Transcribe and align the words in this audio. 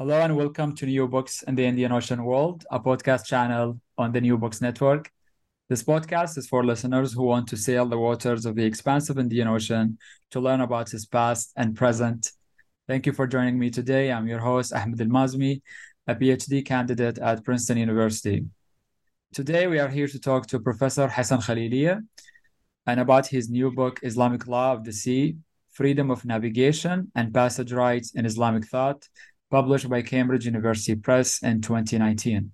Hello 0.00 0.20
and 0.20 0.36
welcome 0.36 0.76
to 0.76 0.86
New 0.86 1.08
Books 1.08 1.42
in 1.42 1.56
the 1.56 1.64
Indian 1.64 1.90
Ocean 1.90 2.22
World, 2.22 2.64
a 2.70 2.78
podcast 2.78 3.24
channel 3.26 3.80
on 3.98 4.12
the 4.12 4.20
New 4.20 4.38
Books 4.38 4.60
Network. 4.60 5.10
This 5.68 5.82
podcast 5.82 6.38
is 6.38 6.46
for 6.46 6.64
listeners 6.64 7.12
who 7.12 7.24
want 7.24 7.48
to 7.48 7.56
sail 7.56 7.84
the 7.84 7.98
waters 7.98 8.46
of 8.46 8.54
the 8.54 8.64
expansive 8.64 9.18
Indian 9.18 9.48
Ocean 9.48 9.98
to 10.30 10.38
learn 10.38 10.60
about 10.60 10.94
its 10.94 11.04
past 11.04 11.50
and 11.56 11.74
present. 11.74 12.30
Thank 12.86 13.06
you 13.06 13.12
for 13.12 13.26
joining 13.26 13.58
me 13.58 13.70
today. 13.70 14.12
I'm 14.12 14.28
your 14.28 14.38
host, 14.38 14.72
Ahmed 14.72 15.00
Al 15.00 15.08
Mazmi, 15.08 15.62
a 16.06 16.14
PhD 16.14 16.64
candidate 16.64 17.18
at 17.18 17.42
Princeton 17.44 17.78
University. 17.78 18.46
Today, 19.34 19.66
we 19.66 19.80
are 19.80 19.88
here 19.88 20.06
to 20.06 20.20
talk 20.20 20.46
to 20.46 20.60
Professor 20.60 21.08
Hassan 21.08 21.40
Khalilieh 21.40 22.00
and 22.86 23.00
about 23.00 23.26
his 23.26 23.50
new 23.50 23.72
book, 23.72 23.98
Islamic 24.04 24.46
Law 24.46 24.74
of 24.74 24.84
the 24.84 24.92
Sea 24.92 25.38
Freedom 25.72 26.12
of 26.12 26.24
Navigation 26.24 27.10
and 27.16 27.34
Passage 27.34 27.72
Rights 27.72 28.12
in 28.14 28.26
Islamic 28.26 28.64
Thought 28.68 29.08
published 29.50 29.88
by 29.88 30.02
Cambridge 30.02 30.46
University 30.46 30.94
Press 30.94 31.42
in 31.42 31.60
2019. 31.60 32.52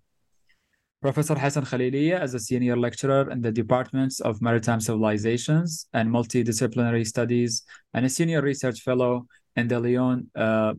Professor 1.03 1.35
Hassan 1.35 1.65
Khalilieh 1.67 2.23
is 2.23 2.33
a 2.33 2.39
senior 2.41 2.77
lecturer 2.77 3.31
in 3.31 3.43
the 3.43 3.53
departments 3.53 4.21
of 4.21 4.41
maritime 4.41 4.81
civilizations 4.81 5.87
and 5.93 6.09
multidisciplinary 6.09 7.07
studies 7.07 7.63
and 7.93 8.07
a 8.07 8.09
senior 8.09 8.41
research 8.41 8.81
fellow 8.81 9.27
in 9.57 9.69
the 9.69 9.79
Leon 9.79 10.31
uh, 10.35 10.73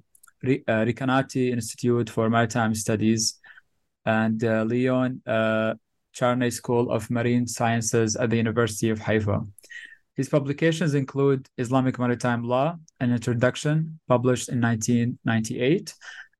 Recanati 0.43 1.51
uh, 1.51 1.53
Institute 1.53 2.09
for 2.09 2.29
Maritime 2.29 2.73
Studies 2.73 3.39
and 4.05 4.43
uh, 4.43 4.63
Leon 4.63 5.21
uh, 5.27 5.75
Charney 6.13 6.49
School 6.49 6.91
of 6.91 7.09
Marine 7.11 7.45
Sciences 7.45 8.15
at 8.15 8.29
the 8.29 8.37
University 8.37 8.89
of 8.89 8.99
Haifa. 8.99 9.41
His 10.15 10.29
publications 10.29 10.93
include 10.93 11.49
Islamic 11.57 11.99
Maritime 11.99 12.43
Law, 12.43 12.77
an 13.01 13.11
introduction 13.11 13.99
published 14.07 14.47
in 14.47 14.61
1998, 14.61 15.93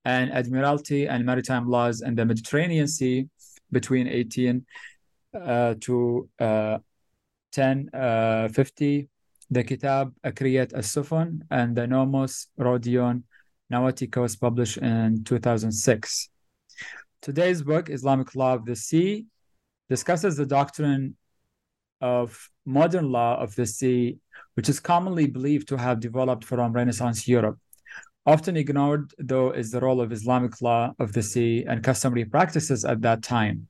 and 0.06 0.32
Admiralty 0.32 1.08
and 1.08 1.26
Maritime 1.26 1.68
Laws 1.68 2.02
in 2.02 2.16
the 2.16 2.26
Mediterranean 2.26 2.88
Sea 2.88 3.28
between 3.72 4.08
18 4.08 4.66
uh, 5.34 5.76
to 5.82 6.30
uh, 6.40 6.78
1050, 7.54 9.00
uh, 9.00 9.06
the 9.52 9.64
Kitab 9.64 10.14
Akriyat 10.24 10.74
as-Sufun, 10.74 11.42
and 11.52 11.76
the 11.76 11.86
Nomos 11.86 12.48
Rhodion 12.58 13.24
Nautikos 13.72 14.40
published 14.40 14.78
in 14.78 15.24
2006. 15.26 16.30
Today's 17.22 17.62
book, 17.62 17.90
Islamic 17.90 18.36
Law 18.36 18.54
of 18.54 18.66
the 18.66 18.76
Sea, 18.76 19.26
discusses 19.90 20.38
the 20.38 20.46
doctrine 20.46 21.16
of 22.06 22.50
modern 22.66 23.12
law 23.12 23.32
of 23.44 23.56
the 23.56 23.66
sea, 23.66 24.18
which 24.56 24.70
is 24.70 24.80
commonly 24.80 25.28
believed 25.28 25.68
to 25.70 25.78
have 25.78 26.00
developed 26.00 26.46
from 26.46 26.72
Renaissance 26.72 27.28
Europe. 27.28 27.58
Often 28.28 28.58
ignored, 28.58 29.14
though, 29.18 29.52
is 29.52 29.72
the 29.72 29.80
role 29.80 30.02
of 30.02 30.12
Islamic 30.12 30.62
law 30.62 30.94
of 31.00 31.14
the 31.14 31.24
sea 31.24 31.66
and 31.70 31.84
customary 31.84 32.26
practices 32.26 32.86
at 32.86 33.02
that 33.02 33.24
time. 33.24 33.68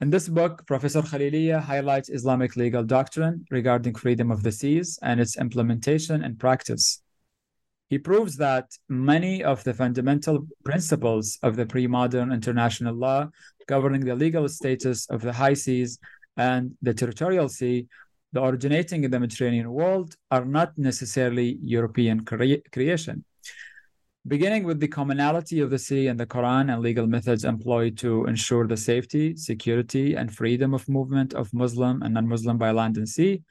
In 0.00 0.10
this 0.10 0.28
book, 0.28 0.66
Professor 0.66 1.02
Khalilieh 1.02 1.62
highlights 1.62 2.08
Islamic 2.18 2.56
legal 2.56 2.84
doctrine 2.96 3.44
regarding 3.50 3.94
freedom 3.94 4.30
of 4.30 4.42
the 4.42 4.52
seas 4.60 4.98
and 5.08 5.20
its 5.20 5.38
implementation 5.38 6.24
and 6.24 6.38
practice. 6.38 7.02
He 7.92 7.98
proves 7.98 8.36
that 8.38 8.66
many 8.88 9.44
of 9.44 9.62
the 9.64 9.74
fundamental 9.74 10.46
principles 10.64 11.38
of 11.42 11.56
the 11.56 11.66
pre 11.66 11.86
modern 11.86 12.32
international 12.32 12.94
law 12.94 13.20
governing 13.66 14.04
the 14.04 14.16
legal 14.24 14.48
status 14.48 14.98
of 15.14 15.20
the 15.20 15.34
high 15.34 15.58
seas 15.64 15.98
and 16.36 16.74
the 16.82 16.94
territorial 16.94 17.48
sea, 17.48 17.86
the 18.32 18.42
originating 18.42 19.04
in 19.04 19.10
the 19.10 19.20
Mediterranean 19.20 19.70
world, 19.70 20.16
are 20.30 20.44
not 20.44 20.76
necessarily 20.78 21.58
European 21.62 22.24
cre- 22.24 22.62
creation. 22.72 23.24
Beginning 24.26 24.62
with 24.62 24.78
the 24.78 24.86
commonality 24.86 25.58
of 25.58 25.70
the 25.70 25.78
sea 25.78 26.06
and 26.06 26.18
the 26.18 26.26
Quran 26.26 26.72
and 26.72 26.80
legal 26.80 27.08
methods 27.08 27.44
employed 27.44 27.98
to 27.98 28.24
ensure 28.26 28.68
the 28.68 28.76
safety, 28.76 29.34
security, 29.36 30.14
and 30.14 30.32
freedom 30.32 30.74
of 30.74 30.88
movement 30.88 31.34
of 31.34 31.52
Muslim 31.52 32.02
and 32.02 32.14
non 32.14 32.28
Muslim 32.28 32.56
by 32.56 32.70
land 32.70 32.96
and 32.98 33.08
sea, 33.08 33.42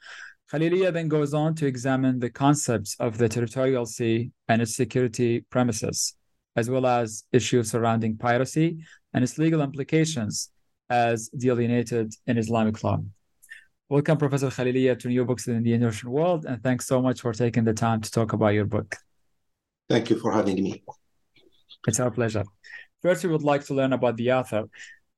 Khalilieh 0.50 0.92
then 0.92 1.08
goes 1.08 1.32
on 1.32 1.54
to 1.56 1.66
examine 1.66 2.18
the 2.18 2.30
concepts 2.30 2.94
of 3.00 3.18
the 3.18 3.28
territorial 3.28 3.86
sea 3.86 4.32
and 4.48 4.60
its 4.60 4.76
security 4.76 5.40
premises, 5.50 6.14
as 6.56 6.68
well 6.68 6.86
as 6.86 7.24
issues 7.32 7.70
surrounding 7.70 8.16
piracy 8.18 8.84
and 9.14 9.24
its 9.24 9.38
legal 9.38 9.62
implications, 9.62 10.50
as 10.92 11.30
delineated 11.30 12.12
in 12.26 12.36
Islamic 12.36 12.76
law. 12.84 12.98
Welcome, 13.88 14.18
Professor 14.18 14.50
Khalilieh, 14.56 14.98
to 15.00 15.08
New 15.08 15.24
Books 15.24 15.46
in 15.46 15.52
the 15.54 15.58
Indian 15.58 15.84
Ocean 15.84 16.10
World, 16.10 16.44
and 16.48 16.62
thanks 16.62 16.84
so 16.86 17.00
much 17.00 17.18
for 17.22 17.32
taking 17.32 17.64
the 17.64 17.72
time 17.72 18.00
to 18.02 18.10
talk 18.10 18.34
about 18.34 18.52
your 18.58 18.66
book. 18.66 18.88
Thank 19.88 20.10
you 20.10 20.18
for 20.22 20.30
having 20.38 20.56
me. 20.66 20.82
It's 21.88 21.98
our 21.98 22.10
pleasure. 22.10 22.44
First, 23.00 23.24
we 23.24 23.30
would 23.30 23.42
like 23.52 23.64
to 23.68 23.74
learn 23.78 23.94
about 23.94 24.16
the 24.18 24.28
author. 24.38 24.64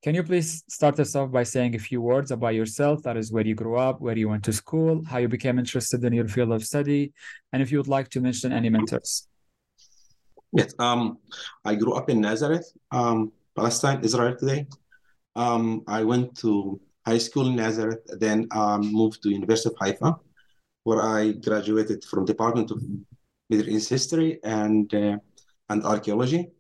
Can 0.04 0.14
you 0.14 0.22
please 0.22 0.62
start 0.68 0.96
us 1.00 1.16
off 1.16 1.30
by 1.32 1.42
saying 1.42 1.74
a 1.74 1.82
few 1.88 2.00
words 2.00 2.30
about 2.30 2.54
yourself? 2.60 3.02
That 3.02 3.16
is, 3.16 3.32
where 3.32 3.46
you 3.50 3.56
grew 3.62 3.76
up, 3.88 4.00
where 4.00 4.16
you 4.16 4.28
went 4.28 4.44
to 4.44 4.52
school, 4.52 5.02
how 5.10 5.18
you 5.18 5.28
became 5.28 5.58
interested 5.58 6.04
in 6.04 6.12
your 6.12 6.28
field 6.28 6.52
of 6.52 6.62
study, 6.64 7.12
and 7.52 7.58
if 7.64 7.72
you 7.72 7.78
would 7.78 7.92
like 7.96 8.08
to 8.10 8.20
mention 8.20 8.52
any 8.52 8.70
mentors. 8.70 9.26
Yes, 10.52 10.72
um, 10.78 11.18
I 11.64 11.74
grew 11.74 11.94
up 11.94 12.08
in 12.10 12.20
Nazareth, 12.20 12.68
um, 12.92 13.32
Palestine, 13.56 13.98
Israel 14.04 14.36
today. 14.36 14.66
Um, 15.36 15.82
I 15.86 16.04
went 16.04 16.36
to 16.38 16.80
high 17.06 17.18
school 17.18 17.48
in 17.48 17.56
Nazareth, 17.56 18.00
then 18.18 18.46
um, 18.52 18.80
moved 18.92 19.22
to 19.22 19.30
University 19.30 19.70
of 19.70 19.76
Haifa, 19.80 20.16
where 20.84 21.02
I 21.02 21.32
graduated 21.32 22.04
from 22.04 22.24
Department 22.24 22.70
of 22.70 22.82
Middle 23.50 23.68
East 23.68 23.88
History 23.88 24.38
and 24.44 24.92
uh, 24.94 25.18
and 25.68 25.84
Archaeology. 25.84 26.50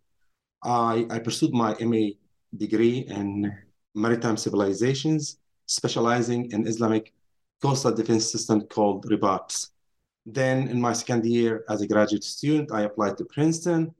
I, 0.62 1.06
I 1.10 1.18
pursued 1.18 1.52
my 1.52 1.76
MA 1.80 2.16
degree 2.56 2.98
in 3.08 3.52
Maritime 3.94 4.36
Civilizations, 4.36 5.38
specializing 5.66 6.50
in 6.52 6.66
Islamic 6.66 7.12
coastal 7.62 7.94
defense 7.94 8.30
system 8.30 8.62
called 8.62 9.06
RIBATs. 9.06 9.70
Then, 10.26 10.68
in 10.68 10.80
my 10.80 10.94
second 10.94 11.26
year 11.26 11.64
as 11.68 11.82
a 11.82 11.86
graduate 11.86 12.24
student, 12.24 12.72
I 12.72 12.82
applied 12.82 13.18
to 13.18 13.24
Princeton 13.26 13.94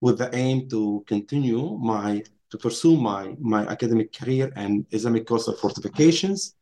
with 0.00 0.18
the 0.18 0.34
aim 0.34 0.68
to 0.68 1.02
continue 1.06 1.78
my 1.78 2.22
to 2.54 2.58
pursue 2.58 2.96
my, 2.96 3.34
my 3.40 3.62
academic 3.66 4.12
career 4.12 4.52
and 4.54 4.86
Islamic 4.92 5.26
coastal 5.26 5.56
fortifications. 5.56 6.54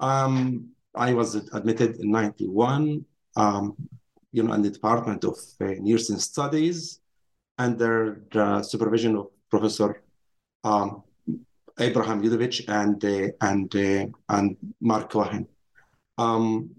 Um, 0.00 0.68
I 0.94 1.14
was 1.14 1.34
admitted 1.58 1.96
in 1.96 2.10
91, 2.10 3.06
um, 3.36 3.74
you 4.32 4.42
know, 4.42 4.52
in 4.52 4.60
the 4.60 4.68
Department 4.68 5.24
of 5.24 5.38
uh, 5.62 5.64
Near 5.80 5.96
Eastern 5.96 6.18
Studies 6.18 7.00
under 7.56 8.22
the 8.30 8.62
supervision 8.62 9.16
of 9.16 9.28
Professor 9.48 10.02
um, 10.62 11.02
Abraham 11.80 12.22
Udovitch 12.22 12.58
and, 12.68 13.02
uh, 13.02 13.28
and, 13.40 13.74
uh, 13.74 14.34
and 14.36 14.56
Mark 14.82 15.08
Cohen. 15.10 15.46
Um, 16.18 16.70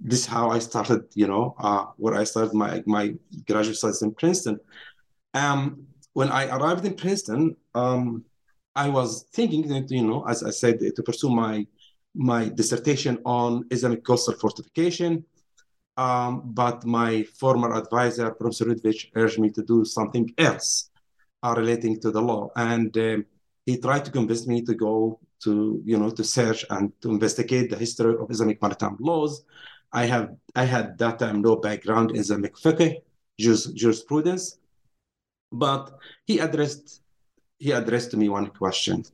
this 0.00 0.20
is 0.20 0.26
how 0.26 0.50
I 0.50 0.58
started, 0.58 1.02
you 1.14 1.26
know, 1.26 1.54
uh, 1.58 1.84
where 1.98 2.14
I 2.14 2.24
started 2.24 2.54
my, 2.54 2.82
my 2.86 3.14
graduate 3.46 3.76
studies 3.76 4.00
in 4.00 4.14
Princeton. 4.14 4.58
Um, 5.34 5.86
when 6.14 6.30
I 6.30 6.46
arrived 6.56 6.84
in 6.86 6.94
Princeton, 6.94 7.56
um, 7.74 8.24
I 8.74 8.88
was 8.88 9.26
thinking 9.32 9.68
that, 9.68 9.90
you 9.90 10.02
know, 10.02 10.24
as 10.26 10.42
I 10.42 10.50
said, 10.50 10.78
to 10.80 11.02
pursue 11.02 11.30
my 11.30 11.66
my 12.16 12.48
dissertation 12.48 13.18
on 13.24 13.64
Islamic 13.70 14.04
coastal 14.04 14.34
fortification. 14.34 15.24
Um, 15.96 16.42
but 16.44 16.84
my 16.84 17.24
former 17.40 17.74
advisor, 17.74 18.30
Professor 18.30 18.66
Udovitch, 18.66 19.10
urged 19.16 19.38
me 19.40 19.50
to 19.50 19.62
do 19.62 19.84
something 19.84 20.32
else 20.38 20.90
uh, 21.42 21.54
relating 21.56 22.00
to 22.00 22.10
the 22.12 22.22
law. 22.22 22.50
And 22.54 22.96
um, 22.98 23.26
he 23.66 23.78
tried 23.78 24.04
to 24.04 24.12
convince 24.12 24.46
me 24.46 24.62
to 24.62 24.74
go 24.74 25.18
to, 25.42 25.82
you 25.84 25.98
know, 25.98 26.10
to 26.10 26.24
search 26.24 26.64
and 26.70 26.92
to 27.02 27.10
investigate 27.10 27.70
the 27.70 27.76
history 27.76 28.14
of 28.20 28.30
Islamic 28.30 28.62
maritime 28.62 28.96
laws. 29.00 29.44
I 29.92 30.06
have 30.06 30.34
I 30.54 30.64
had 30.64 30.98
that 30.98 31.18
time 31.18 31.42
no 31.42 31.56
background 31.56 32.10
in 32.10 32.16
Islamic 32.16 32.54
fiqh, 32.56 33.02
jurisprudence, 33.38 34.58
but 35.54 35.98
he 36.26 36.38
addressed 36.38 37.00
he 37.58 37.70
addressed 37.72 38.10
to 38.10 38.16
me 38.16 38.28
one 38.28 38.48
question. 38.48 39.04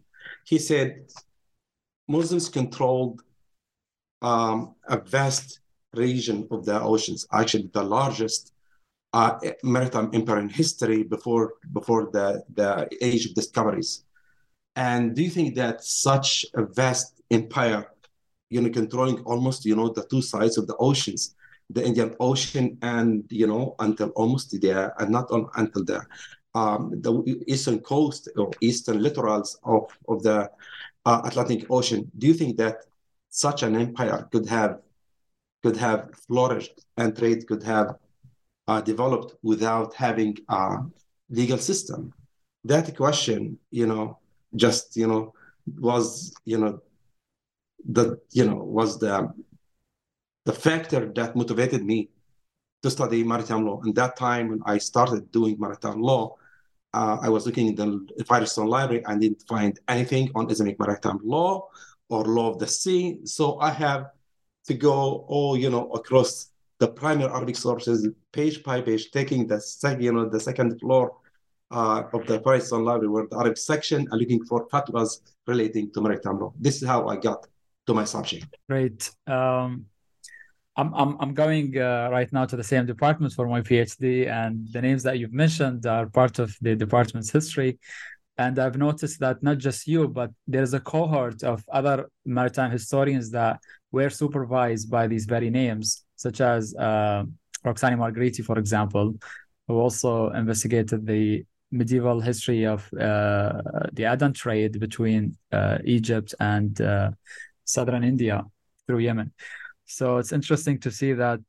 He 0.45 0.59
said, 0.59 1.05
Muslims 2.09 2.49
controlled 2.49 3.23
um, 4.23 4.75
a 4.89 4.99
vast 4.99 5.61
region 5.95 6.49
of 6.51 6.65
the 6.65 6.81
oceans, 6.81 7.27
actually 7.33 7.71
the 7.73 7.83
largest 7.83 8.53
uh, 9.13 9.39
maritime 9.63 10.11
empire 10.13 10.39
in 10.39 10.49
history 10.49 11.03
before 11.03 11.55
before 11.73 12.11
the, 12.13 12.43
the 12.55 12.89
age 13.01 13.27
of 13.27 13.35
discoveries. 13.35 14.05
And 14.77 15.15
do 15.15 15.23
you 15.23 15.31
think 15.31 15.55
that 15.57 15.85
such 15.85 16.47
a 16.55 16.65
vast 16.65 17.21
empire, 17.31 17.87
you 18.49 18.61
know, 18.61 18.71
controlling 18.71 19.21
almost, 19.25 19.65
you 19.65 19.77
know, 19.77 19.89
the 19.89 20.05
two 20.05 20.23
sides 20.23 20.57
of 20.59 20.67
the 20.67 20.77
oceans, 20.77 21.35
the 21.73 21.85
Indian 21.85 22.15
Ocean 22.19 22.79
and, 22.83 23.25
you 23.31 23.47
know, 23.47 23.75
until 23.79 24.09
almost 24.11 24.61
there 24.61 24.93
and 24.99 25.11
not 25.11 25.31
on, 25.31 25.49
until 25.57 25.85
the, 25.85 26.05
um, 26.55 27.01
the 27.01 27.43
eastern 27.47 27.79
coast 27.81 28.29
or 28.37 28.51
eastern 28.61 29.01
littorals 29.01 29.57
of, 29.65 29.87
of 30.09 30.23
the 30.23 30.51
uh, 31.07 31.23
Atlantic 31.25 31.71
Ocean, 31.71 32.11
do 32.19 32.27
you 32.27 32.35
think 32.35 32.57
that 32.57 32.79
such 33.31 33.63
an 33.63 33.77
empire 33.77 34.29
could 34.33 34.47
have 34.49 34.81
could 35.63 35.77
have 35.77 36.11
flourished 36.27 36.87
and 36.97 37.17
trade 37.17 37.47
could 37.47 37.63
have 37.63 37.97
uh, 38.67 38.81
developed 38.81 39.35
without 39.43 39.95
having 39.95 40.37
a 40.49 40.79
legal 41.29 41.59
system? 41.59 42.13
That 42.65 42.97
question, 42.97 43.59
you 43.71 43.87
know, 43.87 44.19
just 44.57 44.97
you 44.97 45.07
know, 45.07 45.35
was 45.79 46.35
you 46.45 46.59
know, 46.59 46.81
the 47.89 48.19
you 48.33 48.47
know 48.47 48.57
was 48.57 48.99
the 48.99 49.33
the 50.45 50.53
factor 50.53 51.13
that 51.15 51.37
motivated 51.37 51.85
me 51.85 52.09
to 52.83 52.91
study 52.91 53.23
maritime 53.23 53.67
law. 53.67 53.81
And 53.83 53.95
that 53.95 54.17
time 54.17 54.49
when 54.49 54.61
I 54.65 54.79
started 54.79 55.31
doing 55.33 55.57
maritime 55.59 56.01
law, 56.01 56.37
uh, 56.93 57.19
I 57.23 57.29
was 57.29 57.47
looking 57.47 57.69
in 57.69 57.75
the 57.75 58.25
Firestone 58.25 58.67
Library 58.67 59.03
and 59.07 59.21
didn't 59.21 59.45
find 59.49 59.79
anything 59.89 60.31
on 60.35 60.51
Islamic 60.51 60.79
maritime 60.79 61.21
law 61.23 61.69
or 62.09 62.25
law 62.25 62.51
of 62.53 62.59
the 62.59 62.67
sea. 62.67 63.21
So 63.25 63.61
I 63.61 63.71
have 63.71 64.11
to 64.67 64.75
go 64.75 65.25
all 65.29 65.57
you 65.57 65.71
know 65.71 65.91
across 65.93 66.51
the 66.81 66.89
primary 66.89 67.31
Arabic 67.31 67.57
sources, 67.57 68.09
page 68.33 68.63
by 68.65 68.81
page, 68.81 69.11
taking 69.11 69.47
the 69.47 69.61
second, 69.61 70.03
you 70.03 70.13
know, 70.13 70.29
the 70.29 70.41
second 70.41 70.81
floor 70.81 71.15
uh, 71.71 72.03
of 72.13 72.27
the 72.27 72.41
Firestone 72.41 72.85
Library, 72.85 73.09
where 73.09 73.27
the 73.31 73.37
Arabic 73.37 73.59
section, 73.59 74.09
and 74.11 74.21
looking 74.21 74.43
for 74.47 74.67
fatwas 74.69 75.21
relating 75.47 75.93
to 75.93 76.01
maritime 76.01 76.41
law. 76.41 76.53
This 76.59 76.83
is 76.83 76.89
how 76.89 77.07
I 77.07 77.17
got 77.17 77.47
to 77.87 77.95
my 77.95 78.05
subject. 78.05 78.47
Great. 78.69 79.11
Um, 79.27 79.85
I'm 80.81 80.95
I'm 80.95 81.13
I'm 81.23 81.35
going 81.35 81.69
uh, 81.77 82.09
right 82.17 82.31
now 82.33 82.45
to 82.51 82.57
the 82.57 82.69
same 82.73 82.87
department 82.87 83.33
for 83.35 83.47
my 83.55 83.61
PhD, 83.69 84.05
and 84.41 84.53
the 84.75 84.83
names 84.89 85.03
that 85.03 85.19
you've 85.19 85.39
mentioned 85.45 85.85
are 85.95 86.07
part 86.21 86.39
of 86.39 86.49
the 86.67 86.75
department's 86.75 87.31
history. 87.39 87.79
And 88.39 88.59
I've 88.59 88.79
noticed 88.89 89.21
that 89.21 89.37
not 89.43 89.59
just 89.59 89.87
you, 89.87 90.09
but 90.09 90.31
there's 90.47 90.73
a 90.73 90.81
cohort 90.81 91.43
of 91.43 91.59
other 91.71 92.09
maritime 92.25 92.71
historians 92.71 93.31
that 93.33 93.55
were 93.93 94.09
supervised 94.09 94.91
by 94.91 95.05
these 95.07 95.27
very 95.27 95.51
names, 95.51 95.87
such 96.17 96.41
as 96.41 96.75
uh, 96.89 97.25
Roxani 97.67 97.97
Margariti, 98.05 98.43
for 98.43 98.59
example, 98.59 99.07
who 99.69 99.75
also 99.79 100.31
investigated 100.31 101.07
the 101.07 101.45
medieval 101.71 102.21
history 102.21 102.65
of 102.65 102.81
uh, 102.95 103.61
the 103.93 104.05
Aden 104.13 104.33
trade 104.33 104.81
between 104.81 105.37
uh, 105.53 105.77
Egypt 105.85 106.35
and 106.41 106.81
uh, 106.81 107.11
southern 107.65 108.03
India 108.03 108.37
through 108.87 109.01
Yemen. 109.01 109.33
So 109.91 110.19
it's 110.19 110.31
interesting 110.33 110.79
to 110.81 110.91
see 110.91 111.15
that 111.15 111.41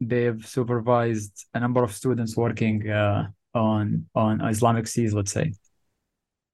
they've 0.00 0.44
supervised 0.46 1.46
a 1.52 1.60
number 1.60 1.84
of 1.84 1.92
students 1.92 2.34
working 2.34 2.88
uh, 2.88 3.28
on 3.54 4.06
on 4.14 4.40
Islamic 4.40 4.86
seas, 4.86 5.12
let's 5.12 5.32
say. 5.32 5.52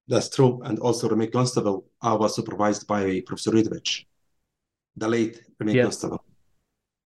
That's 0.08 0.28
true. 0.28 0.60
And 0.64 0.81
also 0.81 1.08
Remie 1.08 1.32
Constable 1.32 1.87
uh, 2.02 2.16
was 2.19 2.34
supervised 2.34 2.88
by 2.88 3.22
Professor 3.26 3.52
Udovitch, 3.52 4.06
the 4.96 5.08
late 5.08 5.40
Remie 5.62 5.75
Yes. 5.75 5.84
Constable. 5.84 6.25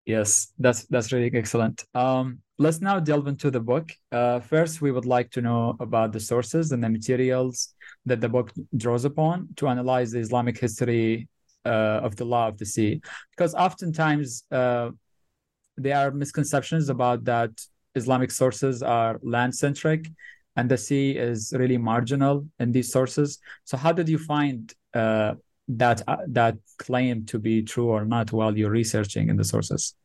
Yes, 0.06 0.54
that's 0.58 0.86
that's 0.86 1.12
really 1.12 1.32
excellent. 1.34 1.84
Um, 1.94 2.40
let's 2.58 2.80
now 2.80 2.98
delve 3.00 3.28
into 3.28 3.52
the 3.52 3.60
book. 3.60 3.92
Uh, 4.10 4.40
first, 4.40 4.82
we 4.82 4.92
would 4.92 5.06
like 5.06 5.30
to 5.32 5.42
know 5.42 5.76
about 5.82 6.14
the 6.14 6.20
sources 6.20 6.72
and 6.72 6.82
the 6.82 6.90
materials 6.90 7.74
that 8.06 8.22
the 8.22 8.30
book 8.30 8.54
draws 8.78 9.04
upon 9.04 9.50
to 9.58 9.68
analyze 9.68 10.12
the 10.12 10.20
Islamic 10.20 10.58
history 10.58 11.28
uh, 11.66 12.02
of 12.04 12.16
the 12.16 12.26
law 12.26 12.48
of 12.48 12.58
the 12.58 12.66
sea, 12.66 13.02
because 13.32 13.54
oftentimes 13.56 14.44
uh, 14.52 14.90
there 15.78 15.98
are 15.98 16.12
misconceptions 16.12 16.90
about 16.90 17.24
that 17.26 17.52
Islamic 17.96 18.32
sources 18.32 18.84
are 18.84 19.20
land-centric 19.24 20.10
and 20.56 20.70
the 20.70 20.78
sea 20.78 21.12
is 21.12 21.54
really 21.56 21.78
marginal 21.78 22.46
in 22.60 22.72
these 22.72 22.92
sources. 22.92 23.40
So, 23.64 23.78
how 23.78 23.92
did 23.92 24.10
you 24.10 24.18
find 24.18 24.74
uh, 24.94 25.36
that 25.70 26.02
uh, 26.08 26.18
that 26.28 26.56
claim 26.78 27.26
to 27.26 27.40
be 27.40 27.64
true 27.64 27.90
or 27.90 28.04
not 28.06 28.32
while 28.32 28.58
you're 28.58 28.72
researching 28.72 29.30
in 29.30 29.38
the 29.38 29.44
sources? 29.44 29.96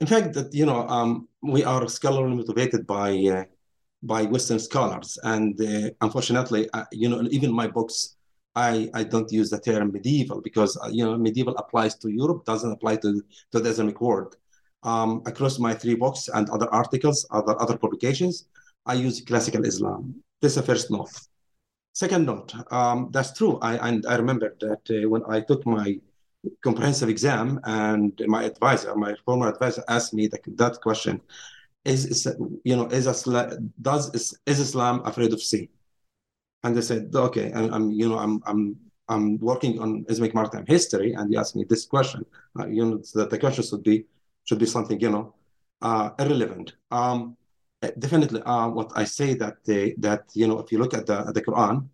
In 0.00 0.06
fact, 0.06 0.34
that 0.34 0.52
you 0.52 0.66
know, 0.66 0.86
um, 0.88 1.28
we 1.42 1.62
are 1.64 1.86
scholarly 1.88 2.34
motivated 2.34 2.86
by 2.86 3.10
uh, 3.36 3.44
by 4.02 4.22
Western 4.24 4.58
scholars, 4.58 5.18
and 5.22 5.60
uh, 5.60 5.90
unfortunately, 6.00 6.68
you 6.90 7.08
know, 7.08 7.22
even 7.30 7.52
my 7.52 7.68
books, 7.68 8.16
I 8.54 8.90
I 8.94 9.04
don't 9.04 9.30
use 9.32 9.50
the 9.50 9.60
term 9.60 9.92
medieval 9.92 10.40
because 10.40 10.76
uh, 10.76 10.88
you 10.88 11.04
know 11.04 11.16
medieval 11.16 11.56
applies 11.56 11.94
to 11.96 12.10
Europe, 12.10 12.44
doesn't 12.44 12.72
apply 12.72 12.96
to 12.96 13.22
to 13.52 13.60
the 13.60 13.70
Islamic 13.70 14.00
world. 14.00 14.36
Um, 14.84 15.22
across 15.26 15.58
my 15.58 15.74
three 15.74 15.94
books 15.94 16.28
and 16.28 16.50
other 16.50 16.68
articles, 16.72 17.26
other 17.30 17.60
other 17.60 17.78
publications, 17.78 18.46
I 18.84 18.94
use 18.94 19.20
classical 19.20 19.64
Islam. 19.64 20.22
This 20.40 20.52
is 20.52 20.56
the 20.56 20.62
first 20.62 20.90
note. 20.90 21.12
Second 21.94 22.26
note, 22.26 22.54
um, 22.72 23.10
that's 23.12 23.32
true. 23.32 23.58
I 23.62 23.88
and 23.88 24.04
I 24.06 24.16
remember 24.16 24.56
that 24.60 24.82
uh, 24.90 25.08
when 25.08 25.22
I 25.28 25.40
took 25.40 25.64
my 25.66 25.98
comprehensive 26.62 27.08
exam 27.08 27.60
and 27.64 28.20
my 28.26 28.44
advisor, 28.44 28.94
my 28.96 29.14
former 29.24 29.48
advisor, 29.48 29.84
asked 29.88 30.12
me 30.12 30.26
that, 30.28 30.40
that 30.56 30.80
question: 30.80 31.20
Is, 31.84 32.06
is 32.06 32.26
you 32.64 32.76
know 32.76 32.86
is 32.86 33.06
Islam, 33.06 33.72
does 33.80 34.12
is, 34.14 34.36
is 34.46 34.58
Islam 34.58 35.02
afraid 35.04 35.32
of 35.32 35.42
sea? 35.42 35.70
And 36.64 36.76
I 36.76 36.80
said, 36.80 37.10
okay, 37.14 37.50
and 37.50 37.74
I'm 37.74 37.90
you 37.90 38.08
know 38.08 38.18
I'm 38.18 38.42
I'm 38.46 38.76
I'm 39.08 39.38
working 39.38 39.80
on 39.80 40.04
Islamic 40.08 40.34
maritime 40.34 40.66
history, 40.66 41.12
and 41.12 41.30
he 41.30 41.36
asked 41.36 41.56
me 41.56 41.64
this 41.68 41.86
question. 41.86 42.24
Uh, 42.58 42.66
you 42.66 42.84
know 42.84 42.98
the, 43.14 43.26
the 43.26 43.38
question 43.38 43.64
should 43.64 43.82
be 43.82 44.06
should 44.44 44.58
be 44.58 44.66
something 44.66 44.98
you 45.00 45.10
know 45.10 45.34
uh, 45.82 46.10
irrelevant. 46.18 46.74
Um, 46.90 47.36
definitely, 47.98 48.42
uh, 48.42 48.68
what 48.68 48.92
I 48.94 49.04
say 49.04 49.34
that 49.34 49.64
the, 49.64 49.94
that 49.98 50.22
you 50.34 50.46
know 50.46 50.58
if 50.60 50.70
you 50.72 50.78
look 50.78 50.94
at 50.94 51.06
the 51.06 51.18
at 51.28 51.34
the 51.34 51.42
Quran, 51.42 51.88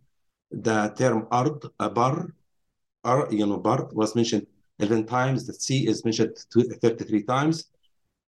the 0.51 0.93
term 0.97 1.27
ard, 1.31 1.65
uh, 1.81 1.89
bar, 1.89 2.35
ar, 3.05 3.29
you 3.31 3.47
know 3.47 3.59
bar 3.59 3.89
was 3.93 4.15
mentioned 4.15 4.47
11 4.79 5.07
times. 5.07 5.47
The 5.47 5.55
sea 5.55 5.87
is 5.89 6.05
mentioned 6.05 6.37
two- 6.51 6.69
33 6.83 7.23
times. 7.25 7.67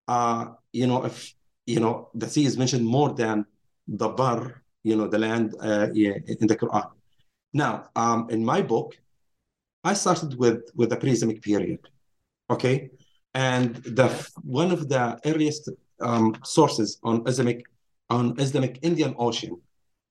Uh, 0.07 0.45
you 0.73 0.87
know 0.87 1.05
if 1.05 1.33
you 1.65 1.79
know 1.79 2.09
the 2.15 2.27
sea 2.27 2.45
is 2.45 2.57
mentioned 2.57 2.85
more 2.85 3.13
than 3.13 3.45
the 3.87 4.09
bar, 4.09 4.63
you 4.83 4.95
know 4.95 5.07
the 5.07 5.19
land 5.19 5.55
uh, 5.61 5.87
in 5.93 6.47
the 6.47 6.55
Quran. 6.55 6.89
Now, 7.53 7.89
um, 7.95 8.27
in 8.29 8.43
my 8.43 8.61
book, 8.61 8.97
I 9.83 9.93
started 9.93 10.37
with 10.37 10.61
with 10.75 10.89
the 10.89 10.97
pre-Islamic 10.97 11.41
period. 11.41 11.79
Okay, 12.49 12.89
and 13.33 13.75
the 13.99 14.07
one 14.43 14.71
of 14.71 14.89
the 14.89 15.19
earliest 15.25 15.69
um, 16.01 16.35
sources 16.43 16.99
on 17.03 17.23
Islamic 17.27 17.65
on 18.09 18.39
Islamic 18.39 18.79
Indian 18.81 19.15
Ocean 19.17 19.55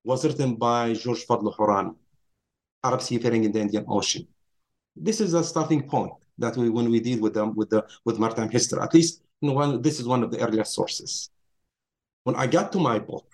was 0.04 0.24
written 0.24 0.54
by 0.54 0.94
George 0.94 1.26
Fadlo 1.26 1.54
Hourani, 1.56 1.94
Arab 2.82 3.02
seafaring 3.02 3.44
in 3.44 3.52
the 3.52 3.60
Indian 3.60 3.84
Ocean. 3.88 4.26
This 4.96 5.20
is 5.20 5.34
a 5.34 5.44
starting 5.44 5.82
point 5.88 6.12
that 6.38 6.56
we 6.56 6.70
when 6.70 6.90
we 6.90 7.00
deal 7.00 7.20
with 7.20 7.34
them 7.34 7.54
with 7.54 7.70
the 7.70 7.84
with 8.04 8.18
maritime 8.18 8.50
history. 8.50 8.80
At 8.80 8.94
least 8.94 9.22
one, 9.40 9.82
this 9.82 10.00
is 10.00 10.06
one 10.06 10.22
of 10.22 10.30
the 10.30 10.40
earliest 10.40 10.74
sources. 10.74 11.30
When 12.24 12.36
I 12.36 12.46
got 12.46 12.72
to 12.72 12.78
my 12.78 12.98
book, 12.98 13.26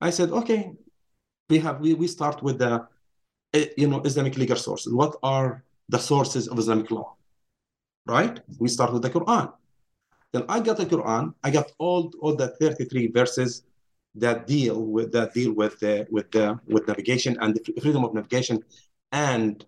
I 0.00 0.10
said, 0.10 0.30
okay, 0.30 0.72
we 1.48 1.58
have 1.58 1.80
we, 1.80 1.94
we 1.94 2.06
start 2.06 2.42
with 2.42 2.58
the 2.58 2.86
eh, 3.52 3.66
you 3.76 3.88
know 3.88 4.00
Islamic 4.02 4.36
legal 4.36 4.56
sources. 4.56 4.92
What 4.92 5.16
are 5.22 5.64
the 5.88 5.98
sources 5.98 6.48
of 6.48 6.58
Islamic 6.58 6.90
law? 6.90 7.16
Right? 8.06 8.40
We 8.58 8.68
start 8.68 8.92
with 8.92 9.02
the 9.02 9.10
Quran. 9.10 9.52
Then 10.32 10.44
I 10.48 10.60
got 10.60 10.76
the 10.76 10.86
Quran. 10.86 11.34
I 11.42 11.50
got 11.50 11.72
all 11.78 12.12
all 12.20 12.34
the 12.34 12.48
33 12.48 13.08
verses 13.08 13.62
that 14.16 14.46
deal 14.46 14.80
with 14.80 15.12
that 15.12 15.34
deal 15.34 15.52
with 15.52 15.78
the 15.80 16.06
with 16.10 16.30
the 16.30 16.58
with 16.66 16.86
navigation 16.86 17.36
and 17.40 17.54
the 17.54 17.80
freedom 17.80 18.04
of 18.04 18.14
navigation 18.14 18.62
and 19.12 19.64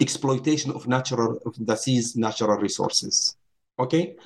exploitation 0.00 0.70
of 0.72 0.86
natural 0.88 1.38
of 1.44 1.54
the 1.66 1.76
sea's 1.76 2.16
natural 2.16 2.58
resources. 2.58 3.36
Okay, 3.78 4.16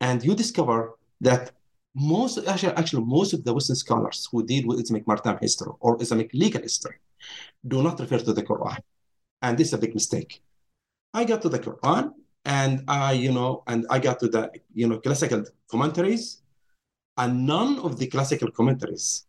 and 0.00 0.24
you 0.24 0.34
discover 0.34 0.98
that 1.20 1.52
most 1.98 2.38
actually, 2.46 2.74
actually 2.74 3.04
most 3.04 3.32
of 3.32 3.44
the 3.44 3.52
Western 3.52 3.76
scholars 3.76 4.28
who 4.30 4.46
deal 4.46 4.66
with 4.66 4.80
Islamic 4.80 5.06
maritime 5.06 5.38
history 5.40 5.72
or 5.80 6.00
Islamic 6.00 6.30
legal 6.32 6.62
history 6.62 6.96
do 7.66 7.82
not 7.82 7.98
refer 7.98 8.18
to 8.18 8.32
the 8.32 8.42
Quran, 8.42 8.78
and 9.42 9.58
this 9.58 9.68
is 9.68 9.74
a 9.74 9.78
big 9.78 9.94
mistake. 9.94 10.42
I 11.12 11.24
got 11.24 11.42
to 11.42 11.48
the 11.48 11.58
Quran 11.58 12.12
and 12.44 12.84
I, 12.88 13.12
you 13.12 13.32
know, 13.32 13.62
and 13.66 13.86
I 13.90 13.98
got 13.98 14.20
to 14.20 14.28
the, 14.28 14.50
you 14.72 14.88
know, 14.88 14.98
classical 15.00 15.44
commentaries, 15.70 16.42
and 17.16 17.46
none 17.46 17.78
of 17.80 17.98
the 17.98 18.06
classical 18.06 18.50
commentaries 18.50 19.26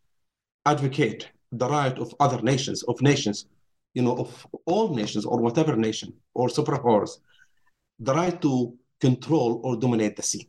advocate 0.65 1.29
the 1.51 1.67
right 1.67 1.97
of 1.97 2.13
other 2.19 2.41
nations, 2.41 2.83
of 2.83 3.01
nations, 3.01 3.47
you 3.95 4.03
know, 4.03 4.15
of 4.15 4.47
all 4.65 4.93
nations 4.93 5.25
or 5.25 5.41
whatever 5.41 5.75
nation 5.75 6.13
or 6.35 6.47
superpowers, 6.47 7.19
the 7.99 8.13
right 8.13 8.39
to 8.41 8.77
control 9.01 9.59
or 9.63 9.75
dominate 9.75 10.15
the 10.15 10.21
sea. 10.21 10.47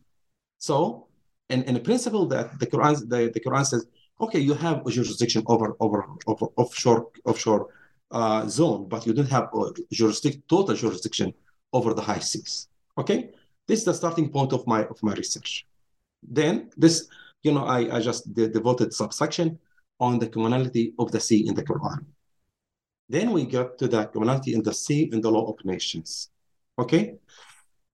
So 0.59 1.07
in, 1.51 1.63
in 1.65 1.81
principle 1.83 2.27
that 2.27 2.59
the 2.59 2.67
Quran 2.67 2.95
the, 3.09 3.31
the 3.35 3.41
Quran 3.41 3.65
says, 3.65 3.87
okay, 4.21 4.39
you 4.39 4.55
have 4.55 4.87
jurisdiction 4.87 5.43
over 5.47 5.77
over, 5.81 6.01
over 6.27 6.47
offshore 6.57 7.09
offshore 7.25 7.69
uh, 8.11 8.47
zone, 8.49 8.89
but 8.89 9.07
you 9.07 9.13
don't 9.13 9.31
have 9.31 9.49
jurisdiction 9.93 10.43
total 10.49 10.75
jurisdiction 10.75 11.33
over 11.73 11.95
the 11.95 12.03
high 12.03 12.19
seas. 12.19 12.69
Okay, 12.99 13.31
this 13.67 13.81
is 13.81 13.85
the 13.85 13.95
starting 13.95 14.29
point 14.31 14.53
of 14.53 14.67
my 14.67 14.85
of 14.85 15.03
my 15.03 15.15
research. 15.15 15.67
Then 16.23 16.71
this, 16.77 17.09
you 17.43 17.53
know, 17.53 17.65
I, 17.65 17.97
I 17.97 18.01
just 18.01 18.33
devoted 18.35 18.93
subsection 18.93 19.59
on 19.99 20.19
the 20.19 20.29
commonality 20.29 20.95
of 20.99 21.13
the 21.13 21.21
sea 21.21 21.47
in 21.47 21.55
the 21.55 21.63
Quran. 21.63 22.05
Then 23.09 23.33
we 23.33 23.45
got 23.45 23.79
to 23.79 23.89
the 23.89 24.07
commonality 24.07 24.55
in 24.55 24.63
the 24.63 24.75
sea 24.75 25.09
in 25.13 25.21
the 25.21 25.31
law 25.31 25.51
of 25.51 25.65
nations. 25.65 26.31
Okay, 26.79 27.17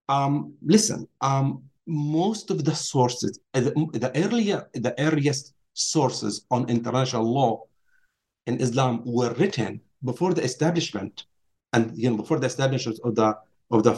um, 0.09 0.53
listen, 0.61 1.07
um, 1.21 1.63
most 1.87 2.51
of 2.51 2.65
the 2.65 2.75
sources, 2.75 3.39
uh, 3.53 3.61
the, 3.61 3.71
the 3.93 4.11
earlier, 4.15 4.67
the 4.73 4.93
earliest 4.99 5.53
sources 5.73 6.45
on 6.51 6.69
international 6.69 7.23
law 7.23 7.63
in 8.45 8.59
Islam 8.59 9.01
were 9.05 9.33
written 9.35 9.81
before 10.03 10.33
the 10.33 10.43
establishment, 10.43 11.25
and 11.73 11.97
you 11.97 12.09
know 12.09 12.17
before 12.17 12.39
the 12.39 12.47
establishment 12.47 12.99
of 13.03 13.15
the 13.15 13.37
of 13.71 13.83
the 13.83 13.95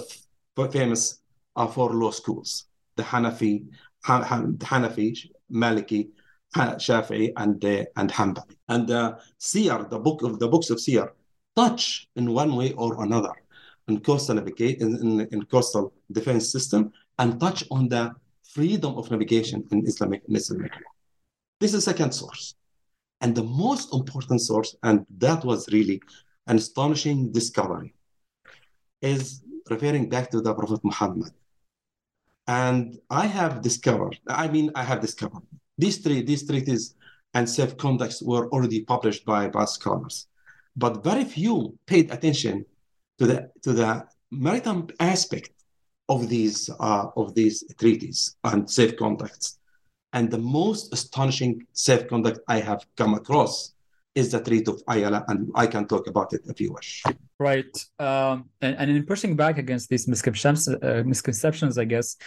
famous 0.71 1.19
uh, 1.55 1.67
four 1.67 1.93
law 1.93 2.11
schools, 2.11 2.65
the 2.95 3.03
Hanafi, 3.03 3.65
Han- 4.03 4.23
Han- 4.23 4.57
Hanafi, 4.57 5.17
Maliki, 5.51 6.09
Shafi'i, 6.55 7.33
and 7.37 7.63
uh, 7.65 7.85
and 7.97 8.11
Hanbali. 8.11 8.55
And 8.67 8.89
uh, 8.91 9.15
Siyar, 9.39 9.89
the 9.89 9.99
book 9.99 10.21
of 10.23 10.39
the 10.39 10.47
books 10.47 10.69
of 10.69 10.77
Siyar, 10.77 11.09
touch 11.55 12.07
in 12.15 12.33
one 12.33 12.55
way 12.55 12.73
or 12.73 13.03
another 13.03 13.33
in 13.89 13.99
coastal 13.99 14.37
in, 14.37 15.27
in, 15.31 15.43
coastal 15.45 15.93
defense 16.11 16.51
system 16.51 16.91
and 17.19 17.39
touch 17.39 17.63
on 17.69 17.87
the 17.89 18.15
freedom 18.53 18.95
of 18.95 19.11
navigation 19.11 19.63
in 19.71 19.85
Islamic 19.85 20.21
Islamic 20.29 20.71
law. 20.71 20.91
This 21.59 21.73
is 21.73 21.83
second 21.83 22.11
source. 22.13 22.55
And 23.21 23.35
the 23.35 23.43
most 23.43 23.93
important 23.93 24.41
source, 24.41 24.75
and 24.81 25.05
that 25.17 25.43
was 25.43 25.67
really 25.71 26.01
an 26.47 26.55
astonishing 26.55 27.31
discovery, 27.31 27.93
is 29.01 29.43
referring 29.69 30.09
back 30.09 30.31
to 30.31 30.39
the 30.41 30.53
Prophet 30.53 30.79
Muhammad. 30.83 31.33
And 32.47 32.97
I 33.09 33.25
have 33.27 33.61
discovered, 33.61 34.17
I 34.27 34.47
mean, 34.47 34.71
I 34.73 34.83
have 34.83 35.01
discovered 35.01 35.43
these 35.77 35.97
three, 35.97 36.21
these 36.23 36.47
treaties 36.47 36.95
and 37.33 37.47
safe 37.47 37.77
conducts 37.77 38.21
were 38.21 38.47
already 38.49 38.81
published 38.83 39.23
by, 39.25 39.49
by 39.49 39.65
scholars. 39.65 40.27
But 40.75 41.03
very 41.03 41.25
few 41.25 41.77
paid 41.85 42.11
attention 42.11 42.65
to 43.19 43.25
the 43.27 43.51
to 43.63 43.73
the 43.73 44.07
maritime 44.31 44.87
aspect 44.99 45.51
of 46.09 46.27
these 46.27 46.69
uh, 46.79 47.05
of 47.15 47.35
these 47.35 47.63
treaties 47.79 48.35
and 48.43 48.69
safe 48.69 48.97
conducts. 48.97 49.59
And 50.11 50.29
the 50.31 50.39
most 50.39 50.91
astonishing 50.91 51.65
safe 51.73 52.07
conduct 52.07 52.39
I 52.47 52.59
have 52.59 52.83
come 52.97 53.13
across 53.13 53.73
is 54.15 54.31
the 54.31 54.41
Treaty 54.41 54.71
of 54.71 54.81
Ayala, 54.87 55.23
and 55.27 55.51
I 55.53 55.67
can 55.67 55.87
talk 55.87 56.07
about 56.07 56.33
it 56.33 56.41
if 56.45 56.59
you 56.59 56.73
wish. 56.73 57.03
Right. 57.39 57.73
Um, 57.99 58.49
and, 58.59 58.75
and 58.79 58.91
in 58.91 59.05
pushing 59.05 59.35
back 59.35 59.59
against 59.59 59.87
these 59.89 60.07
misconceptions, 60.07 60.67
uh, 60.67 61.03
misconceptions, 61.05 61.77
I 61.77 61.85
guess, 61.85 62.17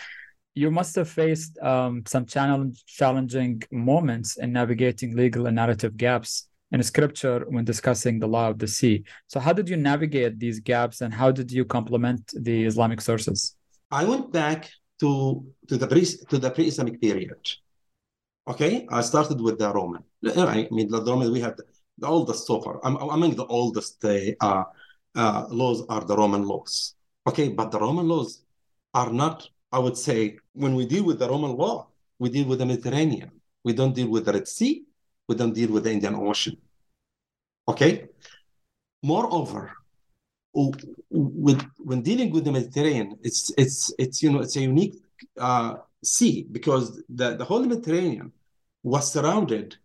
you 0.54 0.70
must 0.70 0.94
have 0.94 1.08
faced 1.08 1.58
um, 1.58 2.04
some 2.06 2.24
challenging 2.24 3.62
moments 3.72 4.36
in 4.36 4.52
navigating 4.52 5.16
legal 5.16 5.46
and 5.46 5.56
narrative 5.56 5.96
gaps 5.96 6.48
in 6.70 6.82
scripture 6.82 7.44
when 7.48 7.64
discussing 7.64 8.18
the 8.18 8.28
law 8.28 8.48
of 8.48 8.58
the 8.58 8.68
sea. 8.68 9.04
So, 9.26 9.40
how 9.40 9.52
did 9.52 9.68
you 9.68 9.76
navigate 9.76 10.38
these 10.38 10.60
gaps 10.60 11.00
and 11.00 11.12
how 11.12 11.32
did 11.32 11.50
you 11.50 11.64
complement 11.64 12.32
the 12.34 12.64
Islamic 12.64 13.00
sources? 13.00 13.56
I 13.92 14.04
went 14.04 14.32
back 14.32 14.70
to, 15.00 15.44
to 15.68 15.76
the 15.76 15.86
pre 15.86 16.04
to 16.30 16.38
the 16.38 16.50
pre-Islamic 16.50 17.00
period. 17.00 17.42
Okay, 18.48 18.86
I 18.90 19.02
started 19.02 19.40
with 19.40 19.58
the 19.58 19.72
Roman. 19.72 20.02
I 20.24 20.66
mean, 20.70 20.88
the 20.90 21.00
Roman 21.04 21.30
we 21.30 21.40
have 21.40 21.56
the 21.98 22.08
oldest 22.08 22.46
so 22.46 22.60
far. 22.60 22.80
Among 22.82 23.36
the 23.36 23.46
oldest 23.46 24.04
uh, 24.04 24.64
uh, 25.14 25.44
laws 25.50 25.84
are 25.88 26.04
the 26.04 26.16
Roman 26.16 26.42
laws. 26.42 26.96
Okay, 27.28 27.48
but 27.50 27.70
the 27.70 27.78
Roman 27.78 28.08
laws 28.08 28.42
are 28.94 29.12
not. 29.12 29.48
I 29.70 29.78
would 29.78 29.96
say 29.96 30.38
when 30.54 30.74
we 30.74 30.86
deal 30.86 31.04
with 31.04 31.18
the 31.20 31.28
Roman 31.28 31.56
law, 31.56 31.88
we 32.18 32.28
deal 32.30 32.46
with 32.46 32.58
the 32.58 32.66
Mediterranean. 32.66 33.30
We 33.62 33.72
don't 33.74 33.94
deal 33.94 34.08
with 34.08 34.24
the 34.24 34.32
Red 34.32 34.48
Sea 34.48 34.84
we 35.28 35.38
don't 35.38 35.54
deal 35.54 35.70
with 35.70 35.84
the 35.84 35.92
Indian 35.92 36.14
Ocean. 36.14 36.56
Okay? 37.66 38.08
Moreover, 39.02 39.72
with, 40.54 41.64
when 41.78 42.02
dealing 42.02 42.30
with 42.30 42.44
the 42.44 42.52
Mediterranean, 42.52 43.18
it's 43.22 43.52
it's 43.56 43.92
it's 43.98 44.22
you 44.22 44.30
know 44.30 44.40
it's 44.40 44.56
a 44.56 44.60
unique 44.60 45.02
uh, 45.38 45.76
sea 46.04 46.46
because 46.50 47.02
the, 47.08 47.36
the 47.36 47.44
whole 47.44 47.64
Mediterranean 47.64 48.32
was 48.82 49.12
surrounded 49.12 49.76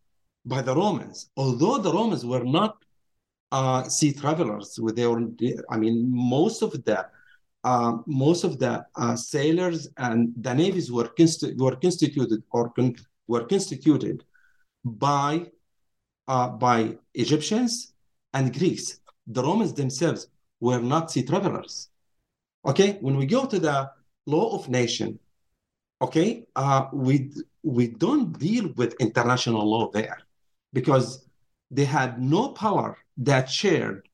by 0.46 0.62
the 0.62 0.76
Romans. 0.76 1.30
Although 1.38 1.78
the 1.78 1.94
Romans 1.94 2.26
were 2.26 2.44
not 2.44 2.78
uh, 3.52 3.84
sea 3.84 4.12
travelers, 4.14 4.80
with 4.82 4.96
their 4.96 5.10
I 5.70 5.78
mean 5.78 6.06
most 6.10 6.62
of 6.62 6.72
the 6.84 7.08
uh, 7.64 7.98
most 8.06 8.44
of 8.44 8.60
the 8.60 8.86
uh, 8.96 9.16
sailors 9.16 9.90
and 9.98 10.34
the 10.38 10.54
navies 10.54 10.90
were, 10.90 11.10
consti- 11.20 11.58
were 11.58 11.76
constituted 11.76 12.42
or 12.52 12.70
con- 12.70 12.96
were 13.28 13.46
constituted 13.46 14.24
by, 14.86 15.46
uh, 16.30 16.48
by 16.48 16.98
Egyptians 17.14 17.94
and 18.34 18.58
Greeks. 18.58 19.02
The 19.28 19.44
Romans 19.44 19.74
themselves 19.74 20.28
were 20.60 21.08
sea 21.08 21.24
travelers. 21.24 21.90
Okay, 22.66 22.98
when 23.02 23.18
we 23.18 23.26
go 23.26 23.46
to 23.46 23.60
the 23.60 23.90
law 24.26 24.56
of 24.56 24.70
nation, 24.70 25.20
okay, 26.02 26.46
uh, 26.56 26.88
we 26.92 27.32
we 27.64 27.88
don't 27.88 28.38
deal 28.38 28.74
with 28.76 28.96
international 29.00 29.70
law 29.70 29.90
there 29.92 30.20
because 30.74 31.28
they 31.72 31.86
had 31.86 32.22
no 32.22 32.50
power 32.50 32.98
that 33.18 33.50
shared 33.50 34.08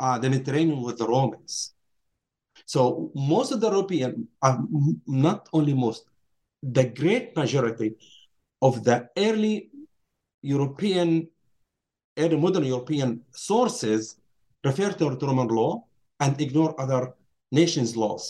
uh, 0.00 0.18
the 0.18 0.28
Mediterranean 0.28 0.82
with 0.82 0.98
the 0.98 1.06
Romans. 1.06 1.74
So 2.64 3.10
most 3.14 3.52
of 3.52 3.60
the 3.60 3.70
European, 3.70 4.28
uh, 4.42 4.58
not 5.06 5.48
only 5.52 5.74
most, 5.74 6.04
the 6.62 6.84
great 6.84 7.36
majority 7.36 7.94
of 8.60 8.82
the 8.84 9.08
early 9.16 9.70
European, 10.42 11.28
early 12.18 12.36
modern 12.36 12.64
European 12.64 13.22
sources 13.30 14.16
refer 14.68 14.90
to 14.92 15.04
Roman 15.30 15.48
law 15.48 15.72
and 16.20 16.40
ignore 16.40 16.72
other 16.80 17.02
nations' 17.52 17.96
laws. 17.96 18.24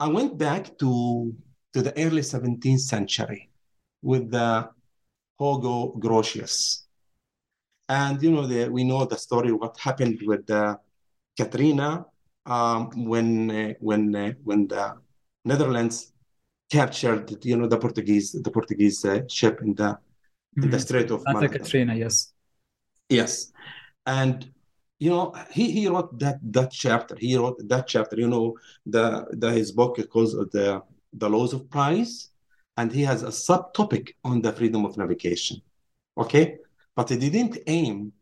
I 0.00 0.08
went 0.08 0.32
back 0.38 0.78
to, 0.78 1.34
to 1.74 1.78
the 1.86 1.92
early 2.04 2.22
17th 2.22 2.80
century 2.94 3.50
with 4.02 4.30
the 4.30 4.50
Hugo 5.38 5.76
Grotius. 6.04 6.84
And 7.88 8.22
you 8.22 8.30
know, 8.32 8.46
the, 8.46 8.68
we 8.68 8.84
know 8.84 9.04
the 9.04 9.16
story 9.16 9.50
what 9.52 9.74
happened 9.78 10.18
with 10.30 10.46
the 10.46 10.78
Katrina 11.36 12.04
um, 12.46 12.90
when 13.12 13.50
uh, 13.50 13.72
when 13.80 14.14
uh, 14.14 14.32
when 14.44 14.66
the 14.66 14.84
Netherlands 15.44 16.12
captured 16.70 17.24
you 17.44 17.56
know 17.56 17.68
the 17.74 17.78
Portuguese 17.78 18.32
the 18.32 18.50
Portuguese 18.50 19.04
uh, 19.04 19.20
ship 19.28 19.60
in 19.62 19.74
the 19.74 19.90
mm-hmm. 19.90 20.70
the 20.70 20.80
Strait 20.80 21.10
of 21.10 21.22
Santa 21.22 21.48
Katrina, 21.48 21.94
yes. 21.94 22.32
Yes. 23.08 23.52
And 24.04 24.50
you 24.98 25.10
know, 25.10 25.34
he, 25.50 25.70
he 25.70 25.88
wrote 25.88 26.18
that 26.18 26.38
that 26.52 26.70
chapter. 26.70 27.16
He 27.16 27.36
wrote 27.36 27.60
that 27.68 27.86
chapter, 27.86 28.16
you 28.16 28.28
know, 28.28 28.56
the, 28.84 29.26
the 29.30 29.50
his 29.50 29.72
book 29.72 29.98
is 29.98 30.06
called 30.06 30.50
the 30.52 30.82
the 31.12 31.28
laws 31.28 31.52
of 31.52 31.70
prize, 31.70 32.30
and 32.76 32.92
he 32.92 33.02
has 33.02 33.22
a 33.22 33.28
subtopic 33.28 34.14
on 34.24 34.42
the 34.42 34.52
freedom 34.52 34.84
of 34.84 34.96
navigation. 34.96 35.60
Okay. 36.16 36.58
But 36.94 37.10
he 37.10 37.16
didn't 37.16 37.58
aim, 37.68 38.12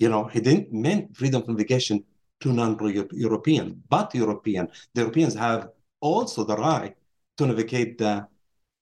you 0.00 0.08
know, 0.08 0.24
he 0.24 0.40
didn't 0.40 0.72
mean 0.72 1.12
freedom 1.14 1.42
of 1.42 1.48
navigation 1.48 2.02
to 2.40 2.52
non-European, 2.52 3.80
but 3.88 4.12
European. 4.14 4.66
The 4.94 5.02
Europeans 5.02 5.34
have 5.34 5.68
also 6.00 6.42
the 6.42 6.56
right 6.56 6.96
to 7.36 7.46
navigate 7.46 7.98
the, 7.98 8.26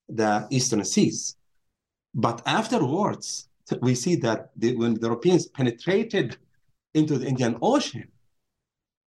the 0.07 0.47
eastern 0.49 0.83
seas. 0.83 1.35
But 2.15 2.41
afterwards, 2.47 3.49
we 3.81 3.93
see 3.93 4.15
that 4.15 4.49
the, 4.55 4.75
when 4.75 4.95
the 4.95 5.01
Europeans 5.01 5.45
penetrated 5.45 6.37
into 6.93 7.17
the 7.17 7.27
Indian 7.27 7.57
Ocean, 7.61 8.07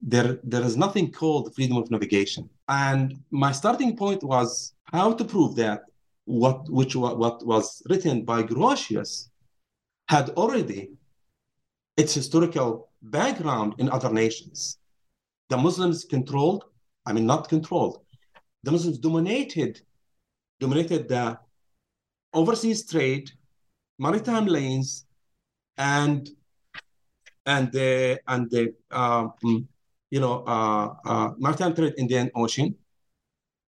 there, 0.00 0.38
there 0.42 0.62
is 0.62 0.76
nothing 0.76 1.12
called 1.12 1.54
freedom 1.54 1.76
of 1.76 1.90
navigation. 1.90 2.48
And 2.68 3.22
my 3.30 3.52
starting 3.52 3.96
point 3.96 4.22
was 4.22 4.74
how 4.84 5.12
to 5.12 5.24
prove 5.24 5.54
that 5.56 5.82
what, 6.24 6.68
which, 6.68 6.96
what, 6.96 7.44
was 7.46 7.82
written 7.88 8.24
by 8.24 8.42
Grotius 8.42 9.28
had 10.08 10.30
already 10.30 10.90
its 11.96 12.14
historical 12.14 12.90
background 13.02 13.74
in 13.78 13.88
other 13.90 14.12
nations. 14.12 14.78
The 15.48 15.56
Muslims 15.56 16.04
controlled, 16.04 16.64
I 17.06 17.12
mean, 17.12 17.26
not 17.26 17.48
controlled, 17.48 18.02
the 18.62 18.70
Muslims 18.70 18.98
dominated, 18.98 19.80
dominated 20.60 21.08
the 21.08 21.38
overseas 22.32 22.88
trade, 22.88 23.30
maritime 23.98 24.46
lanes, 24.46 25.04
and 25.76 26.28
and 27.46 27.72
the 27.72 28.20
and 28.28 28.50
the 28.50 28.74
um, 28.90 29.32
you 30.10 30.20
know 30.20 30.44
uh, 30.46 30.94
uh, 31.04 31.30
maritime 31.38 31.74
trade 31.74 31.94
in 31.96 32.06
the 32.06 32.16
Indian 32.16 32.30
Ocean, 32.34 32.74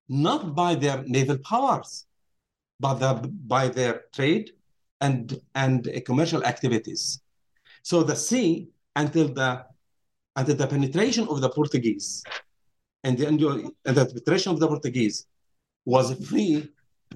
not 0.08 0.54
by 0.54 0.74
their 0.74 1.02
naval 1.06 1.38
powers, 1.38 2.06
but 2.80 2.94
the, 2.94 3.28
by 3.46 3.68
their 3.68 4.02
trade 4.14 4.52
and, 5.00 5.40
and 5.54 5.88
commercial 6.04 6.44
activities. 6.44 7.20
So 7.82 8.02
the 8.02 8.16
sea, 8.16 8.68
until 8.96 9.28
the, 9.28 9.64
until 10.36 10.56
the 10.56 10.66
penetration 10.66 11.28
of 11.28 11.40
the 11.40 11.48
Portuguese 11.48 12.22
and 13.02 13.18
the, 13.18 13.26
and 13.26 13.38
the 13.38 14.06
penetration 14.06 14.52
of 14.52 14.60
the 14.60 14.68
Portuguese 14.68 15.26
was 15.84 16.12
free 16.28 16.68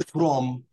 from, 0.09 0.65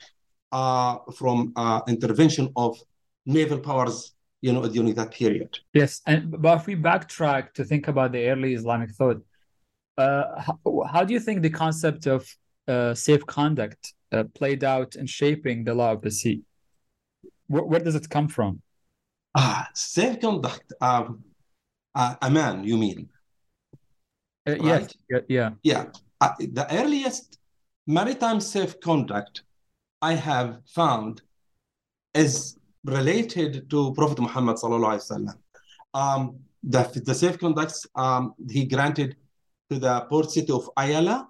uh, 0.52 0.98
from 1.16 1.54
uh, 1.56 1.82
intervention 1.88 2.52
of 2.56 2.78
naval 3.26 3.60
powers 3.60 4.15
you 4.46 4.54
know, 4.54 4.68
during 4.68 4.94
that 4.94 5.12
period. 5.12 5.58
Yes, 5.74 6.02
and 6.06 6.22
but 6.44 6.60
if 6.60 6.68
we 6.68 6.76
backtrack 6.76 7.54
to 7.54 7.66
think 7.66 7.88
about 7.88 8.12
the 8.12 8.30
early 8.30 8.54
Islamic 8.54 8.92
thought, 8.92 9.20
uh, 9.98 10.26
how, 10.40 10.60
how, 10.92 11.04
do 11.04 11.14
you 11.16 11.20
think 11.20 11.42
the 11.42 11.50
concept 11.50 12.06
of 12.06 12.22
uh, 12.68 12.94
safe 12.94 13.26
conduct 13.26 13.96
uh, 14.12 14.26
played 14.36 14.64
out 14.64 14.96
in 14.96 15.08
shaping 15.08 15.64
the 15.64 15.74
law 15.74 15.94
of 15.94 16.02
the 16.04 16.12
sea? 16.12 16.44
Where, 17.48 17.64
where 17.64 17.80
does 17.80 17.96
it 17.96 18.08
come 18.08 18.28
from? 18.28 18.62
Ah, 19.34 19.68
safe 19.74 20.20
conduct. 20.22 20.74
Um, 20.80 21.24
uh, 21.96 22.14
aman, 22.22 22.66
you 22.66 22.78
mean? 22.78 23.10
Uh, 24.48 24.58
right? 24.60 24.96
Yes. 25.10 25.24
Yeah. 25.28 25.50
Yeah. 25.64 25.86
Uh, 26.22 26.34
the 26.38 26.68
earliest 26.70 27.40
maritime 27.88 28.40
safe 28.40 28.80
conduct 28.80 29.42
I 30.04 30.14
have 30.14 30.60
found 30.68 31.24
is 32.14 32.60
related 32.86 33.70
to 33.70 33.94
Prophet 33.94 34.20
Muhammad 34.20 34.58
sallallahu 34.58 34.94
alaihi 34.96 35.10
wasallam. 35.12 35.38
Um, 35.94 36.40
the, 36.64 37.02
the 37.06 37.14
safe 37.14 37.38
conducts 37.38 37.86
um, 37.96 38.34
he 38.50 38.66
granted 38.66 39.16
to 39.70 39.80
the 39.80 40.02
port 40.10 40.32
city 40.32 40.52
of 40.52 40.70
Ayala, 40.78 41.30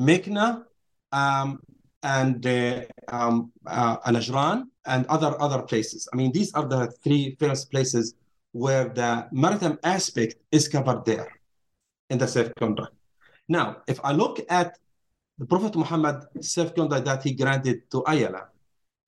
Mekna, 0.00 0.64
um, 1.12 1.60
and 2.02 2.46
uh, 2.46 2.82
um, 3.08 3.52
uh, 3.66 3.96
Najran, 4.10 4.64
and 4.86 5.06
other 5.06 5.40
other 5.40 5.62
places. 5.62 6.08
I 6.12 6.16
mean, 6.16 6.32
these 6.32 6.52
are 6.54 6.66
the 6.66 6.92
three 7.02 7.36
first 7.40 7.70
places 7.70 8.14
where 8.52 8.88
the 8.88 9.28
maritime 9.32 9.78
aspect 9.82 10.36
is 10.50 10.68
covered 10.68 11.04
there 11.04 11.28
in 12.10 12.18
the 12.18 12.26
safe 12.26 12.52
conduct. 12.58 12.94
Now, 13.48 13.82
if 13.86 14.00
I 14.02 14.12
look 14.12 14.40
at 14.48 14.78
the 15.38 15.46
Prophet 15.46 15.74
Muhammad 15.76 16.24
safe 16.40 16.74
conduct 16.74 17.04
that 17.04 17.22
he 17.22 17.32
granted 17.32 17.90
to 17.90 18.02
Ayala, 18.06 18.48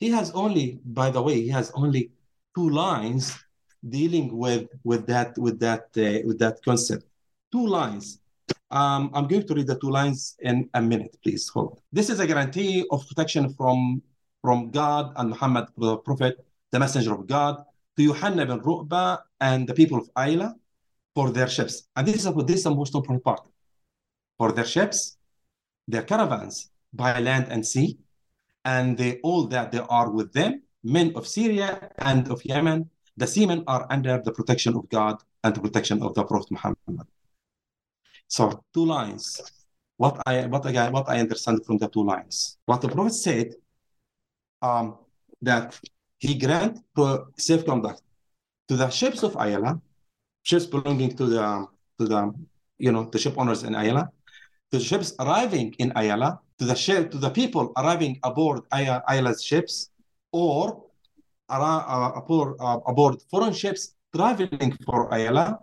he 0.00 0.10
has 0.10 0.30
only, 0.32 0.80
by 0.84 1.10
the 1.10 1.22
way, 1.22 1.40
he 1.40 1.48
has 1.48 1.70
only 1.74 2.10
two 2.54 2.68
lines 2.70 3.36
dealing 3.88 4.36
with 4.36 4.68
with 4.84 5.06
that 5.06 5.36
with 5.38 5.58
that 5.60 5.84
uh, 5.96 6.26
with 6.26 6.38
that 6.38 6.58
concept. 6.64 7.04
Two 7.52 7.66
lines. 7.66 8.20
Um, 8.70 9.10
I'm 9.14 9.26
going 9.26 9.46
to 9.46 9.54
read 9.54 9.66
the 9.66 9.78
two 9.78 9.90
lines 9.90 10.36
in 10.40 10.68
a 10.74 10.82
minute, 10.82 11.16
please 11.22 11.48
hold. 11.48 11.80
This 11.90 12.10
is 12.10 12.20
a 12.20 12.26
guarantee 12.26 12.84
of 12.90 13.06
protection 13.08 13.54
from 13.54 14.02
from 14.42 14.70
God 14.70 15.12
and 15.16 15.30
Muhammad, 15.30 15.68
the 15.76 15.96
Prophet, 15.98 16.44
the 16.70 16.78
messenger 16.78 17.14
of 17.14 17.26
God, 17.26 17.64
to 17.96 18.02
Yohanna 18.02 18.46
bin 18.46 18.60
Ru'ba 18.60 19.18
and 19.40 19.68
the 19.68 19.74
people 19.74 19.98
of 19.98 20.12
Ayla 20.14 20.54
for 21.14 21.30
their 21.30 21.48
ships. 21.48 21.88
And 21.96 22.06
this 22.06 22.24
is, 22.24 22.34
this 22.46 22.58
is 22.58 22.64
the 22.64 22.74
most 22.74 22.94
important 22.94 23.24
part. 23.24 23.40
For 24.38 24.52
their 24.52 24.64
ships, 24.64 25.16
their 25.88 26.02
caravans 26.02 26.70
by 26.92 27.18
land 27.18 27.46
and 27.50 27.66
sea, 27.66 27.98
and 28.64 28.96
they, 28.96 29.20
all 29.22 29.46
that 29.48 29.72
they 29.72 29.80
are 29.88 30.10
with 30.10 30.32
them, 30.32 30.62
men 30.82 31.12
of 31.16 31.26
Syria 31.26 31.90
and 31.98 32.28
of 32.30 32.44
Yemen, 32.44 32.90
the 33.16 33.26
seamen 33.26 33.64
are 33.66 33.86
under 33.90 34.20
the 34.22 34.32
protection 34.32 34.74
of 34.76 34.88
God 34.88 35.16
and 35.42 35.54
the 35.54 35.60
protection 35.60 36.02
of 36.02 36.14
the 36.14 36.24
Prophet 36.24 36.50
Muhammad. 36.50 37.06
So 38.28 38.64
two 38.72 38.84
lines. 38.84 39.40
What 39.96 40.22
I 40.26 40.46
what 40.46 40.64
I 40.66 40.90
what 40.90 41.08
I 41.08 41.18
understand 41.18 41.64
from 41.66 41.78
the 41.78 41.88
two 41.88 42.04
lines. 42.04 42.58
What 42.66 42.80
the 42.80 42.88
Prophet 42.88 43.14
said, 43.14 43.54
um, 44.62 44.98
that 45.42 45.78
he 46.18 46.38
grant 46.38 46.78
safe 47.36 47.64
conduct 47.64 48.02
to 48.68 48.76
the 48.76 48.88
ships 48.90 49.22
of 49.24 49.34
Ayala, 49.36 49.80
ships 50.42 50.66
belonging 50.66 51.16
to 51.16 51.26
the 51.26 51.66
to 51.98 52.04
the 52.06 52.32
you 52.78 52.92
know 52.92 53.04
the 53.10 53.18
ship 53.18 53.34
owners 53.36 53.64
in 53.64 53.74
Ayala, 53.74 54.10
to 54.70 54.78
the 54.78 54.84
ships 54.84 55.14
arriving 55.18 55.74
in 55.78 55.92
Ayala, 55.96 56.40
to 56.58 56.64
the 56.64 56.74
ship, 56.74 57.10
to 57.10 57.18
the 57.18 57.30
people 57.30 57.72
arriving 57.76 58.18
aboard 58.24 58.60
Ayala's 58.72 59.42
ships, 59.42 59.90
or 60.32 60.84
uh, 61.48 62.12
aboard, 62.16 62.56
uh, 62.60 62.78
aboard 62.86 63.16
foreign 63.30 63.52
ships 63.54 63.94
traveling 64.14 64.76
for 64.84 65.12
Ayala, 65.14 65.58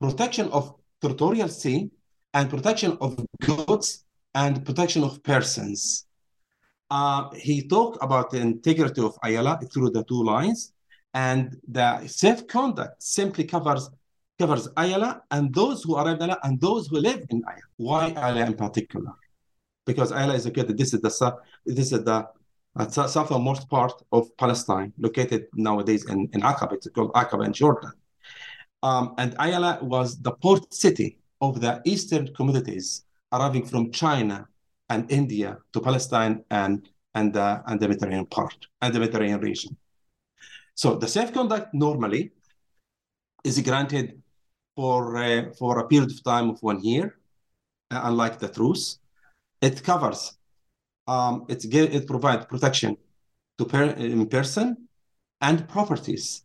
protection 0.00 0.48
of 0.50 0.74
territorial 1.00 1.48
sea, 1.48 1.90
and 2.34 2.48
protection 2.48 2.96
of 3.00 3.18
goods 3.40 4.04
and 4.34 4.64
protection 4.64 5.04
of 5.04 5.22
persons. 5.22 6.06
Uh, 6.90 7.30
he 7.34 7.66
talked 7.68 7.98
about 8.02 8.30
the 8.30 8.38
integrity 8.38 9.02
of 9.02 9.16
Ayala 9.24 9.58
through 9.72 9.90
the 9.90 10.04
two 10.04 10.22
lines, 10.22 10.72
and 11.14 11.56
the 11.68 12.06
safe 12.06 12.46
conduct 12.46 13.02
simply 13.02 13.44
covers 13.44 13.90
covers 14.42 14.68
Ayala 14.76 15.10
and 15.30 15.54
those 15.54 15.78
who 15.84 15.92
in 16.00 16.06
Ayala 16.20 16.38
and 16.46 16.60
those 16.60 16.88
who 16.88 16.96
live 17.08 17.22
in 17.32 17.38
Ayala. 17.50 17.68
Why 17.88 18.04
Ayala 18.24 18.46
in 18.50 18.56
particular? 18.64 19.12
Because 19.86 20.10
Ayala 20.18 20.34
is 20.34 20.44
located, 20.48 20.76
this 20.82 20.92
is 20.94 21.00
the 21.06 21.12
this 21.78 21.90
is 21.92 22.02
the 22.10 22.18
uh, 22.78 22.88
southernmost 23.16 23.68
part 23.68 23.96
of 24.16 24.22
Palestine, 24.42 24.90
located 25.06 25.42
nowadays 25.68 26.02
in, 26.12 26.18
in 26.34 26.40
Aqaba. 26.40 26.72
It's 26.72 26.88
called 26.96 27.12
Aqaba 27.12 27.44
in 27.48 27.52
Jordan. 27.52 27.92
Um, 28.82 29.14
and 29.18 29.30
Ayala 29.38 29.72
was 29.94 30.08
the 30.26 30.32
port 30.32 30.64
city 30.74 31.18
of 31.40 31.60
the 31.60 31.72
eastern 31.92 32.24
communities 32.38 33.04
arriving 33.34 33.64
from 33.64 33.92
China 33.92 34.38
and 34.88 35.10
India 35.20 35.58
to 35.72 35.78
Palestine 35.88 36.44
and 36.62 36.88
and 37.14 37.32
the 37.36 37.48
and 37.68 37.76
the 37.80 37.88
Mediterranean 37.88 38.26
part 38.26 38.58
and 38.82 38.90
the 38.94 39.00
Mediterranean 39.04 39.40
region. 39.50 39.72
So 40.74 40.88
the 41.02 41.08
safe 41.16 41.30
conduct 41.32 41.66
normally 41.74 42.32
is 43.44 43.60
granted 43.60 44.21
for, 44.76 45.16
uh, 45.16 45.52
for 45.58 45.78
a 45.78 45.86
period 45.86 46.10
of 46.10 46.24
time 46.24 46.50
of 46.50 46.62
one 46.62 46.82
year, 46.82 47.18
uh, 47.90 48.00
unlike 48.04 48.38
the 48.38 48.48
truce. 48.48 48.98
It 49.60 49.82
covers, 49.82 50.36
um, 51.06 51.46
it, 51.48 51.64
it 51.64 52.06
provides 52.06 52.46
protection 52.46 52.96
to 53.58 53.64
per, 53.64 53.84
in 53.84 54.26
person 54.26 54.88
and 55.40 55.68
properties. 55.68 56.44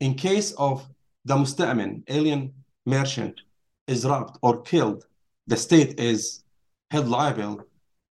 In 0.00 0.14
case 0.14 0.52
of 0.52 0.86
the 1.24 1.34
musta'min, 1.34 2.04
alien 2.08 2.52
merchant, 2.86 3.40
is 3.86 4.04
robbed 4.04 4.38
or 4.42 4.62
killed, 4.62 5.06
the 5.46 5.56
state 5.56 6.00
is 6.00 6.42
held 6.90 7.08
liable 7.08 7.62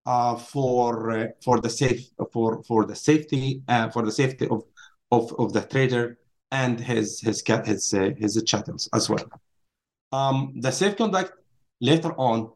uh, 0.05 0.35
for 0.35 1.11
uh, 1.11 1.27
for 1.43 1.59
the 1.61 1.69
safe 1.69 2.09
for 2.31 2.61
for 2.63 2.85
the 2.85 2.95
safety 2.95 3.63
uh, 3.67 3.89
for 3.89 4.03
the 4.05 4.11
safety 4.11 4.47
of, 4.49 4.63
of 5.11 5.33
of 5.39 5.53
the 5.53 5.61
trader 5.61 6.17
and 6.51 6.79
his 6.79 7.19
his 7.21 7.43
his 7.65 7.93
uh, 7.93 8.11
his 8.17 8.41
chattels 8.45 8.89
as 8.93 9.09
well. 9.09 9.25
Um, 10.13 10.53
the 10.55 10.71
safe 10.71 10.95
conduct 10.95 11.33
later 11.81 12.13
on 12.17 12.51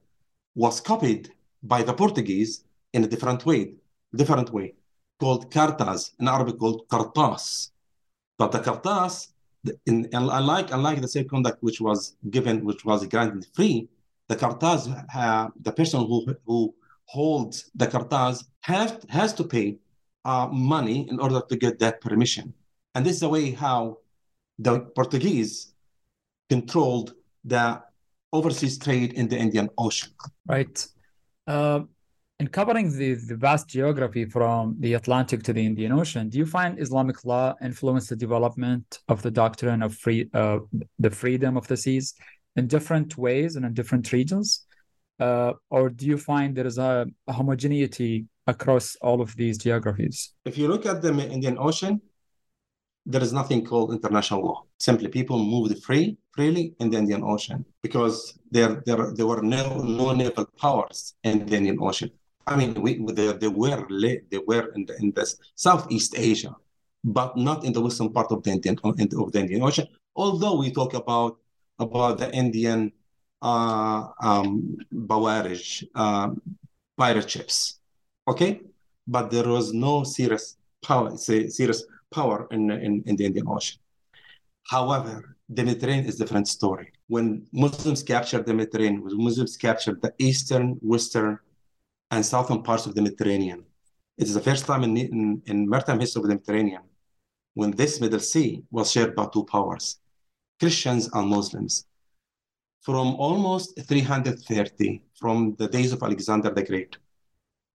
was 0.53 0.79
copied 0.79 1.31
by 1.63 1.81
the 1.81 1.93
Portuguese 1.93 2.63
in 2.93 3.03
a 3.03 3.07
different 3.07 3.47
way, 3.47 3.73
different 4.15 4.53
way, 4.53 4.75
called 5.19 5.49
cartas, 5.49 6.11
in 6.19 6.27
Arabic 6.27 6.59
called 6.59 6.87
cartas. 6.87 7.71
But 8.37 8.51
the 8.51 8.59
cartas, 8.59 9.29
in, 9.87 10.07
unlike, 10.13 10.71
unlike 10.71 11.01
the 11.01 11.07
safe 11.07 11.27
conduct 11.27 11.63
which 11.63 11.81
was 11.81 12.15
given, 12.29 12.63
which 12.63 12.85
was 12.85 13.07
granted 13.07 13.47
free, 13.55 13.89
the 14.27 14.35
cartas, 14.35 14.81
uh, 15.15 15.47
the 15.59 15.71
person 15.71 16.01
who, 16.01 16.27
who 16.45 16.75
holds 17.05 17.71
the 17.73 17.87
cartas 17.87 18.45
have, 18.61 19.03
has 19.09 19.33
to 19.33 19.43
pay 19.43 19.77
uh, 20.25 20.47
money 20.51 21.09
in 21.09 21.19
order 21.19 21.41
to 21.49 21.55
get 21.55 21.79
that 21.79 22.01
permission. 22.01 22.53
And 22.93 23.03
this 23.03 23.15
is 23.15 23.21
the 23.21 23.29
way 23.29 23.49
how 23.49 23.97
the 24.59 24.81
Portuguese 24.95 25.73
controlled 26.49 27.13
the 27.47 27.81
overseas 28.33 28.77
trade 28.77 29.13
in 29.13 29.27
the 29.27 29.37
Indian 29.37 29.69
Ocean. 29.77 30.09
Right. 30.45 30.87
Uh, 31.45 31.81
in 32.39 32.47
covering 32.47 32.95
the, 32.95 33.15
the 33.15 33.35
vast 33.35 33.67
geography 33.67 34.25
from 34.25 34.75
the 34.79 34.93
Atlantic 34.93 35.41
to 35.43 35.53
the 35.53 35.65
Indian 35.65 35.91
Ocean, 35.91 36.29
do 36.29 36.37
you 36.37 36.45
find 36.45 36.79
Islamic 36.79 37.25
law 37.25 37.55
influenced 37.63 38.09
the 38.09 38.15
development 38.15 38.99
of 39.07 39.21
the 39.23 39.31
doctrine 39.31 39.81
of 39.81 39.95
free, 39.95 40.29
uh, 40.33 40.59
the 40.99 41.09
freedom 41.09 41.57
of 41.57 41.67
the 41.67 41.77
seas 41.77 42.13
in 42.55 42.67
different 42.67 43.17
ways 43.17 43.55
and 43.55 43.65
in 43.65 43.73
different 43.73 44.11
regions? 44.11 44.65
Uh, 45.19 45.53
or 45.71 45.89
do 45.89 46.05
you 46.05 46.17
find 46.17 46.55
there 46.55 46.67
is 46.67 46.77
a, 46.77 47.07
a 47.27 47.33
homogeneity 47.33 48.25
across 48.45 48.95
all 49.01 49.19
of 49.19 49.35
these 49.35 49.57
geographies? 49.57 50.33
If 50.45 50.59
you 50.59 50.67
look 50.67 50.85
at 50.85 51.01
the 51.01 51.09
Indian 51.09 51.57
Ocean, 51.57 52.01
there 53.07 53.23
is 53.23 53.31
nothing 53.31 53.63
called 53.63 53.93
international 53.93 54.41
law. 54.43 54.63
Simply, 54.79 55.07
people 55.07 55.39
moved 55.39 55.81
free, 55.81 56.17
freely 56.35 56.75
in 56.81 56.89
the 56.91 56.97
Indian 56.97 57.23
Ocean 57.23 57.65
because 57.81 58.37
there, 58.51 58.83
there, 58.85 59.13
there 59.15 59.25
were 59.25 59.41
no, 59.41 59.81
no 59.81 60.11
naval 60.11 60.45
powers 60.59 61.15
in 61.23 61.45
the 61.45 61.55
Indian 61.55 61.77
Ocean. 61.81 62.11
I 62.45 62.55
mean, 62.57 62.73
we, 62.81 63.03
they, 63.13 63.31
they 63.33 63.47
were 63.47 63.87
they 63.89 64.39
were 64.45 64.71
in 64.75 64.85
the, 64.85 64.95
in 64.99 65.11
the 65.11 65.25
Southeast 65.55 66.15
Asia, 66.17 66.53
but 67.03 67.37
not 67.37 67.63
in 67.63 67.71
the 67.73 67.81
western 67.81 68.11
part 68.11 68.31
of 68.31 68.43
the 68.43 68.51
Indian 68.51 68.77
of 68.83 69.31
the 69.31 69.39
Indian 69.39 69.63
Ocean. 69.63 69.87
Although 70.15 70.57
we 70.57 70.71
talk 70.71 70.93
about 70.93 71.37
about 71.79 72.17
the 72.19 72.29
Indian 72.33 72.91
uh, 73.41 74.07
um, 74.21 74.77
Bawarij 74.93 75.87
uh, 75.95 76.29
pirate 76.97 77.29
ships, 77.29 77.79
okay, 78.27 78.61
but 79.07 79.29
there 79.29 79.47
was 79.47 79.73
no 79.73 80.03
serious 80.03 80.57
power, 80.81 81.17
serious 81.17 81.83
power 82.11 82.47
in, 82.51 82.71
in, 82.71 83.03
in 83.05 83.15
the 83.15 83.25
Indian 83.25 83.47
Ocean. 83.47 83.79
However, 84.63 85.37
the 85.49 85.63
Mediterranean 85.63 86.05
is 86.05 86.15
a 86.15 86.25
different 86.25 86.47
story. 86.47 86.91
When 87.07 87.45
Muslims 87.53 88.03
captured 88.03 88.45
the 88.45 88.53
Mediterranean, 88.53 89.03
when 89.03 89.23
Muslims 89.23 89.55
captured 89.55 90.01
the 90.01 90.13
eastern, 90.17 90.77
western, 90.81 91.39
and 92.11 92.25
southern 92.25 92.63
parts 92.63 92.85
of 92.85 92.95
the 92.95 93.01
Mediterranean, 93.01 93.63
it 94.17 94.27
is 94.27 94.33
the 94.33 94.41
first 94.41 94.65
time 94.65 94.83
in, 94.83 94.97
in, 94.97 95.41
in 95.45 95.69
maritime 95.69 95.99
history 95.99 96.19
of 96.19 96.23
the 96.23 96.33
Mediterranean 96.35 96.81
when 97.53 97.71
this 97.71 97.99
Middle 97.99 98.19
Sea 98.19 98.63
was 98.71 98.91
shared 98.91 99.15
by 99.15 99.27
two 99.33 99.43
powers, 99.45 99.99
Christians 100.59 101.09
and 101.13 101.27
Muslims. 101.27 101.85
From 102.81 103.15
almost 103.15 103.79
330, 103.81 105.03
from 105.19 105.55
the 105.57 105.67
days 105.67 105.91
of 105.91 106.03
Alexander 106.03 106.51
the 106.51 106.63
Great, 106.63 106.97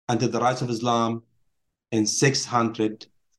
until 0.08 0.30
the 0.30 0.40
rise 0.40 0.62
of 0.62 0.70
Islam 0.70 1.24
in 1.92 2.06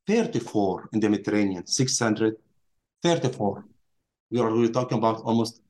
634 0.08 0.88
in 0.92 1.00
the 1.00 1.08
Mediterranean, 1.08 1.66
634. 1.66 3.64
We 4.30 4.40
are 4.40 4.50
really 4.50 4.70
talking 4.70 4.98
about 4.98 5.22
almost 5.22 5.60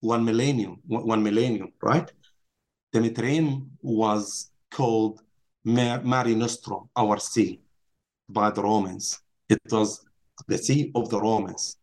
one 0.00 0.24
millennium, 0.24 0.80
one 0.86 1.22
millennium, 1.22 1.72
right? 1.82 2.10
The 2.92 3.00
Mediterranean 3.00 3.70
was 3.80 4.50
called 4.70 5.22
Mare 5.64 6.02
Nostrum, 6.02 6.88
our 6.96 7.18
sea, 7.18 7.60
by 8.28 8.50
the 8.50 8.62
Romans. 8.62 9.20
It 9.48 9.60
was 9.70 10.04
the 10.46 10.58
sea 10.58 10.90
of 10.94 11.08
the 11.08 11.20
Romans. 11.20 11.78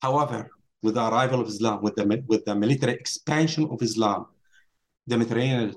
However, 0.00 0.50
with 0.82 0.94
the 0.94 1.08
arrival 1.08 1.40
of 1.40 1.48
Islam, 1.48 1.82
with 1.82 1.96
the, 1.96 2.22
with 2.26 2.44
the 2.44 2.54
military 2.54 2.92
expansion 2.92 3.68
of 3.70 3.82
Islam, 3.82 4.26
the 5.06 5.16
Mediterranean 5.16 5.74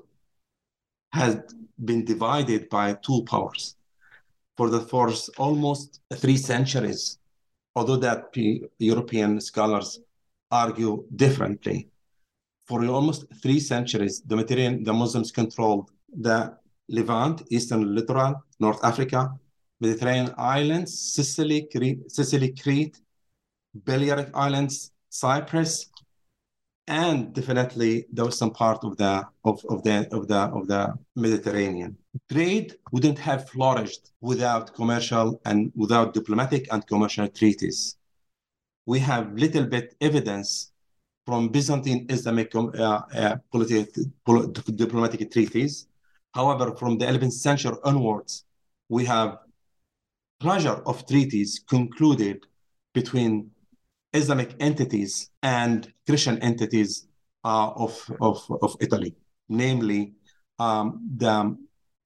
has 1.12 1.40
been 1.82 2.04
divided 2.04 2.68
by 2.68 2.92
two 2.94 3.24
powers 3.24 3.77
for 4.58 4.68
the 4.70 4.80
first 4.80 5.30
almost 5.38 6.00
three 6.14 6.36
centuries, 6.36 7.18
although 7.76 7.96
that 7.96 8.36
European 8.78 9.40
scholars 9.40 10.00
argue 10.50 11.04
differently. 11.14 11.88
For 12.66 12.84
almost 12.84 13.26
three 13.40 13.60
centuries, 13.60 14.20
the 14.26 14.34
Mediterranean, 14.34 14.82
the 14.82 14.92
Muslims 14.92 15.30
controlled 15.30 15.90
the 16.12 16.58
Levant, 16.88 17.42
Eastern 17.50 17.94
Littoral, 17.94 18.34
North 18.58 18.82
Africa, 18.82 19.30
Mediterranean 19.80 20.34
islands, 20.36 20.90
Sicily, 21.14 21.68
Crete, 21.70 22.10
Sicily, 22.10 22.52
Crete, 22.52 23.00
Balearic 23.86 24.30
Islands, 24.34 24.90
Cyprus, 25.08 25.88
and 26.88 27.34
definitely 27.34 28.06
the 28.12 28.24
western 28.24 28.50
part 28.50 28.82
of 28.82 28.96
the 28.96 29.24
of, 29.44 29.62
of 29.68 29.82
the 29.84 30.08
of 30.10 30.26
the 30.26 30.40
of 30.58 30.66
the 30.66 30.94
Mediterranean. 31.14 31.96
Trade 32.32 32.76
wouldn't 32.90 33.18
have 33.18 33.48
flourished 33.48 34.10
without 34.20 34.74
commercial 34.74 35.40
and 35.44 35.70
without 35.76 36.14
diplomatic 36.14 36.66
and 36.72 36.86
commercial 36.86 37.28
treaties. 37.28 37.96
We 38.86 38.98
have 39.00 39.34
little 39.34 39.66
bit 39.66 39.94
evidence 40.00 40.72
from 41.26 41.48
Byzantine 41.48 42.06
Islamic 42.08 42.54
uh, 42.54 43.02
uh, 43.14 43.36
diplomatic 44.74 45.30
treaties. 45.30 45.86
However, 46.32 46.74
from 46.74 46.96
the 46.96 47.04
11th 47.04 47.32
century 47.32 47.76
onwards, 47.84 48.44
we 48.88 49.04
have 49.04 49.38
pleasure 50.40 50.80
of 50.86 51.06
treaties 51.06 51.60
concluded 51.68 52.46
between 52.94 53.50
Islamic 54.12 54.54
entities 54.60 55.30
and 55.42 55.92
Christian 56.06 56.38
entities 56.38 57.06
uh, 57.44 57.70
of, 57.70 58.10
of, 58.20 58.44
of 58.62 58.76
Italy, 58.80 59.14
namely 59.48 60.14
um, 60.58 61.06
the 61.16 61.56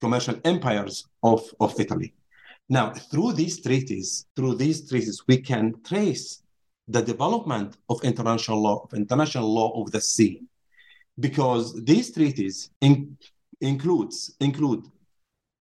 commercial 0.00 0.36
empires 0.44 1.06
of, 1.22 1.42
of 1.60 1.78
Italy. 1.78 2.14
Now, 2.68 2.92
through 2.92 3.34
these 3.34 3.60
treaties, 3.60 4.26
through 4.34 4.56
these 4.56 4.88
treaties, 4.88 5.22
we 5.28 5.38
can 5.38 5.74
trace 5.84 6.42
the 6.88 7.02
development 7.02 7.76
of 7.88 8.02
international 8.02 8.62
law, 8.62 8.82
of 8.84 8.94
international 8.94 9.52
law 9.52 9.80
of 9.80 9.90
the 9.92 10.00
sea, 10.00 10.42
because 11.18 11.82
these 11.84 12.12
treaties 12.12 12.70
in, 12.80 13.16
includes 13.60 14.34
include 14.40 14.84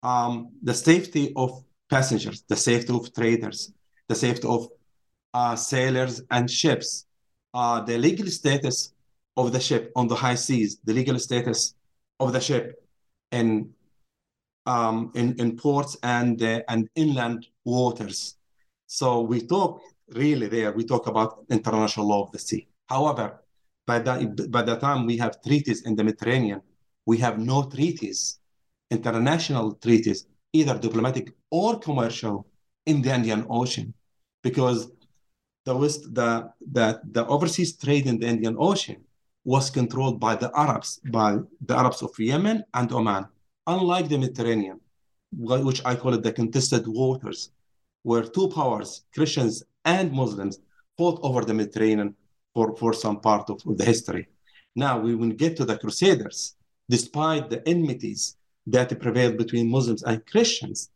um, 0.02 0.50
the 0.62 0.74
safety 0.74 1.32
of 1.36 1.64
passengers, 1.88 2.44
the 2.48 2.56
safety 2.56 2.92
of 2.92 3.12
traders, 3.14 3.72
the 4.08 4.14
safety 4.14 4.46
of 4.46 4.68
sailors 5.56 6.22
and 6.30 6.50
ships, 6.50 7.06
uh, 7.54 7.80
the 7.88 7.96
legal 7.98 8.28
status 8.40 8.76
of 9.36 9.52
the 9.54 9.60
ship 9.60 9.92
on 9.94 10.08
the 10.08 10.14
high 10.14 10.34
seas, 10.46 10.70
the 10.84 10.94
legal 11.00 11.18
status 11.18 11.74
of 12.20 12.32
the 12.32 12.40
ship 12.40 12.64
in 13.32 13.46
um, 14.74 15.12
in, 15.14 15.26
in 15.42 15.56
ports 15.56 15.96
and 16.02 16.42
uh, 16.42 16.60
and 16.68 16.88
inland 16.94 17.46
waters. 17.64 18.36
So 18.86 19.20
we 19.20 19.38
talk 19.54 19.80
really 20.22 20.48
there. 20.48 20.72
We 20.72 20.84
talk 20.84 21.06
about 21.06 21.44
international 21.50 22.08
law 22.08 22.22
of 22.24 22.32
the 22.32 22.38
sea. 22.38 22.62
However, 22.94 23.26
by 23.86 23.98
the 23.98 24.48
by 24.56 24.62
the 24.62 24.76
time 24.76 25.06
we 25.06 25.16
have 25.18 25.42
treaties 25.42 25.82
in 25.86 25.92
the 25.96 26.04
Mediterranean, 26.04 26.60
we 27.04 27.16
have 27.18 27.38
no 27.38 27.58
treaties, 27.76 28.38
international 28.90 29.74
treaties, 29.74 30.26
either 30.52 30.76
diplomatic 30.78 31.26
or 31.50 31.78
commercial, 31.78 32.46
in 32.86 33.02
the 33.02 33.12
Indian 33.12 33.44
Ocean, 33.50 33.92
because 34.42 34.90
the 35.66 35.76
West, 35.76 36.14
the, 36.14 36.50
the, 36.72 37.00
the 37.10 37.26
overseas 37.26 37.76
trade 37.76 38.06
in 38.06 38.18
the 38.20 38.26
Indian 38.26 38.56
Ocean 38.58 39.04
was 39.44 39.68
controlled 39.68 40.18
by 40.18 40.34
the 40.36 40.50
Arabs, 40.56 41.00
by 41.10 41.36
the 41.68 41.76
Arabs 41.76 42.02
of 42.02 42.18
Yemen 42.18 42.64
and 42.72 42.90
Oman, 42.92 43.26
unlike 43.66 44.08
the 44.08 44.16
Mediterranean, 44.16 44.80
which 45.32 45.82
I 45.84 45.96
call 45.96 46.14
it 46.14 46.22
the 46.22 46.32
contested 46.32 46.84
waters, 46.86 47.50
where 48.02 48.22
two 48.22 48.48
powers, 48.48 49.02
Christians 49.12 49.64
and 49.84 50.12
Muslims, 50.12 50.60
fought 50.96 51.18
over 51.22 51.44
the 51.44 51.54
Mediterranean 51.54 52.14
for, 52.54 52.76
for 52.76 52.92
some 52.92 53.20
part 53.20 53.50
of, 53.50 53.60
of 53.66 53.76
the 53.76 53.84
history. 53.84 54.28
Now, 54.76 55.00
we 55.00 55.14
will 55.16 55.30
get 55.30 55.56
to 55.56 55.64
the 55.64 55.78
Crusaders, 55.78 56.54
despite 56.88 57.50
the 57.50 57.66
enmities 57.68 58.36
that 58.68 58.98
prevailed 59.00 59.36
between 59.36 59.70
Muslims 59.70 60.02
and 60.04 60.24
Christians, 60.26 60.90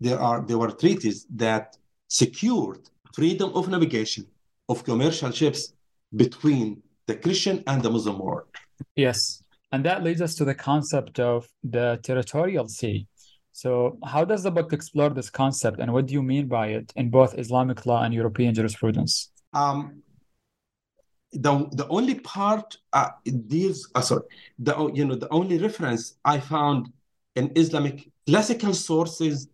there 0.00 0.18
are 0.18 0.44
there 0.46 0.58
were 0.58 0.72
treaties 0.72 1.26
that 1.30 1.76
secured 2.08 2.90
freedom 3.14 3.50
of 3.54 3.68
navigation 3.68 4.26
of 4.68 4.84
commercial 4.84 5.30
ships 5.30 5.72
between 6.14 6.82
the 7.06 7.16
Christian 7.16 7.62
and 7.66 7.82
the 7.82 7.90
Muslim 7.90 8.18
world. 8.18 8.48
Yes. 8.96 9.42
And 9.72 9.84
that 9.84 10.02
leads 10.02 10.20
us 10.20 10.34
to 10.36 10.44
the 10.44 10.54
concept 10.54 11.20
of 11.20 11.48
the 11.62 11.98
territorial 12.02 12.68
sea. 12.68 13.06
So, 13.52 13.98
how 14.04 14.24
does 14.24 14.42
the 14.42 14.50
book 14.50 14.72
explore 14.72 15.10
this 15.10 15.30
concept 15.30 15.78
and 15.78 15.92
what 15.92 16.06
do 16.06 16.14
you 16.14 16.22
mean 16.22 16.48
by 16.48 16.68
it 16.68 16.92
in 16.96 17.08
both 17.08 17.38
Islamic 17.38 17.86
law 17.86 18.02
and 18.02 18.12
European 18.12 18.52
jurisprudence? 18.54 19.30
Um, 19.52 20.02
the, 21.32 21.68
the 21.72 21.86
only 21.88 22.16
part 22.16 22.76
uh, 22.92 23.10
deals, 23.46 23.88
uh, 23.94 24.00
sorry, 24.00 24.22
the, 24.58 24.90
you 24.92 25.04
know, 25.04 25.14
the 25.14 25.28
only 25.30 25.58
reference 25.58 26.16
I 26.24 26.40
found 26.40 26.92
in 27.36 27.52
Islamic 27.54 28.10
classical 28.26 28.74
sources 28.74 29.48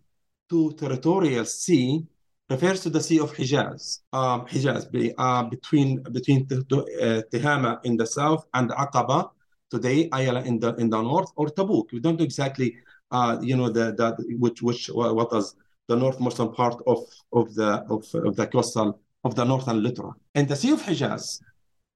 to 0.51 0.73
territorial 0.73 1.44
sea 1.44 2.07
refers 2.50 2.80
to 2.82 2.90
the 2.90 3.00
Sea 3.00 3.20
of 3.20 3.32
Hijaz, 3.32 4.00
um, 4.12 4.44
Hijaz 4.46 4.82
uh, 5.16 5.42
between 5.44 6.02
between 6.02 6.46
uh, 6.50 7.76
in 7.84 7.96
the 7.96 8.06
south 8.06 8.44
and 8.54 8.70
Aqaba 8.70 9.30
today, 9.70 10.08
Ayala 10.12 10.42
in 10.42 10.58
the 10.58 10.74
in 10.74 10.90
the 10.90 11.00
north, 11.00 11.30
or 11.36 11.46
Tabuk. 11.46 11.92
We 11.92 12.00
don't 12.00 12.18
know 12.18 12.24
exactly, 12.24 12.76
uh, 13.12 13.38
you 13.40 13.56
know, 13.56 13.70
the, 13.70 13.92
the 13.92 14.36
which 14.36 14.62
which 14.62 14.88
what 14.92 15.32
is 15.32 15.54
the 15.86 15.96
northmost 15.96 16.38
part 16.54 16.76
of 16.86 16.98
of 17.32 17.54
the 17.54 17.84
of, 17.88 18.04
of 18.14 18.34
the 18.34 18.46
coastal 18.48 19.00
of 19.22 19.34
the 19.36 19.44
northern 19.44 19.82
littoral. 19.82 20.16
In 20.34 20.46
the 20.46 20.56
Sea 20.56 20.72
of 20.72 20.82
Hijaz, 20.82 21.40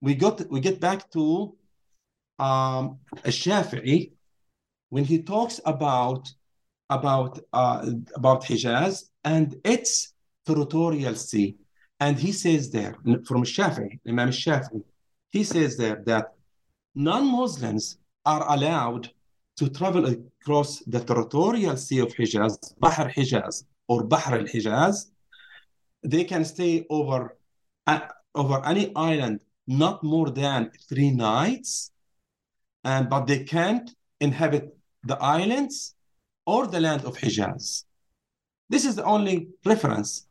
we 0.00 0.14
got 0.14 0.48
we 0.50 0.60
get 0.60 0.78
back 0.78 1.10
to 1.10 1.56
um, 2.38 2.98
Shafi'i 3.24 4.12
when 4.90 5.04
he 5.04 5.22
talks 5.22 5.60
about 5.64 6.32
about 6.90 7.40
uh, 7.52 7.90
about 8.14 8.44
Hijaz 8.44 9.10
and 9.24 9.56
its 9.64 10.13
territorial 10.46 11.14
sea. 11.14 11.56
And 12.00 12.18
he 12.18 12.32
says 12.32 12.70
there, 12.70 12.94
from 13.26 13.44
Shafi, 13.44 14.00
Imam 14.08 14.30
Shafi, 14.30 14.82
he 15.30 15.44
says 15.44 15.76
there 15.76 16.02
that 16.06 16.34
non-Muslims 16.94 17.98
are 18.24 18.44
allowed 18.54 19.10
to 19.56 19.68
travel 19.68 20.06
across 20.06 20.80
the 20.80 21.00
territorial 21.00 21.76
sea 21.76 22.00
of 22.00 22.08
Hijaz, 22.14 22.74
Bahr 22.78 23.08
Hijaz, 23.10 23.64
or 23.88 24.04
Bahr 24.04 24.34
al-Hijaz. 24.40 25.10
They 26.02 26.24
can 26.24 26.44
stay 26.44 26.86
over, 26.90 27.36
uh, 27.86 28.00
over 28.34 28.64
any 28.64 28.92
island 28.94 29.40
not 29.66 30.02
more 30.02 30.30
than 30.30 30.70
three 30.88 31.10
nights, 31.10 31.90
and, 32.82 33.08
but 33.08 33.26
they 33.26 33.44
can't 33.44 33.94
inhabit 34.20 34.76
the 35.04 35.16
islands 35.16 35.94
or 36.46 36.66
the 36.66 36.80
land 36.80 37.04
of 37.04 37.16
Hijaz. 37.16 37.84
This 38.68 38.84
is 38.84 38.96
the 38.96 39.04
only 39.04 39.48
reference 39.64 40.26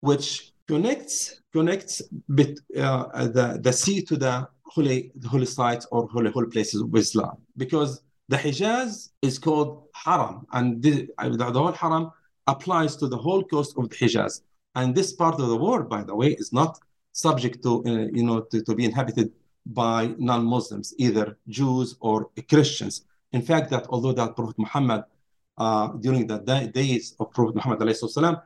which 0.00 0.52
connects 0.66 1.40
connects 1.52 2.02
bit, 2.34 2.60
uh, 2.76 3.26
the, 3.28 3.58
the 3.62 3.72
sea 3.72 4.02
to 4.02 4.16
the 4.16 4.48
holy, 4.64 5.12
the 5.16 5.28
holy 5.28 5.46
sites 5.46 5.86
or 5.92 6.08
holy, 6.08 6.30
holy 6.30 6.48
places 6.48 6.80
of 6.80 6.94
Islam. 6.96 7.36
Because 7.56 8.02
The 8.28 8.36
Hijaz 8.38 9.10
is 9.20 9.38
called 9.38 9.88
Haram, 9.94 10.46
and 10.52 10.82
the, 10.82 11.08
the, 11.18 11.36
the 11.36 11.60
whole 11.60 11.72
Haram 11.72 12.10
applies 12.46 12.96
to 12.96 13.06
the 13.06 13.18
whole 13.18 13.42
coast 13.44 13.76
of 13.76 13.90
the 13.90 13.96
Hijaz. 13.96 14.40
And 14.74 14.94
this 14.94 15.12
part 15.12 15.38
of 15.38 15.48
the 15.48 15.56
world, 15.56 15.88
by 15.90 16.02
the 16.02 16.14
way, 16.14 16.30
is 16.32 16.52
not 16.52 16.78
subject 17.12 17.62
to, 17.64 17.84
uh, 17.84 17.90
you 18.12 18.22
know, 18.22 18.40
to, 18.40 18.62
to 18.62 18.74
be 18.74 18.84
inhabited 18.86 19.30
by 19.66 20.14
non-Muslims, 20.18 20.94
either 20.98 21.36
Jews 21.48 21.96
or 22.00 22.30
Christians. 22.48 23.04
In 23.32 23.42
fact, 23.42 23.70
that 23.70 23.86
although 23.90 24.12
that 24.12 24.34
Prophet 24.34 24.58
Muhammad, 24.58 25.04
uh, 25.58 25.88
during 25.88 26.26
the 26.26 26.38
days 26.38 27.14
of 27.20 27.30
Prophet 27.30 27.54
Muhammad 27.56 27.78
والسلام, 27.78 28.40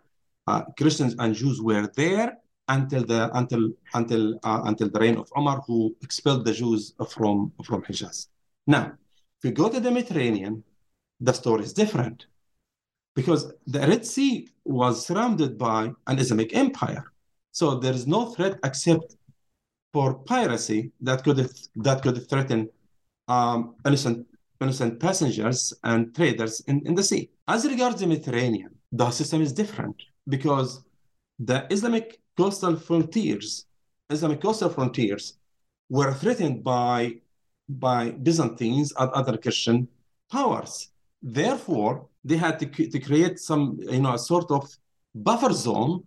uh, 0.48 0.64
Christians 0.78 1.16
and 1.20 1.34
Jews 1.34 1.62
were 1.62 1.90
there 1.96 2.38
until 2.68 3.04
the 3.06 3.30
until 3.38 3.72
until 3.94 4.40
uh, 4.44 4.62
until 4.66 4.90
the 4.90 5.00
reign 5.00 5.18
of 5.18 5.30
Omar, 5.36 5.62
who 5.68 5.96
expelled 6.02 6.46
the 6.46 6.54
Jews 6.54 6.94
from 7.10 7.52
from 7.64 7.84
Hijaz. 7.84 8.28
Now, 8.68 8.94
if 9.38 9.42
you 9.44 9.52
go 9.52 9.70
to 9.70 9.80
the 9.80 9.92
Mediterranean, 9.92 10.64
the 11.20 11.34
story 11.34 11.64
is 11.64 11.74
different, 11.74 12.28
because 13.16 13.52
the 13.68 13.80
Red 13.80 14.06
Sea 14.06 14.48
was 14.66 15.06
surrounded 15.06 15.58
by 15.58 15.92
an 16.08 16.20
Islamic 16.20 16.56
empire, 16.56 17.12
so 17.52 17.76
there 17.76 17.94
is 17.94 18.08
no 18.08 18.32
threat 18.32 18.60
except 18.64 19.16
for 19.92 20.16
piracy 20.16 20.92
that 21.02 21.24
could 21.24 21.50
that 21.76 22.02
could 22.02 22.30
threaten 22.30 22.70
um, 23.28 23.76
innocent 23.86 24.26
innocent 24.62 25.00
passengers 25.00 25.74
and 25.84 26.16
traders 26.16 26.62
in, 26.68 26.82
in 26.88 26.96
the 26.96 27.04
sea. 27.04 27.30
As 27.50 27.66
regards 27.66 28.00
the 28.00 28.08
Mediterranean, 28.08 28.70
the 28.94 29.12
system 29.12 29.42
is 29.42 29.52
different 29.52 30.02
because 30.28 30.84
the 31.40 31.68
Islamic 31.72 32.20
coastal 32.38 32.76
frontiers, 32.78 33.66
Islamic 34.10 34.42
coastal 34.42 34.70
frontiers, 34.70 35.38
were 35.90 36.14
threatened 36.14 36.64
by, 36.64 37.16
by 37.68 38.12
Byzantines 38.12 38.94
and 38.98 39.10
other 39.12 39.38
Christian 39.38 39.88
powers. 40.32 40.90
Therefore, 41.22 42.08
they 42.24 42.38
had 42.38 42.60
to, 42.60 42.66
to 42.66 43.00
create 43.00 43.40
some, 43.40 43.78
you 43.80 44.00
know, 44.00 44.14
a 44.14 44.20
sort 44.20 44.50
of 44.52 44.70
buffer 45.14 45.54
zone 45.54 46.04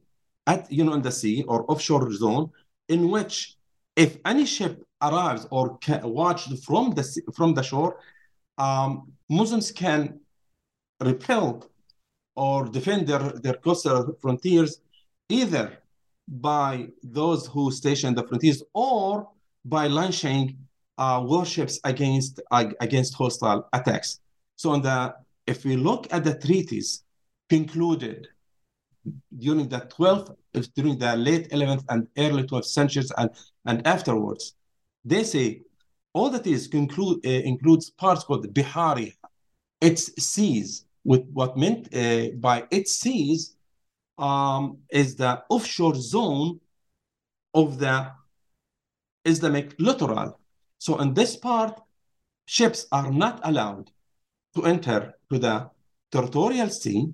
at, 0.47 0.71
you 0.71 0.85
know, 0.85 0.95
in 0.95 1.03
the 1.03 1.11
sea 1.11 1.43
or 1.45 1.71
offshore 1.71 2.13
zone 2.13 2.51
in 2.89 3.11
which 3.11 3.57
if 3.97 4.19
any 4.25 4.45
ship 4.45 4.83
arrives 5.03 5.47
or 5.51 5.79
watched 6.03 6.49
from 6.65 6.91
the 6.93 7.05
from 7.35 7.55
the 7.55 7.63
shore, 7.63 7.99
um, 8.59 9.13
Muslims 9.29 9.71
can 9.71 10.21
repel 11.01 11.69
or 12.37 12.67
defend 12.67 13.07
their, 13.07 13.33
their 13.43 13.55
coastal 13.55 14.17
frontiers 14.21 14.81
either 15.29 15.79
by 16.29 16.89
those 17.03 17.47
who 17.47 17.71
station 17.71 18.15
the 18.15 18.27
frontiers 18.27 18.63
or 18.75 19.29
by 19.65 19.87
launching 19.87 20.57
uh, 20.99 21.23
warships 21.25 21.79
against 21.85 22.41
against 22.81 23.15
hostile 23.15 23.69
attacks. 23.73 24.21
So, 24.57 24.77
the 24.79 25.15
if 25.47 25.65
we 25.65 25.77
look 25.77 26.07
at 26.13 26.25
the 26.25 26.39
treaties 26.39 27.05
concluded 27.49 28.29
during 29.39 29.69
the 29.69 29.81
12th, 29.97 30.35
during 30.75 30.99
the 30.99 31.17
late 31.17 31.49
11th 31.51 31.85
and 31.89 32.09
early 32.19 32.43
12th 32.43 32.65
centuries 32.65 33.13
and, 33.17 33.31
and 33.67 33.87
afterwards, 33.87 34.55
they 35.05 35.23
say 35.23 35.63
all 36.13 36.31
that 36.31 36.47
is 36.47 36.67
conclude 36.67 37.25
uh, 37.25 37.29
includes 37.29 37.91
parts 37.91 38.25
called 38.25 38.53
Bihari, 38.53 39.15
its 39.81 40.11
seas, 40.19 40.86
with 41.07 41.25
what 41.33 41.57
meant 41.57 41.83
uh, 41.95 42.35
by 42.49 42.65
its 42.71 42.91
seas 43.01 43.57
um, 44.19 44.79
is 44.91 45.15
the 45.15 45.43
offshore 45.49 45.95
zone 45.95 46.59
of 47.55 47.79
the 47.79 48.11
Islamic 49.25 49.75
littoral. 49.79 50.39
So 50.79 50.99
in 50.99 51.15
this 51.15 51.37
part, 51.37 51.81
ships 52.47 52.87
are 52.91 53.11
not 53.11 53.41
allowed 53.45 53.91
to 54.57 54.65
enter 54.65 55.15
to 55.31 55.39
the 55.39 55.71
territorial 56.11 56.71
sea 56.71 57.13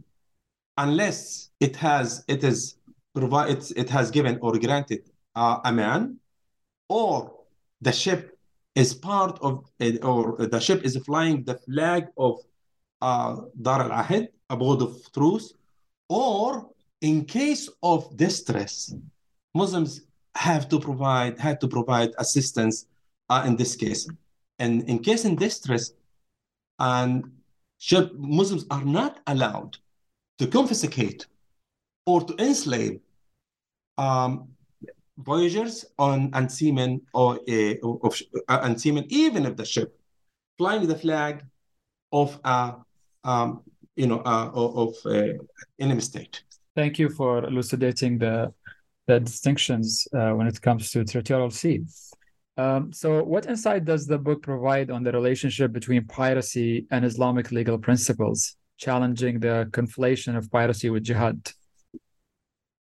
unless 0.79 1.51
it 1.61 1.77
has 1.77 2.25
it 2.29 2.45
is 2.45 2.77
provided 3.15 3.61
it 3.77 3.91
has 3.91 4.11
given 4.11 4.39
or 4.41 4.59
granted 4.59 5.03
uh, 5.35 5.59
aman 5.65 6.19
or 6.89 7.33
the 7.81 7.93
ship 7.93 8.39
is 8.75 8.95
part 8.95 9.39
of 9.43 9.65
or 10.03 10.37
the 10.39 10.61
ship 10.61 10.83
is 10.83 10.97
flying 11.09 11.45
the 11.45 11.59
flag 11.67 12.07
of 12.17 12.39
uh, 13.03 13.37
Dar 13.61 13.83
al-Ahid, 13.83 14.29
abode 14.49 14.83
of 14.83 15.13
truth, 15.13 15.53
or 16.09 16.71
in 17.01 17.25
case 17.25 17.69
of 17.83 18.17
distress, 18.17 18.95
Muslims 19.55 20.03
have 20.35 20.69
to 20.69 20.79
provide 20.79 21.39
had 21.39 21.61
to 21.61 21.69
provide 21.69 22.11
assistance 22.19 22.87
uh, 23.29 23.43
in 23.47 23.57
this 23.57 23.77
case. 23.77 24.09
And 24.59 24.89
in 24.89 25.01
case 25.01 25.25
in 25.25 25.35
distress, 25.37 25.93
and 26.79 27.31
Muslims 28.15 28.65
are 28.71 28.85
not 28.85 29.21
allowed 29.27 29.77
to 30.39 30.47
confiscate 30.47 31.27
or 32.07 32.23
to 32.23 32.35
enslave 32.39 33.01
um, 33.99 34.49
voyagers 35.19 35.85
on 35.99 36.31
and 36.33 36.51
seamen 36.51 37.01
or 37.13 37.41
uh, 37.49 37.75
of, 38.07 38.21
uh, 38.49 38.61
and 38.63 38.81
seamen, 38.81 39.05
even 39.09 39.45
if 39.45 39.57
the 39.57 39.65
ship 39.65 39.99
flying 40.59 40.87
the 40.87 40.99
flag 40.99 41.45
of 42.13 42.39
a 42.45 42.75
um, 43.25 43.63
you 43.97 44.07
know 44.07 44.21
uh, 44.25 44.51
of 44.55 44.95
uh, 45.07 45.35
enemy 45.79 46.01
state. 46.01 46.43
Thank 46.75 46.99
you 46.99 47.09
for 47.09 47.45
elucidating 47.45 48.19
the 48.19 48.53
the 49.07 49.21
distinctions 49.21 50.07
uh, 50.15 50.31
when 50.31 50.47
it 50.47 50.61
comes 50.61 50.91
to 50.93 51.05
territorial 51.05 51.51
sea. 51.51 51.83
Um, 52.57 52.93
so, 52.93 53.23
what 53.23 53.47
insight 53.47 53.85
does 53.85 54.07
the 54.07 54.19
book 54.19 54.43
provide 54.43 54.91
on 54.91 55.03
the 55.03 55.13
relationship 55.13 55.73
between 55.73 56.07
piracy 56.07 56.87
and 56.91 57.05
Islamic 57.05 57.51
legal 57.51 57.79
principles, 57.79 58.57
challenging 58.77 59.41
the 59.41 59.69
conflation 59.71 60.37
of 60.37 60.51
piracy 60.51 60.91
with 60.91 61.03
jihad? 61.03 61.51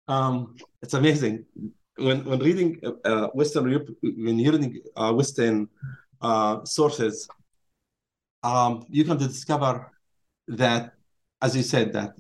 Um, 0.08 0.56
it's 0.82 0.94
amazing 0.94 1.46
when 1.96 2.26
when 2.26 2.40
reading 2.40 2.80
uh, 3.06 3.28
Western 3.34 3.64
when 4.02 4.40
you're 4.40 4.54
reading 4.54 4.82
uh, 4.96 5.14
Western 5.14 5.70
uh, 6.22 6.64
sources, 6.66 7.28
um, 8.44 8.86
you 8.90 9.04
can 9.04 9.18
discover 9.18 9.92
that, 10.48 10.94
as 11.42 11.56
you 11.56 11.64
said, 11.64 11.94
that 11.94 12.16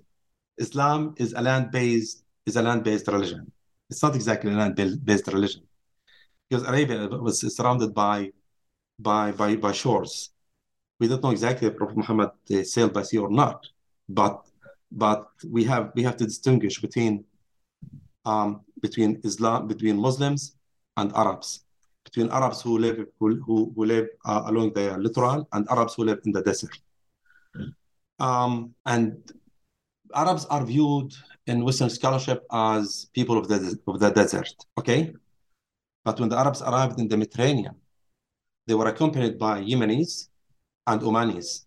Islam 0.58 1.16
is 1.18 1.34
a 1.34 1.42
land-based 1.42 2.24
is 2.46 2.56
a 2.56 2.62
land-based 2.62 3.08
religion. 3.08 3.52
It's 3.90 4.02
not 4.02 4.16
exactly 4.16 4.52
a 4.52 4.56
land-based 4.56 5.28
religion 5.28 5.64
because 6.50 6.68
Arabia 6.68 7.08
was 7.08 7.36
surrounded 7.56 7.94
by 7.94 8.32
by 9.00 9.32
by, 9.32 9.56
by 9.56 9.72
shores. 9.72 10.32
We 11.00 11.08
don't 11.08 11.24
know 11.24 11.32
exactly 11.32 11.68
if 11.68 11.78
Prophet 11.78 11.98
Muhammad 11.98 12.32
uh, 12.54 12.64
sailed 12.64 12.94
by 12.94 13.04
sea 13.04 13.18
or 13.18 13.32
not, 13.32 13.68
but 14.08 14.46
but 14.92 15.30
we 15.50 15.64
have 15.64 15.92
we 15.96 16.04
have 16.04 16.18
to 16.18 16.26
distinguish 16.26 16.82
between 16.82 17.24
um, 18.26 18.62
between 18.82 19.20
Islam 19.24 19.68
between 19.68 19.98
Muslims 19.98 20.56
and 20.98 21.12
Arabs, 21.16 21.64
between 22.04 22.30
Arabs 22.30 22.62
who 22.62 22.78
live 22.78 23.08
who 23.20 23.42
who, 23.46 23.74
who 23.76 23.86
live 23.86 24.08
uh, 24.26 24.44
along 24.46 24.74
the 24.74 24.98
littoral 24.98 25.48
and 25.54 25.68
Arabs 25.70 25.96
who 25.96 26.04
live 26.04 26.20
in 26.26 26.32
the 26.32 26.42
desert. 26.42 26.78
Um, 28.22 28.76
and 28.86 29.18
Arabs 30.14 30.46
are 30.46 30.64
viewed 30.64 31.12
in 31.48 31.66
Western 31.66 31.90
scholarship 31.90 32.46
as 32.52 33.08
people 33.14 33.36
of 33.36 33.48
the, 33.48 33.80
of 33.88 34.00
the 34.00 34.12
desert, 34.12 34.54
okay? 34.78 35.12
But 36.06 36.20
when 36.20 36.30
the 36.30 36.38
Arabs 36.38 36.62
arrived 36.62 37.00
in 37.00 37.08
the 37.08 37.18
Mediterranean, 37.18 37.76
they 38.68 38.76
were 38.76 38.88
accompanied 38.88 39.40
by 39.40 39.62
Yemenis 39.62 40.30
and 40.86 41.02
Omanis, 41.02 41.66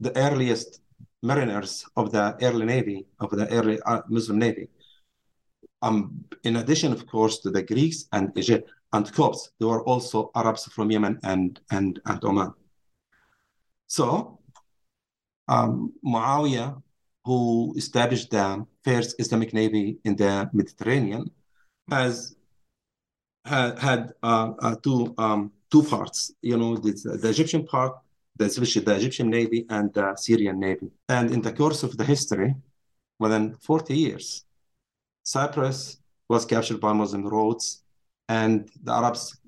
the 0.00 0.16
earliest 0.18 0.80
mariners 1.22 1.84
of 1.96 2.10
the 2.10 2.36
early 2.42 2.66
navy, 2.66 3.06
of 3.20 3.30
the 3.30 3.48
early 3.50 3.78
uh, 3.86 4.02
Muslim 4.08 4.40
navy. 4.40 4.68
Um, 5.80 6.24
in 6.42 6.56
addition, 6.56 6.92
of 6.92 7.06
course, 7.06 7.38
to 7.40 7.50
the 7.50 7.62
Greeks 7.62 8.06
and 8.12 8.32
Egypt 8.36 8.68
and 8.92 9.12
Copts, 9.12 9.50
there 9.60 9.68
were 9.68 9.84
also 9.84 10.32
Arabs 10.34 10.64
from 10.64 10.90
Yemen 10.90 11.20
and, 11.22 11.60
and, 11.70 12.00
and 12.04 12.24
Oman. 12.24 12.52
So, 13.86 14.40
um, 15.48 15.92
Muawiyah 16.04 16.82
who 17.24 17.74
established 17.76 18.30
the 18.30 18.66
first 18.82 19.16
Islamic 19.18 19.52
Navy 19.54 19.98
in 20.04 20.16
the 20.16 20.48
Mediterranean, 20.52 21.30
has 21.90 22.36
had, 23.44 23.78
had 23.78 24.12
uh, 24.22 24.52
uh, 24.60 24.74
two 24.82 25.14
um, 25.18 25.52
two 25.70 25.82
parts. 25.82 26.32
You 26.42 26.56
know, 26.56 26.76
the, 26.76 26.92
the 27.22 27.28
Egyptian 27.28 27.64
part, 27.66 27.96
the, 28.36 28.44
especially 28.44 28.84
the 28.84 28.96
Egyptian 28.96 29.30
Navy 29.30 29.66
and 29.70 29.92
the 29.94 30.14
Syrian 30.16 30.60
Navy. 30.60 30.90
And 31.08 31.30
in 31.30 31.40
the 31.40 31.52
course 31.52 31.82
of 31.82 31.96
the 31.96 32.04
history, 32.04 32.54
within 33.18 33.54
40 33.60 33.94
years, 33.94 34.44
Cyprus 35.24 35.98
was 36.28 36.44
captured 36.44 36.80
by 36.80 36.92
Muslim 36.92 37.26
Rhodes, 37.26 37.82
and 38.28 38.68
the 38.82 38.92
Arabs 38.92 39.38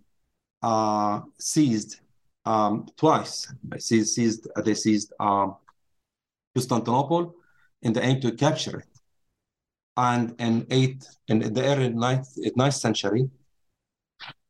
uh, 0.63 1.21
seized 1.39 2.01
um, 2.45 2.87
twice. 2.97 3.53
Seized, 3.79 4.15
seized, 4.15 4.49
they 4.65 4.75
seized 4.75 5.13
um, 5.21 5.57
Constantinople 6.57 7.35
in 7.83 7.93
the 7.93 8.03
aim 8.09 8.19
to 8.23 8.33
capture 8.33 8.79
it. 8.79 8.93
And 9.97 10.35
in 10.47 10.67
eight 10.71 11.07
in 11.29 11.39
the 11.57 11.65
early 11.71 11.91
ninth, 11.91 12.29
ninth 12.63 12.79
century, 12.87 13.23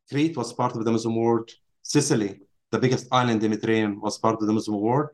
Crete 0.08 0.36
was 0.36 0.52
part 0.52 0.72
of 0.76 0.84
the 0.84 0.92
Muslim 0.96 1.16
world. 1.16 1.50
Sicily, 1.82 2.40
the 2.72 2.78
biggest 2.78 3.06
island 3.10 3.36
in 3.36 3.42
the 3.42 3.48
Mediterranean, 3.48 4.00
was 4.00 4.18
part 4.18 4.40
of 4.40 4.46
the 4.46 4.52
Muslim 4.52 4.80
world. 4.80 5.10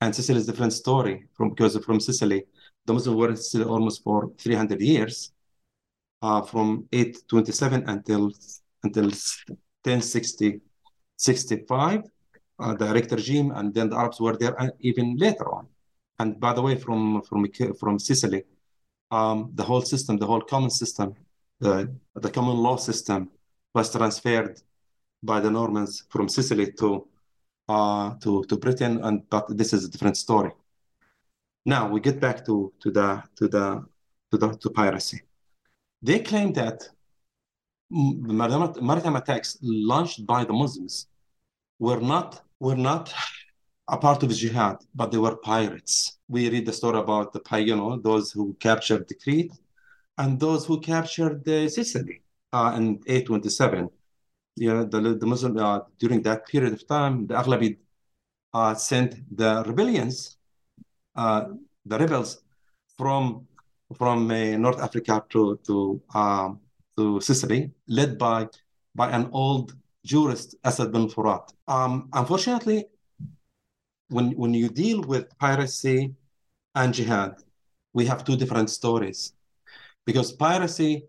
And 0.00 0.14
Sicily 0.14 0.38
is 0.38 0.48
a 0.48 0.52
different 0.52 0.74
story 0.74 1.16
from 1.34 1.50
because 1.50 1.76
from 1.86 1.98
Sicily, 2.00 2.44
the 2.86 2.92
Muslim 2.92 3.30
in 3.30 3.36
Sicily 3.36 3.64
almost 3.64 4.02
for 4.02 4.30
300 4.38 4.80
years, 4.80 5.32
uh, 6.22 6.42
from 6.42 6.86
827 6.92 7.88
until 7.88 8.32
until 8.84 9.04
1060, 9.04 10.60
65, 11.16 12.02
uh, 12.60 12.74
the 12.74 12.86
direct 12.86 13.10
regime, 13.12 13.50
and 13.52 13.74
then 13.74 13.88
the 13.90 13.96
Arabs 13.96 14.20
were 14.20 14.36
there 14.36 14.60
uh, 14.60 14.68
even 14.80 15.16
later 15.16 15.46
on. 15.52 15.66
And 16.18 16.40
by 16.40 16.52
the 16.52 16.62
way, 16.62 16.76
from 16.76 17.22
from 17.22 17.46
from 17.80 17.98
Sicily, 17.98 18.44
um, 19.10 19.50
the 19.54 19.62
whole 19.62 19.82
system, 19.82 20.18
the 20.18 20.26
whole 20.26 20.40
common 20.40 20.70
system, 20.70 21.14
the 21.60 21.94
the 22.14 22.30
common 22.30 22.56
law 22.56 22.76
system 22.76 23.30
was 23.74 23.90
transferred 23.90 24.60
by 25.22 25.40
the 25.40 25.50
Normans 25.50 26.04
from 26.10 26.28
Sicily 26.28 26.72
to 26.72 27.06
uh, 27.68 28.14
to 28.22 28.44
to 28.44 28.56
Britain, 28.56 29.00
and 29.04 29.28
but 29.30 29.56
this 29.56 29.72
is 29.72 29.84
a 29.84 29.88
different 29.88 30.16
story. 30.16 30.50
Now 31.64 31.88
we 31.88 32.00
get 32.00 32.20
back 32.20 32.44
to 32.46 32.72
to 32.80 32.90
the 32.90 33.22
to 33.36 33.48
the 33.48 33.84
to 34.30 34.38
the 34.38 34.48
to 34.56 34.70
piracy. 34.70 35.22
They 36.02 36.20
claim 36.20 36.52
that 36.54 36.88
maritime 37.90 39.16
attacks 39.16 39.58
launched 39.62 40.26
by 40.26 40.44
the 40.44 40.52
Muslims 40.52 41.06
were 41.78 42.00
not 42.00 42.42
were 42.60 42.76
not 42.76 43.12
a 43.88 43.96
part 43.96 44.22
of 44.22 44.30
jihad, 44.30 44.76
but 44.94 45.10
they 45.10 45.18
were 45.18 45.36
pirates. 45.36 46.18
We 46.28 46.50
read 46.50 46.66
the 46.66 46.72
story 46.72 46.98
about 46.98 47.32
the 47.32 47.42
you 47.60 47.76
know 47.76 47.96
those 47.96 48.30
who 48.30 48.54
captured 48.60 49.08
the 49.08 49.14
Crete 49.14 49.52
and 50.18 50.38
those 50.38 50.66
who 50.66 50.80
captured 50.80 51.44
the 51.44 51.68
Sicily 51.68 52.22
uh, 52.52 52.74
in 52.76 53.00
827. 53.06 53.88
You 54.56 54.74
know, 54.74 54.84
the, 54.84 55.14
the 55.14 55.26
Muslim 55.26 55.56
uh, 55.56 55.80
during 55.98 56.20
that 56.22 56.46
period 56.46 56.72
of 56.72 56.86
time, 56.86 57.26
the 57.26 57.34
Aghlabid 57.34 57.78
uh, 58.52 58.74
sent 58.74 59.14
the 59.36 59.62
rebellions, 59.66 60.36
uh, 61.16 61.44
the 61.86 61.98
rebels 61.98 62.42
from 62.96 63.46
from 63.96 64.30
uh, 64.30 64.56
North 64.56 64.80
Africa 64.80 65.24
to 65.30 65.58
to 65.66 66.02
um, 66.14 66.60
to 66.96 67.20
Sicily, 67.20 67.70
led 67.86 68.18
by 68.18 68.48
by 68.94 69.10
an 69.10 69.30
old 69.32 69.74
jurist, 70.04 70.56
Asad 70.64 70.92
bin 70.92 71.08
Furat. 71.08 71.52
Um, 71.68 72.08
unfortunately, 72.12 72.86
when 74.09 74.31
when 74.31 74.53
you 74.53 74.69
deal 74.69 75.01
with 75.01 75.37
piracy 75.37 76.13
and 76.75 76.93
jihad, 76.93 77.35
we 77.93 78.05
have 78.05 78.23
two 78.23 78.35
different 78.35 78.69
stories, 78.69 79.33
because 80.05 80.31
piracy 80.31 81.03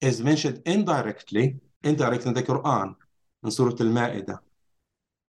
is 0.00 0.22
mentioned 0.22 0.62
indirectly, 0.66 1.56
indirectly 1.82 2.28
in 2.28 2.34
the 2.34 2.42
Quran, 2.42 2.94
in 3.42 3.50
Surah 3.50 3.76
Al-Ma'idah. 3.80 4.38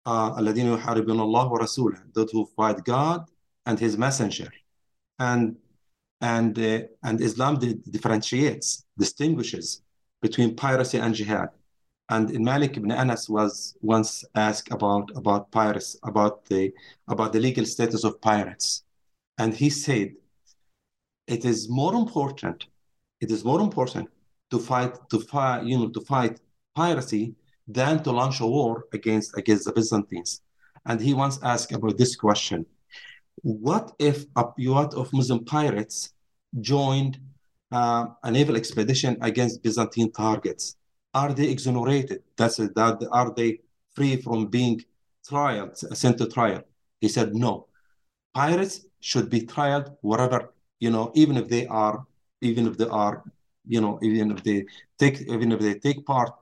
Uh, 0.08 0.36
الذين 0.40 0.78
يحاربون 0.78 1.20
الله 1.20 1.52
ورسوله, 1.52 2.14
those 2.14 2.32
who 2.32 2.46
fight 2.56 2.84
God 2.84 3.28
and 3.66 3.80
His 3.80 3.98
Messenger, 3.98 4.52
and 5.20 5.56
and 6.22 6.58
uh, 6.60 6.82
and 7.04 7.22
Islam 7.22 7.58
differentiates, 7.90 8.86
distinguishes 8.98 9.82
between 10.22 10.56
piracy 10.56 10.98
and 11.00 11.14
jihad. 11.16 11.50
And 12.11 12.29
Malik 12.41 12.77
ibn 12.77 12.91
Anas 12.91 13.29
was 13.29 13.77
once 13.83 14.25
asked 14.35 14.73
about 14.73 15.13
about 15.15 15.53
pirates, 15.53 15.97
about 16.03 16.45
the 16.47 16.73
about 17.07 17.33
the 17.33 17.39
legal 17.39 17.65
status 17.65 18.03
of 18.03 18.21
pirates, 18.21 18.83
and 19.39 19.55
he 19.55 19.71
said, 19.71 20.17
"It 21.29 21.45
is 21.45 21.69
more 21.69 21.95
important. 21.95 22.67
It 23.21 23.31
is 23.31 23.45
more 23.45 23.61
important 23.61 24.09
to 24.51 24.59
fight 24.59 24.93
to 25.11 25.21
fight 25.21 25.63
you 25.67 25.79
know 25.79 25.89
to 25.91 26.01
fight 26.01 26.41
piracy 26.75 27.37
than 27.69 28.03
to 28.03 28.11
launch 28.11 28.41
a 28.41 28.47
war 28.47 28.87
against 28.93 29.37
against 29.39 29.65
the 29.67 29.73
Byzantines." 29.73 30.43
And 30.87 31.01
he 31.01 31.15
once 31.15 31.39
asked 31.45 31.73
about 31.73 31.97
this 31.97 32.17
question: 32.17 32.67
What 33.43 33.95
if 34.01 34.27
a 34.35 34.45
yacht 34.59 34.95
of 34.95 35.13
Muslim 35.13 35.45
pirates 35.45 36.13
joined 36.61 37.21
uh, 37.71 38.07
a 38.25 38.31
naval 38.33 38.57
expedition 38.57 39.17
against 39.21 39.63
Byzantine 39.63 40.11
targets? 40.11 40.75
Are 41.13 41.33
they 41.33 41.51
exonerated? 41.51 42.23
That's 42.37 42.59
it, 42.59 42.75
that 42.75 43.07
are 43.11 43.33
they 43.35 43.61
free 43.95 44.17
from 44.17 44.47
being 44.47 44.85
trialed, 45.29 45.77
sent 45.97 46.19
to 46.19 46.27
trial? 46.29 46.63
He 47.01 47.09
said 47.09 47.35
no. 47.35 47.67
Pirates 48.35 48.87
should 49.01 49.29
be 49.29 49.41
trialed 49.41 49.97
wherever 50.03 50.53
you 50.81 50.91
know, 50.91 51.13
even 51.15 51.37
if 51.37 51.49
they 51.49 51.67
are, 51.67 52.05
even 52.41 52.67
if 52.67 52.77
they 52.77 52.89
are, 52.89 53.23
you 53.69 53.81
know, 53.81 53.99
even 54.03 54.33
if 54.33 54.43
they 54.43 54.65
take, 54.99 55.21
even 55.21 55.53
if 55.53 55.61
they 55.61 55.75
take 55.75 56.05
part 56.05 56.33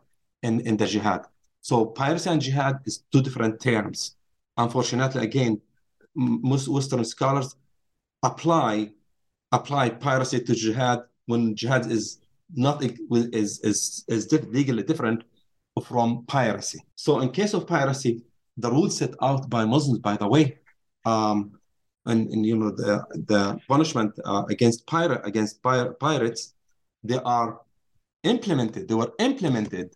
in 0.43 0.61
in 0.61 0.77
the 0.77 0.87
jihad. 0.87 1.27
So 1.61 1.85
piracy 1.87 2.31
and 2.31 2.41
jihad 2.41 2.79
is 2.87 3.03
two 3.13 3.21
different 3.21 3.61
terms. 3.61 4.15
Unfortunately, 4.57 5.23
again, 5.25 5.61
most 6.15 6.69
Western 6.69 7.05
scholars 7.05 7.57
apply 8.23 8.93
apply 9.51 9.91
piracy 9.91 10.41
to 10.41 10.55
jihad 10.55 11.01
when 11.27 11.57
jihad 11.57 11.91
is 11.91 12.21
not 12.55 12.83
is 12.83 13.61
is 13.61 14.05
is 14.09 14.33
legally 14.33 14.83
different 14.83 15.25
from 15.85 16.25
piracy. 16.27 16.81
So 16.97 17.21
in 17.21 17.31
case 17.31 17.55
of 17.55 17.67
piracy, 17.67 18.23
the 18.57 18.71
rules 18.71 18.97
set 18.97 19.15
out 19.23 19.49
by 19.49 19.65
Muslims, 19.65 20.01
by 20.01 20.17
the 20.17 20.29
way, 20.29 20.59
um, 21.05 21.53
and, 22.07 22.29
and 22.31 22.45
you 22.45 22.57
know 22.57 22.71
the 22.71 23.05
the 23.27 23.61
punishment 23.69 24.13
uh, 24.25 24.45
against 24.49 24.87
pirate 24.87 25.21
against 25.25 25.63
pir- 25.63 25.93
pirates, 25.95 26.55
they 27.05 27.21
are 27.25 27.61
implemented. 28.25 28.89
They 28.89 28.95
were 28.95 29.13
implemented 29.19 29.95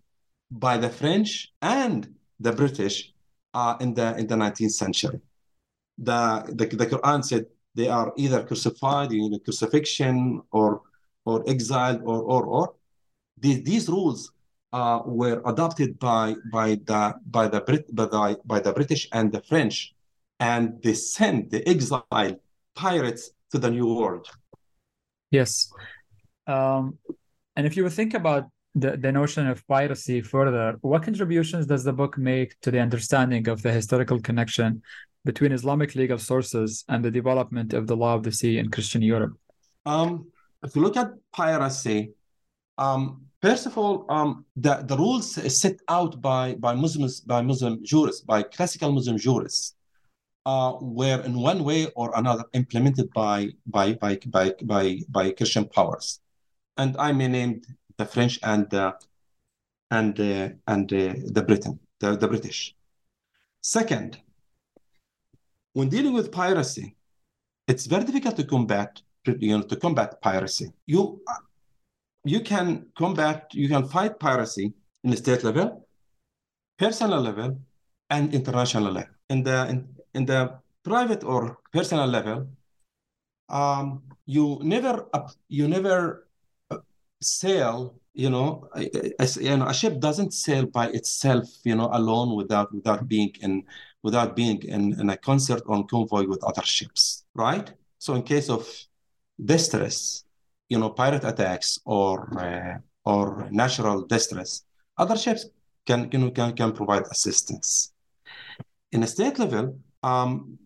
by 0.51 0.77
the 0.77 0.91
French 0.91 1.53
and 1.63 2.15
the 2.39 2.53
British 2.53 3.13
uh, 3.55 3.77
in 3.81 3.95
the 3.95 4.17
in 4.19 4.27
the 4.27 4.37
19th 4.37 4.73
century. 4.73 5.21
The, 5.99 6.45
the 6.49 6.67
the 6.77 6.87
Quran 6.87 7.25
said 7.25 7.47
they 7.75 7.89
are 7.89 8.13
either 8.17 8.45
crucified, 8.45 9.13
you 9.13 9.31
know, 9.31 9.39
crucifixion, 9.39 10.43
or 10.51 10.83
or 11.25 11.49
exiled, 11.49 12.03
or 12.05 12.21
or 12.23 12.45
or. 12.45 12.75
These, 13.39 13.63
these 13.65 13.89
rules 13.89 14.33
uh, 14.73 15.01
were 15.05 15.43
adopted 15.47 15.99
by 15.99 16.35
by 16.53 16.77
the 16.85 17.15
by 17.27 17.49
the 17.49 17.61
Brit 17.61 17.95
by 17.95 18.07
the, 18.07 18.41
by 18.45 18.61
the 18.61 18.73
British 18.73 19.09
and 19.13 19.33
the 19.33 19.43
French, 19.43 19.95
and 20.41 20.83
they 20.83 20.95
sent 20.95 21.51
the 21.51 21.67
exiled 21.69 22.39
pirates 22.75 23.31
to 23.51 23.59
the 23.59 23.71
New 23.71 23.95
World. 23.95 24.29
Yes, 25.31 25.73
um, 26.47 26.99
and 27.57 27.67
if 27.67 27.77
you 27.77 27.85
would 27.85 27.93
think 27.93 28.15
about 28.15 28.49
the, 28.75 28.97
the 28.97 29.13
notion 29.13 29.47
of 29.47 29.67
piracy 29.67 30.21
further, 30.21 30.77
what 30.81 31.03
contributions 31.03 31.67
does 31.67 31.85
the 31.85 31.93
book 31.93 32.17
make 32.17 32.59
to 32.61 32.71
the 32.71 32.81
understanding 32.81 33.49
of 33.49 33.63
the 33.63 33.73
historical 33.73 34.21
connection 34.21 34.83
between 35.25 35.53
Islamic 35.53 35.95
legal 35.95 36.19
sources 36.19 36.85
and 36.89 37.05
the 37.05 37.11
development 37.11 37.75
of 37.75 37.87
the 37.87 37.97
law 37.97 38.15
of 38.15 38.23
the 38.23 38.33
sea 38.33 38.59
in 38.59 38.71
Christian 38.71 39.03
Europe? 39.03 39.35
Um, 39.85 40.32
if 40.63 40.77
you 40.77 40.83
look 40.83 40.97
at 40.97 41.13
piracy, 41.33 42.13
um, 42.79 43.27
first 43.41 43.67
of 43.67 43.77
all, 43.77 44.07
um, 44.09 44.45
the, 44.57 44.77
the 44.87 44.97
rules 44.97 45.35
set 45.61 45.77
out 45.89 46.21
by, 46.21 46.55
by 46.55 46.75
Muslims, 46.75 47.21
by 47.21 47.43
Muslim 47.43 47.85
jurists, 47.85 48.21
by 48.23 48.43
classical 48.43 48.93
Muslim 48.93 49.19
jurists, 49.19 49.75
uh, 50.47 50.75
were 50.81 51.21
in 51.23 51.39
one 51.39 51.63
way 51.65 51.87
or 51.95 52.17
another 52.17 52.45
implemented 52.53 53.13
by, 53.13 53.49
by, 53.67 53.95
by, 53.95 54.19
by, 54.27 54.55
by, 54.63 55.01
by 55.09 55.31
Christian 55.33 55.67
powers. 55.67 56.21
And 56.77 56.97
I 56.97 57.13
may 57.13 57.29
name 57.29 57.63
the 57.99 58.07
French 58.07 58.39
and, 58.43 58.73
uh, 58.73 58.93
and, 59.91 60.19
uh, 60.19 60.49
and 60.67 60.93
uh, 60.93 61.15
the 61.27 61.45
Britain, 61.47 61.79
the, 62.01 62.17
the 62.17 62.29
British. 62.29 62.75
Second, 63.63 64.19
when 65.75 65.89
dealing 65.89 66.13
with 66.13 66.33
piracy, 66.33 66.97
it's 67.69 67.87
very 67.87 68.05
difficult 68.05 68.37
to 68.37 68.45
combat 68.45 69.01
you 69.27 69.59
know 69.59 69.63
to 69.63 69.77
combat 69.77 70.21
piracy. 70.21 70.73
You 70.87 71.23
you 72.25 72.41
can 72.41 72.87
combat 72.97 73.51
you 73.53 73.69
can 73.69 73.87
fight 73.89 74.19
piracy 74.19 74.73
in 75.05 75.11
the 75.11 75.17
state 75.17 75.45
level, 75.45 75.87
personal 76.79 77.21
level, 77.21 77.59
and 78.11 78.35
international 78.35 78.93
level. 78.93 79.15
In 79.31 79.43
the 79.43 79.69
in, 79.69 79.89
in 80.15 80.27
the 80.27 80.59
private 80.85 81.25
or 81.25 81.59
personal 81.73 82.07
level, 82.07 82.49
um, 83.49 84.03
you 84.27 84.59
never 84.63 85.09
you 85.49 85.69
never 85.69 86.27
uh, 86.71 86.79
sail 87.21 87.95
you 88.15 88.29
know, 88.29 88.69
a, 88.75 89.29
you 89.41 89.57
know, 89.57 89.67
a 89.67 89.75
ship 89.75 89.99
doesn't 89.99 90.35
sail 90.35 90.67
by 90.67 90.89
itself, 90.89 91.49
you 91.65 91.75
know, 91.75 91.89
alone 91.93 92.37
without 92.37 92.73
without 92.75 93.09
being 93.09 93.33
in 93.41 93.65
without 94.03 94.37
being 94.37 94.63
in, 94.65 94.99
in 95.01 95.11
a 95.11 95.17
concert 95.17 95.63
or 95.67 95.87
convoy 95.87 96.27
with 96.27 96.43
other 96.45 96.63
ships, 96.63 97.25
right? 97.35 97.73
So 97.99 98.15
in 98.15 98.23
case 98.23 98.51
of 98.51 98.69
distress, 99.45 100.25
you 100.69 100.79
know, 100.79 100.91
pirate 100.91 101.25
attacks 101.25 101.79
or 101.85 102.39
uh, 102.39 102.79
or 103.05 103.49
natural 103.51 104.07
distress, 104.07 104.65
other 104.97 105.17
ships 105.17 105.47
can 105.87 106.09
you 106.13 106.19
know 106.19 106.31
can, 106.31 106.55
can 106.55 106.73
provide 106.73 107.05
assistance. 107.11 107.93
In 108.93 109.03
a 109.03 109.07
state 109.07 109.39
level, 109.39 109.79
um, 110.03 110.59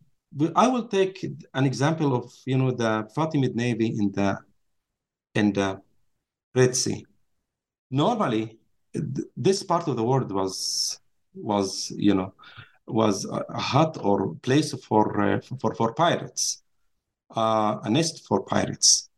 I 0.54 0.68
will 0.68 0.88
take 0.88 1.24
an 1.54 1.64
example 1.64 2.14
of 2.14 2.32
you 2.44 2.58
know 2.58 2.70
the 2.72 3.08
Fatimid 3.16 3.54
Navy 3.54 3.88
in 3.98 4.12
the 4.12 4.38
in 5.34 5.52
the 5.52 5.80
Red 6.54 6.76
Sea 6.76 7.06
normally 7.90 8.58
this 9.36 9.62
part 9.62 9.88
of 9.88 9.96
the 9.96 10.04
world 10.04 10.32
was 10.32 11.00
was 11.34 11.92
you 11.96 12.14
know 12.14 12.32
was 12.86 13.24
a 13.26 13.60
hut 13.60 13.98
or 14.00 14.34
place 14.36 14.72
for 14.84 15.20
uh, 15.20 15.40
for 15.60 15.74
for 15.74 15.92
pirates, 15.92 16.62
uh, 17.34 17.78
a 17.82 17.90
nest 17.90 18.26
for 18.26 18.42
pirates. 18.42 19.08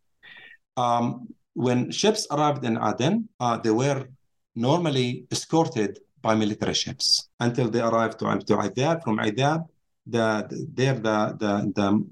Um, 0.76 1.28
when 1.54 1.90
ships 1.90 2.26
arrived 2.30 2.64
in 2.64 2.78
Aden, 2.78 3.28
uh, 3.40 3.56
they 3.58 3.70
were 3.70 4.06
normally 4.54 5.26
escorted 5.32 5.98
by 6.22 6.34
military 6.34 6.74
ships 6.74 7.28
until 7.40 7.68
they 7.68 7.80
arrived 7.80 8.18
to, 8.20 8.24
to 8.38 8.56
Aydab. 8.56 9.02
From 9.02 9.18
Aydab, 9.18 9.66
the, 10.06 10.46
there 10.74 10.94
the, 10.94 11.36
the, 11.38 11.72
the 11.74 12.04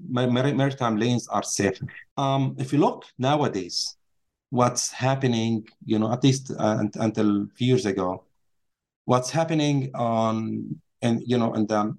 maritime 0.53 0.97
lanes 0.97 1.27
are 1.27 1.43
safer. 1.43 1.85
Um, 2.17 2.55
if 2.57 2.71
you 2.73 2.79
look 2.79 3.05
nowadays, 3.17 3.95
what's 4.49 4.91
happening, 4.91 5.67
you 5.85 5.99
know, 5.99 6.11
at 6.11 6.23
least 6.23 6.51
uh, 6.57 6.83
until 6.95 7.43
a 7.43 7.47
few 7.55 7.67
years 7.67 7.85
ago, 7.85 8.23
what's 9.05 9.29
happening 9.31 9.91
on, 9.95 10.79
and 11.01 11.21
you 11.25 11.37
know, 11.37 11.53
in 11.53 11.67
the 11.67 11.95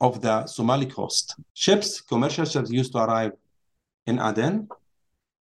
of 0.00 0.20
the 0.20 0.46
Somali 0.46 0.86
coast. 0.86 1.36
Ships, 1.54 2.00
commercial 2.00 2.44
ships 2.44 2.70
used 2.70 2.92
to 2.92 2.98
arrive 2.98 3.32
in 4.06 4.18
Aden 4.18 4.68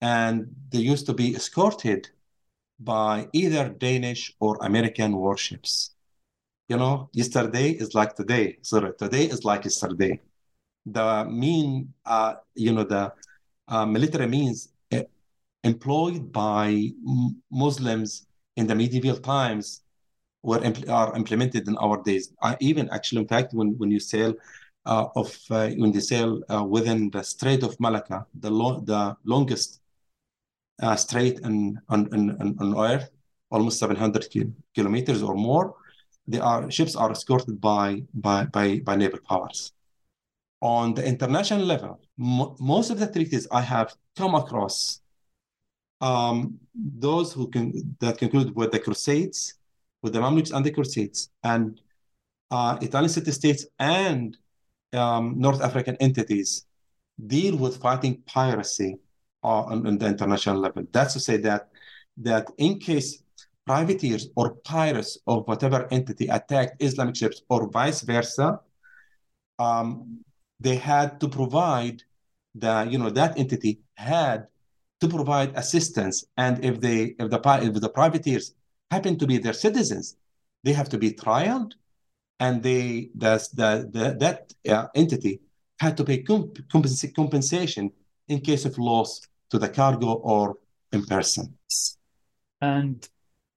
and 0.02 0.48
they 0.70 0.80
used 0.80 1.06
to 1.08 1.14
be 1.14 1.36
escorted 1.36 2.10
by 2.80 3.28
either 3.34 3.70
Danish 3.70 4.34
or 4.40 4.58
American 4.62 5.16
warships. 5.16 5.92
You 6.68 6.78
know, 6.78 7.10
yesterday 7.14 7.72
is 7.72 7.96
like 7.96 8.16
today. 8.16 8.58
Sorry, 8.62 8.92
today 8.98 9.26
is 9.26 9.44
like 9.44 9.64
yesterday. 9.66 10.22
The 10.86 11.26
mean, 11.26 11.94
uh, 12.06 12.36
you 12.56 12.72
know, 12.72 12.84
the 12.84 13.14
uh, 13.68 13.86
military 13.86 14.28
means 14.28 14.70
uh, 14.94 15.02
employed 15.64 16.32
by 16.32 16.90
Muslims 17.52 18.28
in 18.56 18.68
the 18.68 18.76
medieval 18.76 19.18
times 19.18 19.82
were 20.44 20.60
impl- 20.60 20.90
are 20.90 21.16
implemented 21.16 21.68
in 21.68 21.78
our 21.78 22.02
days. 22.04 22.34
I, 22.42 22.58
even 22.60 22.90
actually, 22.90 23.22
in 23.22 23.28
fact, 23.28 23.54
when 23.54 23.78
when 23.78 23.92
you 23.92 24.00
sail 24.00 24.34
uh, 24.86 25.08
of 25.16 25.38
uh, 25.52 25.70
when 25.78 25.92
they 25.92 26.00
sail 26.00 26.42
uh, 26.50 26.64
within 26.64 27.10
the 27.10 27.24
Strait 27.24 27.64
of 27.64 27.80
Malacca, 27.80 28.26
the 28.40 28.50
lo- 28.50 28.82
the 28.82 29.16
longest 29.26 29.82
uh, 30.82 30.96
strait 30.96 31.40
in, 31.40 31.80
on, 31.90 32.12
on, 32.14 32.56
on 32.60 32.78
Earth, 32.78 33.10
almost 33.52 33.80
700 33.80 34.28
kilometers 34.76 35.24
or 35.24 35.36
more. 35.36 35.76
They 36.28 36.40
are 36.40 36.70
ships 36.70 36.96
are 36.96 37.12
escorted 37.12 37.60
by 37.60 38.04
by 38.14 38.46
by, 38.46 38.80
by 38.80 38.96
naval 38.96 39.20
powers. 39.28 39.74
On 40.62 40.94
the 40.94 41.06
international 41.06 41.66
level, 41.66 42.00
mo- 42.18 42.56
most 42.60 42.92
of 42.92 43.00
the 43.00 43.08
treaties 43.12 43.48
I 43.52 43.62
have 43.62 43.96
come 44.16 44.36
across, 44.36 45.02
um, 46.02 46.60
those 46.76 47.34
who 47.34 47.48
can 47.48 47.96
that 48.00 48.18
conclude 48.18 48.56
with 48.56 48.72
the 48.72 48.80
Crusades, 48.80 49.56
with 50.02 50.14
the 50.14 50.20
Mamluks 50.20 50.54
and 50.54 50.66
the 50.66 50.72
Crusades, 50.72 51.30
and 51.44 51.82
uh, 52.52 52.78
Italian 52.82 53.10
city 53.10 53.32
states 53.32 53.66
and 53.80 54.38
um, 54.94 55.36
North 55.38 55.62
African 55.62 55.96
entities 55.98 56.66
deal 57.28 57.56
with 57.58 57.78
fighting 57.78 58.22
piracy 58.26 58.98
on, 59.44 59.86
on 59.86 59.98
the 59.98 60.08
international 60.08 60.58
level. 60.58 60.84
That's 60.92 61.14
to 61.14 61.20
say 61.20 61.38
that 61.38 61.70
that 62.18 62.50
in 62.58 62.80
case 62.80 63.24
privateers 63.66 64.30
or 64.36 64.56
pirates 64.64 65.18
of 65.28 65.48
whatever 65.48 65.88
entity 65.92 66.28
attacked 66.28 66.82
Islamic 66.82 67.16
ships 67.16 67.44
or 67.50 67.70
vice 67.70 68.02
versa, 68.02 68.60
um, 69.60 70.20
they 70.60 70.76
had 70.76 71.20
to 71.22 71.28
provide 71.28 72.04
the 72.56 72.88
you 72.90 72.98
know 72.98 73.10
that 73.10 73.38
entity 73.38 73.80
had 73.96 74.48
to 75.02 75.08
provide 75.08 75.56
assistance, 75.56 76.26
and 76.36 76.64
if 76.66 76.82
they 76.82 77.16
if 77.20 77.30
the 77.30 77.40
if 77.62 77.74
the 77.80 77.90
privateers 77.90 78.56
happen 78.92 79.18
to 79.18 79.28
be 79.28 79.38
their 79.38 79.54
citizens, 79.54 80.16
they 80.64 80.74
have 80.74 80.90
to 80.90 80.98
be 80.98 81.12
trialed, 81.12 81.74
and 82.40 82.64
they 82.64 83.10
the, 83.16 83.38
the, 83.54 83.90
the 83.92 84.16
that 84.20 84.54
uh, 84.70 84.88
entity 84.96 85.40
had 85.80 85.96
to 85.98 86.04
pay 86.04 86.22
comp- 86.24 86.58
compens- 86.68 87.16
compensation 87.16 87.92
in 88.28 88.40
case 88.42 88.66
of 88.66 88.78
loss 88.78 89.22
to 89.50 89.58
the 89.58 89.70
cargo 89.70 90.14
or 90.14 90.58
in 90.92 91.04
person. 91.06 91.58
And 92.62 93.08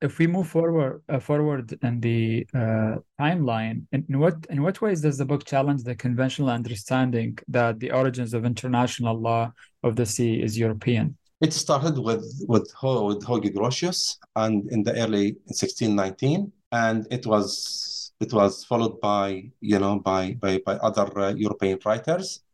if 0.00 0.18
we 0.18 0.26
move 0.26 0.48
forward 0.48 1.02
uh, 1.08 1.20
forward 1.20 1.78
in 1.82 2.00
the 2.00 2.46
uh, 2.54 2.96
timeline, 3.20 3.86
in, 3.92 4.04
what 4.18 4.36
in 4.50 4.62
what 4.62 4.80
ways 4.80 5.00
does 5.00 5.18
the 5.18 5.24
book 5.24 5.44
challenge 5.44 5.82
the 5.82 5.94
conventional 5.94 6.50
understanding 6.50 7.38
that 7.48 7.78
the 7.78 7.90
origins 7.90 8.34
of 8.34 8.44
international 8.44 9.18
law 9.18 9.52
of 9.82 9.96
the 9.96 10.06
sea 10.06 10.42
is 10.42 10.58
European? 10.58 11.16
It 11.42 11.52
started 11.52 11.98
with 11.98 12.24
with, 12.46 12.72
with 12.82 13.26
Hugo 13.26 13.50
Grotius 13.50 14.18
and 14.36 14.70
in 14.70 14.84
the 14.84 14.92
early 14.92 15.32
1619, 15.46 16.52
and 16.70 17.06
it 17.10 17.26
was 17.26 18.12
it 18.20 18.32
was 18.32 18.64
followed 18.64 19.00
by 19.00 19.50
you 19.60 19.80
know 19.80 19.98
by 19.98 20.34
by, 20.34 20.58
by 20.64 20.74
other 20.76 21.08
uh, 21.18 21.34
European 21.34 21.80
writers. 21.84 22.44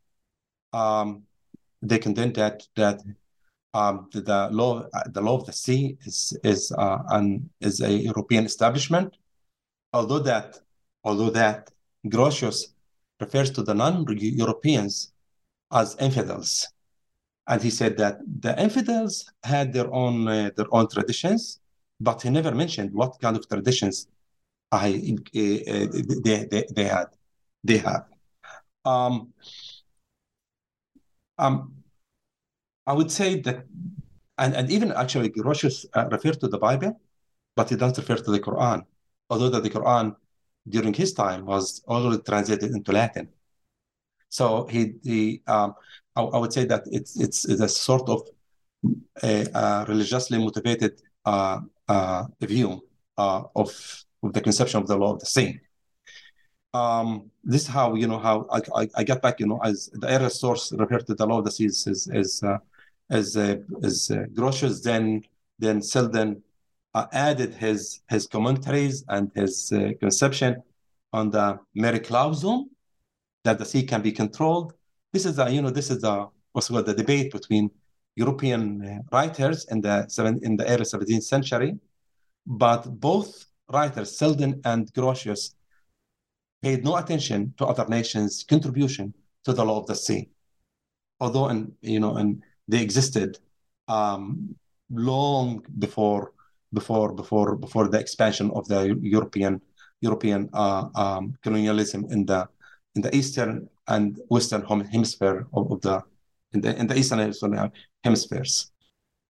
Um, 0.72 1.24
they 1.82 1.98
contend 1.98 2.36
that 2.36 2.66
that 2.76 3.02
um, 3.74 4.08
the, 4.12 4.22
the, 4.22 4.48
law 4.52 4.86
the 5.12 5.20
law 5.20 5.36
of 5.36 5.44
the 5.44 5.52
sea 5.52 5.98
is 6.06 6.38
is 6.42 6.72
uh, 6.72 7.02
an 7.10 7.50
is 7.60 7.82
a 7.82 7.92
European 7.92 8.46
establishment. 8.46 9.18
Although 9.92 10.20
that 10.20 10.60
although 11.04 11.30
that 11.30 11.70
Grotius 12.06 12.72
refers 13.20 13.50
to 13.50 13.62
the 13.62 13.74
non-Europeans 13.74 15.12
as 15.70 15.94
infidels, 16.00 16.68
and 17.48 17.62
he 17.62 17.70
said 17.70 17.96
that 17.96 18.18
the 18.40 18.60
infidels 18.62 19.32
had 19.42 19.72
their 19.72 19.92
own 19.92 20.28
uh, 20.28 20.50
their 20.56 20.66
own 20.70 20.86
traditions, 20.88 21.60
but 22.00 22.22
he 22.22 22.30
never 22.30 22.54
mentioned 22.54 22.92
what 22.92 23.18
kind 23.20 23.36
of 23.36 23.48
traditions 23.48 24.06
I 24.70 24.88
uh, 24.88 25.86
they, 26.24 26.44
they, 26.50 26.64
they 26.76 26.84
had 26.84 27.06
they 27.64 27.78
have. 27.78 28.04
Um, 28.84 29.32
um, 31.38 31.74
I 32.86 32.92
would 32.92 33.10
say 33.10 33.40
that, 33.40 33.64
and, 34.38 34.54
and 34.54 34.70
even 34.70 34.92
actually, 34.92 35.30
Grotius 35.30 35.86
uh, 35.94 36.08
referred 36.10 36.40
to 36.40 36.48
the 36.48 36.58
Bible, 36.58 37.00
but 37.56 37.70
he 37.70 37.76
doesn't 37.76 37.98
refer 37.98 38.22
to 38.22 38.30
the 38.30 38.40
Quran, 38.40 38.84
although 39.30 39.50
that 39.50 39.62
the 39.62 39.70
Quran 39.70 40.16
during 40.68 40.92
his 40.92 41.12
time 41.14 41.46
was 41.46 41.82
already 41.88 42.22
translated 42.22 42.70
into 42.72 42.92
Latin. 42.92 43.28
So 44.28 44.66
he, 44.66 44.94
he 45.02 45.42
um, 45.46 45.74
I, 46.18 46.22
I, 46.22 46.38
would 46.38 46.52
say 46.52 46.64
that 46.66 46.82
it's, 46.86 47.12
it's, 47.24 47.48
it's 47.50 47.60
a 47.60 47.68
sort 47.68 48.08
of 48.08 48.20
a, 49.22 49.46
a 49.54 49.84
religiously 49.88 50.38
motivated 50.38 51.00
uh, 51.24 51.60
uh, 51.88 52.24
view 52.40 52.70
uh, 53.16 53.42
of, 53.54 53.70
of 54.22 54.32
the 54.32 54.40
conception 54.40 54.80
of 54.80 54.86
the 54.86 54.96
law 54.96 55.14
of 55.14 55.20
the 55.20 55.26
sea 55.26 55.60
um, 56.74 57.30
this 57.44 57.62
is 57.62 57.68
how 57.68 57.94
you 57.94 58.06
know 58.06 58.18
how 58.18 58.46
I, 58.50 58.60
I, 58.74 58.88
I 58.96 59.02
get 59.04 59.22
back 59.22 59.40
you 59.40 59.46
know 59.46 59.60
as 59.64 59.90
the 59.94 60.08
earliest 60.08 60.40
source 60.40 60.72
referred 60.72 61.06
to 61.06 61.14
the 61.14 61.26
law 61.26 61.38
of 61.38 61.44
the 61.44 61.50
seas 61.50 61.86
is 61.86 62.08
is 62.08 62.42
uh, 62.42 62.58
is, 63.10 63.36
uh, 63.36 63.56
is 63.82 64.10
uh, 64.10 64.24
Grotius 64.34 64.82
then 64.82 65.22
then 65.58 65.80
Selden 65.80 66.42
uh, 66.94 67.06
added 67.12 67.54
his 67.54 68.02
his 68.08 68.26
commentaries 68.26 69.04
and 69.08 69.30
his 69.34 69.72
uh, 69.72 69.92
conception 70.00 70.62
on 71.12 71.30
the 71.30 71.58
mare 71.74 72.00
clausum 72.00 72.66
that 73.44 73.58
the 73.58 73.64
sea 73.64 73.82
can 73.82 74.02
be 74.02 74.12
controlled. 74.12 74.74
This 75.12 75.24
is 75.24 75.38
a 75.38 75.50
you 75.50 75.62
know 75.62 75.70
this 75.70 75.90
is 75.90 76.04
a 76.04 76.28
what's 76.52 76.68
called 76.68 76.86
the 76.86 76.94
debate 76.94 77.32
between 77.32 77.70
European 78.16 78.84
uh, 78.84 78.98
writers 79.12 79.66
in 79.70 79.80
the 79.80 80.06
seven 80.08 80.40
in 80.42 80.56
the 80.56 80.66
early 80.66 80.84
17th 80.84 81.22
century, 81.22 81.78
but 82.46 82.82
both 83.00 83.46
writers 83.72 84.18
Selden 84.18 84.60
and 84.64 84.92
Grotius 84.92 85.54
paid 86.62 86.84
no 86.84 86.96
attention 86.96 87.54
to 87.58 87.66
other 87.66 87.86
nations' 87.88 88.44
contribution 88.44 89.14
to 89.44 89.52
the 89.52 89.64
law 89.64 89.80
of 89.80 89.86
the 89.86 89.94
sea. 89.94 90.28
Although, 91.20 91.46
and 91.46 91.72
you 91.80 92.00
know, 92.00 92.16
and 92.16 92.42
they 92.66 92.82
existed 92.82 93.38
um, 93.86 94.54
long 94.90 95.64
before 95.78 96.32
before 96.72 97.12
before 97.14 97.56
before 97.56 97.88
the 97.88 97.98
expansion 97.98 98.50
of 98.54 98.68
the 98.68 98.98
European 99.00 99.60
European 100.00 100.50
uh, 100.52 100.88
um, 100.94 101.34
colonialism 101.42 102.04
in 102.10 102.26
the 102.26 102.48
in 102.94 103.02
the 103.02 103.14
eastern 103.14 103.68
and 103.86 104.18
western 104.28 104.62
hemisphere 104.62 105.46
of, 105.52 105.72
of 105.72 105.80
the 105.80 106.02
in 106.52 106.60
the 106.60 106.76
in 106.78 106.86
the 106.86 106.96
eastern 106.96 107.20
and 107.20 107.28
western 107.28 107.72
hemispheres. 108.04 108.70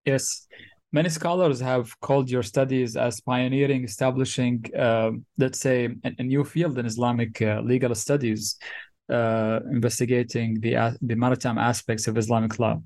Yes, 0.05 0.47
Many 0.95 1.09
scholars 1.09 1.59
have 1.59 1.99
called 1.99 2.31
your 2.31 2.45
studies 2.45 2.97
as 2.97 3.21
pioneering, 3.21 3.83
establishing, 3.83 4.65
uh, 4.79 5.11
let's 5.37 5.59
say, 5.59 5.89
a, 6.05 6.13
a, 6.21 6.23
new 6.23 6.45
field 6.45 6.79
in 6.79 6.87
Islamic 6.87 7.43
uh, 7.43 7.61
legal 7.63 7.93
studies, 7.97 8.57
uh, 9.11 9.59
investigating 9.73 10.61
the 10.61 10.97
the 11.03 11.17
maritime 11.17 11.59
aspects 11.59 12.07
of 12.07 12.17
Islamic 12.17 12.61
law. 12.61 12.81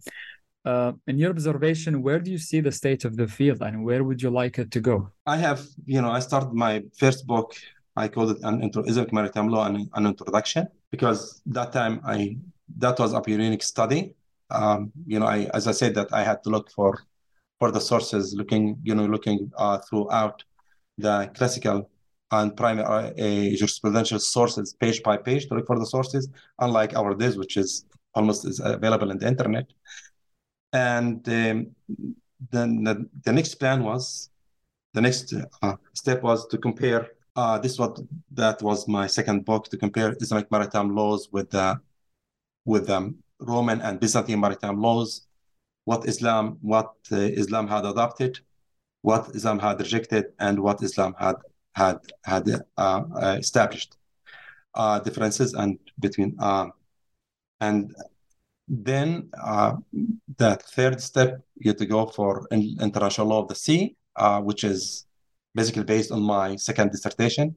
Uh, 0.64 0.92
in 1.06 1.18
your 1.18 1.32
observation, 1.36 2.02
where 2.02 2.18
do 2.18 2.30
you 2.30 2.38
see 2.38 2.60
the 2.60 2.72
state 2.72 3.04
of 3.04 3.14
the 3.14 3.28
field, 3.28 3.60
and 3.60 3.84
where 3.84 4.02
would 4.02 4.22
you 4.22 4.30
like 4.30 4.58
it 4.58 4.70
to 4.70 4.80
go? 4.80 4.96
I 5.26 5.36
have, 5.36 5.60
you 5.84 6.00
know, 6.00 6.10
I 6.10 6.20
started 6.20 6.54
my 6.54 6.84
first 6.96 7.26
book. 7.26 7.48
I 7.98 8.08
called 8.08 8.30
it 8.30 8.38
an 8.42 8.62
intro, 8.62 8.82
Islamic 8.84 9.12
maritime 9.12 9.48
law 9.48 9.66
and 9.66 9.88
an 9.94 10.06
introduction 10.06 10.68
because 10.90 11.42
that 11.46 11.72
time 11.72 12.00
I 12.04 12.38
that 12.78 12.98
was 12.98 13.12
a 13.12 13.20
pioneering 13.20 13.60
study. 13.60 14.14
Um, 14.50 14.92
you 15.06 15.18
know, 15.20 15.26
I 15.26 15.50
as 15.54 15.66
I 15.66 15.72
said 15.72 15.94
that 15.96 16.08
I 16.12 16.22
had 16.22 16.42
to 16.44 16.50
look 16.50 16.70
for 16.70 17.00
for 17.58 17.70
the 17.70 17.80
sources, 17.80 18.34
looking 18.34 18.78
you 18.82 18.94
know 18.94 19.06
looking 19.06 19.50
uh, 19.56 19.78
throughout 19.78 20.44
the 20.96 21.30
classical 21.34 21.90
and 22.30 22.56
primary 22.56 22.84
uh, 22.86 23.10
jurisprudential 23.56 24.20
sources 24.20 24.74
page 24.74 25.02
by 25.02 25.16
page 25.16 25.46
to 25.46 25.54
look 25.54 25.66
for 25.66 25.78
the 25.78 25.86
sources, 25.86 26.28
unlike 26.58 26.94
our 26.96 27.14
days, 27.14 27.36
which 27.36 27.56
is 27.56 27.84
almost 28.14 28.44
is 28.44 28.60
available 28.60 29.10
in 29.10 29.18
the 29.18 29.26
internet. 29.26 29.66
And 30.72 31.26
um, 31.28 31.68
then 32.50 32.84
the, 32.84 33.08
the 33.24 33.32
next 33.32 33.54
plan 33.54 33.82
was, 33.82 34.30
the 34.94 35.00
next 35.00 35.34
uh, 35.62 35.76
step 35.94 36.22
was 36.22 36.46
to 36.48 36.58
compare. 36.58 37.08
Uh, 37.36 37.58
this 37.58 37.78
what 37.78 37.98
that 38.32 38.60
was 38.62 38.88
my 38.88 39.06
second 39.06 39.44
book 39.44 39.68
to 39.68 39.76
compare 39.76 40.16
Islamic 40.20 40.50
maritime 40.50 40.94
laws 40.94 41.28
with 41.32 41.50
the 41.50 41.80
with 42.64 42.86
the 42.86 43.14
Roman 43.40 43.80
and 43.80 44.00
Byzantine 44.00 44.40
maritime 44.40 44.80
laws, 44.80 45.26
what 45.84 46.06
Islam 46.08 46.58
what 46.60 46.94
uh, 47.12 47.16
Islam 47.16 47.68
had 47.68 47.84
adopted, 47.84 48.40
what 49.02 49.34
Islam 49.34 49.58
had 49.58 49.78
rejected, 49.80 50.32
and 50.38 50.58
what 50.60 50.82
Islam 50.82 51.14
had 51.18 51.36
had 51.74 51.98
had 52.24 52.48
uh, 52.76 53.02
uh, 53.14 53.36
established. 53.38 53.96
Uh, 54.74 55.00
differences 55.00 55.54
and 55.54 55.78
between 55.98 56.36
and 57.60 57.94
then 58.68 59.28
the 60.36 60.56
third 60.76 61.00
step 61.00 61.40
you 61.56 61.70
have 61.70 61.78
to 61.78 61.86
go 61.86 62.06
for 62.06 62.46
international 62.52 63.26
law 63.26 63.42
of 63.42 63.48
the 63.48 63.54
sea, 63.54 63.96
which 64.42 64.62
is 64.62 65.07
basically 65.54 65.84
based 65.84 66.10
on 66.12 66.22
my 66.22 66.56
second 66.56 66.90
dissertation. 66.92 67.54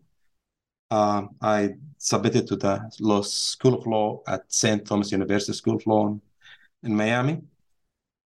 Um, 0.89 1.36
I 1.42 1.76
submitted 1.98 2.48
to 2.48 2.56
the 2.56 2.89
Law 3.00 3.22
School 3.22 3.76
of 3.76 3.88
Law 3.88 4.22
at 4.28 4.52
St. 4.52 4.86
Thomas 4.86 5.12
University 5.12 5.54
School 5.54 5.76
of 5.76 5.88
Law 5.88 6.20
in 6.84 6.96
Miami. 6.96 7.42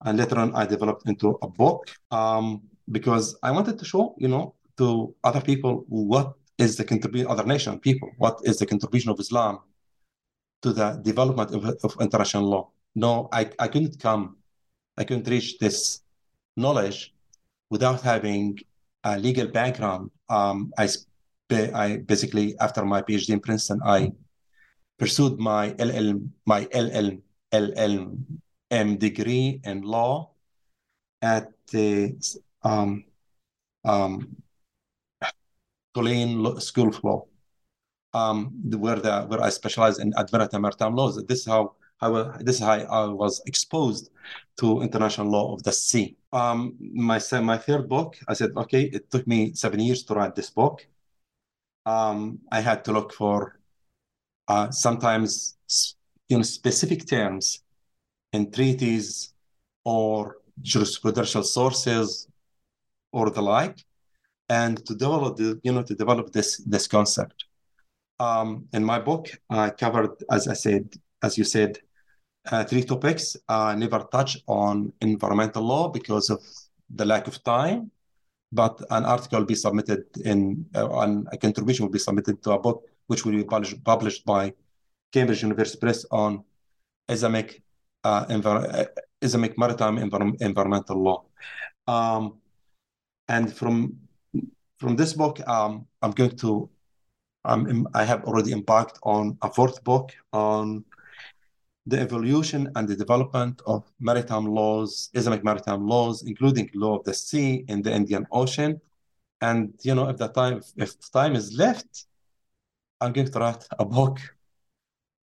And 0.01 0.17
later 0.17 0.39
on, 0.39 0.55
I 0.55 0.65
developed 0.65 1.07
into 1.07 1.37
a 1.41 1.47
book 1.47 1.89
um, 2.11 2.61
because 2.91 3.37
I 3.43 3.51
wanted 3.51 3.77
to 3.79 3.85
show, 3.85 4.15
you 4.17 4.27
know, 4.27 4.55
to 4.77 5.13
other 5.23 5.41
people 5.41 5.85
what 5.87 6.33
is 6.57 6.75
the 6.75 6.83
contribution, 6.83 7.27
other 7.27 7.45
nation 7.45 7.79
people, 7.79 8.09
what 8.17 8.39
is 8.43 8.59
the 8.59 8.65
contribution 8.65 9.11
of 9.11 9.19
Islam 9.19 9.59
to 10.61 10.73
the 10.73 10.99
development 11.03 11.53
of, 11.53 11.65
of 11.83 11.95
international 12.01 12.43
law. 12.43 12.69
No, 12.95 13.29
I, 13.31 13.49
I 13.59 13.67
couldn't 13.67 13.99
come, 13.99 14.37
I 14.97 15.03
couldn't 15.03 15.27
reach 15.27 15.57
this 15.59 16.01
knowledge 16.55 17.13
without 17.69 18.01
having 18.01 18.59
a 19.05 19.17
legal 19.17 19.47
background. 19.47 20.09
Um, 20.29 20.73
I, 20.77 20.89
I 21.51 21.97
basically, 21.97 22.57
after 22.59 22.83
my 22.83 23.01
PhD 23.01 23.29
in 23.29 23.39
Princeton, 23.39 23.79
I 23.85 24.11
pursued 24.97 25.37
my 25.39 25.75
LL, 25.77 26.19
my 26.45 26.67
LL, 26.73 27.21
LLM 27.53 28.99
degree 28.99 29.61
in 29.63 29.81
law 29.83 30.31
at 31.21 31.51
the 31.71 32.15
um, 32.63 33.05
um, 33.85 34.35
Tulane 35.93 36.59
School 36.59 36.89
of 36.89 37.03
Law, 37.03 37.25
um, 38.13 38.51
where 38.77 38.97
the 38.97 39.21
where 39.29 39.41
I 39.41 39.49
specialize 39.49 39.99
in 39.99 40.13
and 40.17 40.61
maritime 40.61 40.95
laws. 40.95 41.23
This 41.25 41.39
is 41.41 41.45
how 41.45 41.75
how 41.99 42.23
this 42.39 42.55
is 42.55 42.61
how 42.61 42.73
I 42.73 43.07
was 43.07 43.41
exposed 43.45 44.09
to 44.59 44.81
international 44.81 45.29
law 45.29 45.53
of 45.53 45.63
the 45.63 45.71
sea. 45.71 46.17
Um, 46.31 46.75
my 46.79 47.19
my 47.41 47.57
third 47.57 47.87
book, 47.89 48.17
I 48.27 48.33
said, 48.33 48.51
okay, 48.55 48.83
it 48.83 49.09
took 49.11 49.25
me 49.27 49.53
seven 49.53 49.79
years 49.79 50.03
to 50.03 50.13
write 50.13 50.35
this 50.35 50.49
book. 50.49 50.85
Um, 51.85 52.39
I 52.51 52.61
had 52.61 52.83
to 52.85 52.91
look 52.91 53.13
for 53.13 53.59
uh, 54.47 54.71
sometimes 54.71 55.57
in 56.29 56.43
specific 56.43 57.07
terms 57.07 57.63
in 58.33 58.51
treaties 58.51 59.33
or 59.83 60.37
jurisprudential 60.61 61.43
sources 61.43 62.27
or 63.11 63.29
the 63.29 63.41
like 63.41 63.85
and 64.49 64.85
to 64.85 64.95
develop 64.95 65.37
the, 65.37 65.59
you 65.63 65.71
know 65.71 65.83
to 65.83 65.95
develop 65.95 66.31
this 66.31 66.57
this 66.57 66.87
concept. 66.87 67.45
Um, 68.19 68.67
in 68.71 68.83
my 68.83 68.99
book, 68.99 69.27
I 69.49 69.69
covered, 69.71 70.11
as 70.31 70.47
I 70.47 70.53
said, 70.53 70.95
as 71.21 71.37
you 71.37 71.43
said, 71.43 71.79
uh, 72.51 72.63
three 72.63 72.83
topics. 72.83 73.37
I 73.47 73.75
never 73.75 73.99
touch 74.11 74.37
on 74.47 74.93
environmental 75.01 75.63
law 75.63 75.89
because 75.89 76.29
of 76.29 76.41
the 76.89 77.05
lack 77.05 77.27
of 77.27 77.43
time, 77.43 77.91
but 78.51 78.79
an 78.89 79.05
article 79.05 79.39
will 79.39 79.45
be 79.45 79.55
submitted 79.55 80.05
in, 80.23 80.65
uh, 80.75 80.99
and 80.99 81.27
a 81.31 81.37
contribution 81.37 81.85
will 81.85 81.91
be 81.91 81.99
submitted 81.99 82.41
to 82.43 82.51
a 82.51 82.59
book 82.59 82.83
which 83.07 83.25
will 83.25 83.33
be 83.33 83.43
published, 83.43 83.83
published 83.83 84.25
by 84.25 84.53
Cambridge 85.11 85.41
University 85.41 85.79
Press 85.79 86.05
on 86.11 86.43
Islamic, 87.09 87.61
uh, 88.03 88.25
envir- 88.25 88.73
uh, 88.73 88.85
Islamic 89.21 89.57
maritime 89.57 89.97
envir- 89.97 90.41
environmental 90.41 91.01
law. 91.01 91.23
Um, 91.87 92.37
and 93.27 93.53
from 93.53 93.97
from 94.77 94.95
this 94.95 95.13
book, 95.13 95.39
um, 95.47 95.87
I'm 96.01 96.11
going 96.11 96.35
to, 96.37 96.69
I 97.45 98.03
have 98.03 98.25
already 98.25 98.51
embarked 98.51 98.99
on 99.03 99.37
a 99.41 99.49
fourth 99.49 99.83
book 99.83 100.11
on 100.33 100.83
the 101.85 101.99
evolution 101.99 102.71
and 102.75 102.87
the 102.87 102.95
development 102.95 103.61
of 103.65 103.83
maritime 103.99 104.45
laws, 104.45 105.09
Islamic 105.13 105.43
maritime 105.43 105.85
laws, 105.87 106.23
including 106.23 106.69
law 106.73 106.97
of 106.97 107.03
the 107.03 107.13
sea 107.13 107.63
in 107.67 107.81
the 107.81 107.93
Indian 107.93 108.25
Ocean. 108.31 108.81
And 109.41 109.73
you 109.81 109.93
know, 109.93 110.09
if 110.09 110.17
the 110.17 110.29
time, 110.29 110.61
if 110.77 110.91
time 111.11 111.35
is 111.35 111.53
left, 111.53 112.05
I'm 113.01 113.13
going 113.13 113.31
to 113.31 113.39
write 113.39 113.67
a 113.77 113.85
book 113.85 114.19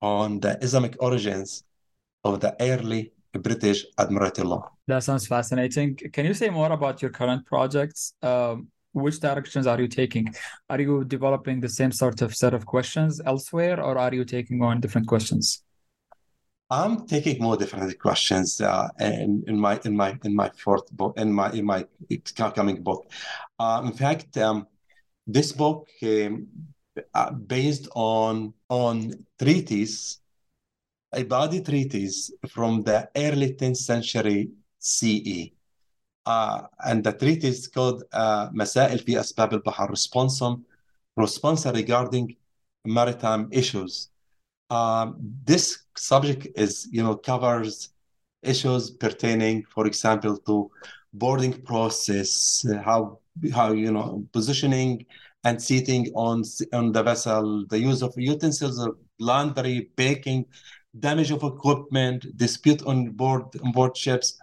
on 0.00 0.40
the 0.40 0.58
Islamic 0.62 0.96
origins 1.00 1.64
of 2.22 2.40
the 2.40 2.54
early 2.60 3.12
British 3.32 3.84
Admiralty 3.98 4.42
law. 4.42 4.70
That 4.86 5.02
sounds 5.02 5.26
fascinating. 5.26 5.96
Can 6.12 6.26
you 6.26 6.34
say 6.34 6.50
more 6.50 6.70
about 6.70 7.02
your 7.02 7.10
current 7.10 7.46
projects? 7.46 8.14
Um, 8.22 8.68
which 8.92 9.20
directions 9.20 9.66
are 9.66 9.80
you 9.80 9.88
taking? 9.88 10.34
Are 10.68 10.80
you 10.80 11.04
developing 11.04 11.60
the 11.60 11.68
same 11.68 11.92
sort 11.92 12.20
of 12.20 12.34
set 12.36 12.52
of 12.52 12.66
questions 12.66 13.20
elsewhere, 13.24 13.82
or 13.82 13.96
are 13.96 14.14
you 14.14 14.24
taking 14.24 14.62
on 14.62 14.80
different 14.80 15.06
questions? 15.06 15.62
I'm 16.72 17.07
taking 17.07 17.41
more 17.41 17.55
different 17.55 17.97
questions 17.97 18.59
uh, 18.59 18.89
in, 18.99 19.43
in 19.47 19.57
my 19.57 19.80
in 19.86 19.95
my 19.95 20.20
in 20.26 20.36
my 20.36 20.49
fourth 20.49 20.91
book 20.91 21.18
in 21.18 21.32
my 21.32 21.49
in 21.51 21.65
my 21.65 21.86
coming 22.53 22.84
book. 22.84 23.09
Uh, 23.57 23.84
in 23.86 23.93
fact, 23.93 24.38
um, 24.38 24.68
this 25.26 25.53
book 25.53 25.88
came 25.99 26.47
uh, 27.13 27.32
based 27.32 27.88
on 27.95 28.53
on 28.70 29.13
treaties, 29.39 30.20
body 31.28 31.61
treaties 31.61 32.32
from 32.49 32.84
the 32.84 33.09
early 33.15 33.53
10th 33.53 33.78
century 33.78 34.49
CE. 34.80 35.51
Uh, 36.26 36.63
and 36.86 37.05
the 37.05 37.13
treaty 37.13 37.47
is 37.47 37.70
called 37.70 38.03
uh, 38.11 38.49
مسائل 38.51 38.99
في 38.99 39.20
أسباب 39.20 39.53
البحر 39.53 39.95
responsum 39.95 40.59
response 41.18 41.65
regarding 41.65 42.36
maritime 42.86 43.47
issues. 43.51 44.09
um, 44.73 45.16
this 45.45 45.85
subject 45.97 46.47
is, 46.57 46.89
you 46.91 47.03
know, 47.03 47.16
covers 47.16 47.91
issues 48.43 48.91
pertaining, 48.91 49.64
for 49.75 49.87
example, 49.87 50.39
to 50.47 50.70
boarding 51.12 51.53
process, 51.62 52.64
how 52.85 53.18
how 53.55 53.73
you 53.73 53.93
know 53.93 54.25
positioning 54.33 55.07
and 55.45 55.61
seating 55.62 56.11
on 56.14 56.43
on 56.73 56.93
the 56.93 57.03
vessel, 57.03 57.66
the 57.68 57.79
use 57.79 58.03
of 58.03 58.14
utensils, 58.16 58.79
laundry, 59.20 59.91
baking, 59.97 60.47
damage 60.99 61.31
of 61.31 61.43
equipment, 61.43 62.27
dispute 62.37 62.83
on 62.87 63.11
board 63.11 63.45
on 63.64 63.73
board 63.73 63.97
ships 63.97 64.41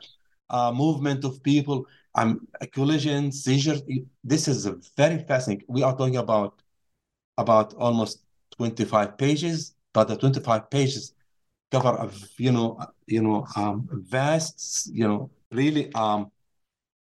uh, 0.50 0.72
movement 0.72 1.24
of 1.26 1.42
people, 1.44 1.86
um, 2.16 2.48
collision, 2.74 3.32
seizure. 3.32 3.78
This 4.24 4.48
is 4.48 4.66
very 4.98 5.20
fascinating. 5.20 5.66
We 5.68 5.84
are 5.84 5.96
talking 5.96 6.18
about 6.18 6.62
about 7.38 7.74
almost 7.76 8.24
25 8.58 9.18
pages, 9.18 9.76
but 9.94 10.08
the 10.08 10.16
25 10.16 10.70
pages 10.70 11.14
cover 11.72 11.90
a 11.90 12.10
you 12.38 12.52
know 12.52 12.80
you 13.08 13.22
know 13.22 13.46
um, 13.56 13.88
vast 13.92 14.90
you 14.94 15.08
know 15.08 15.30
really 15.52 15.94
um, 15.94 16.32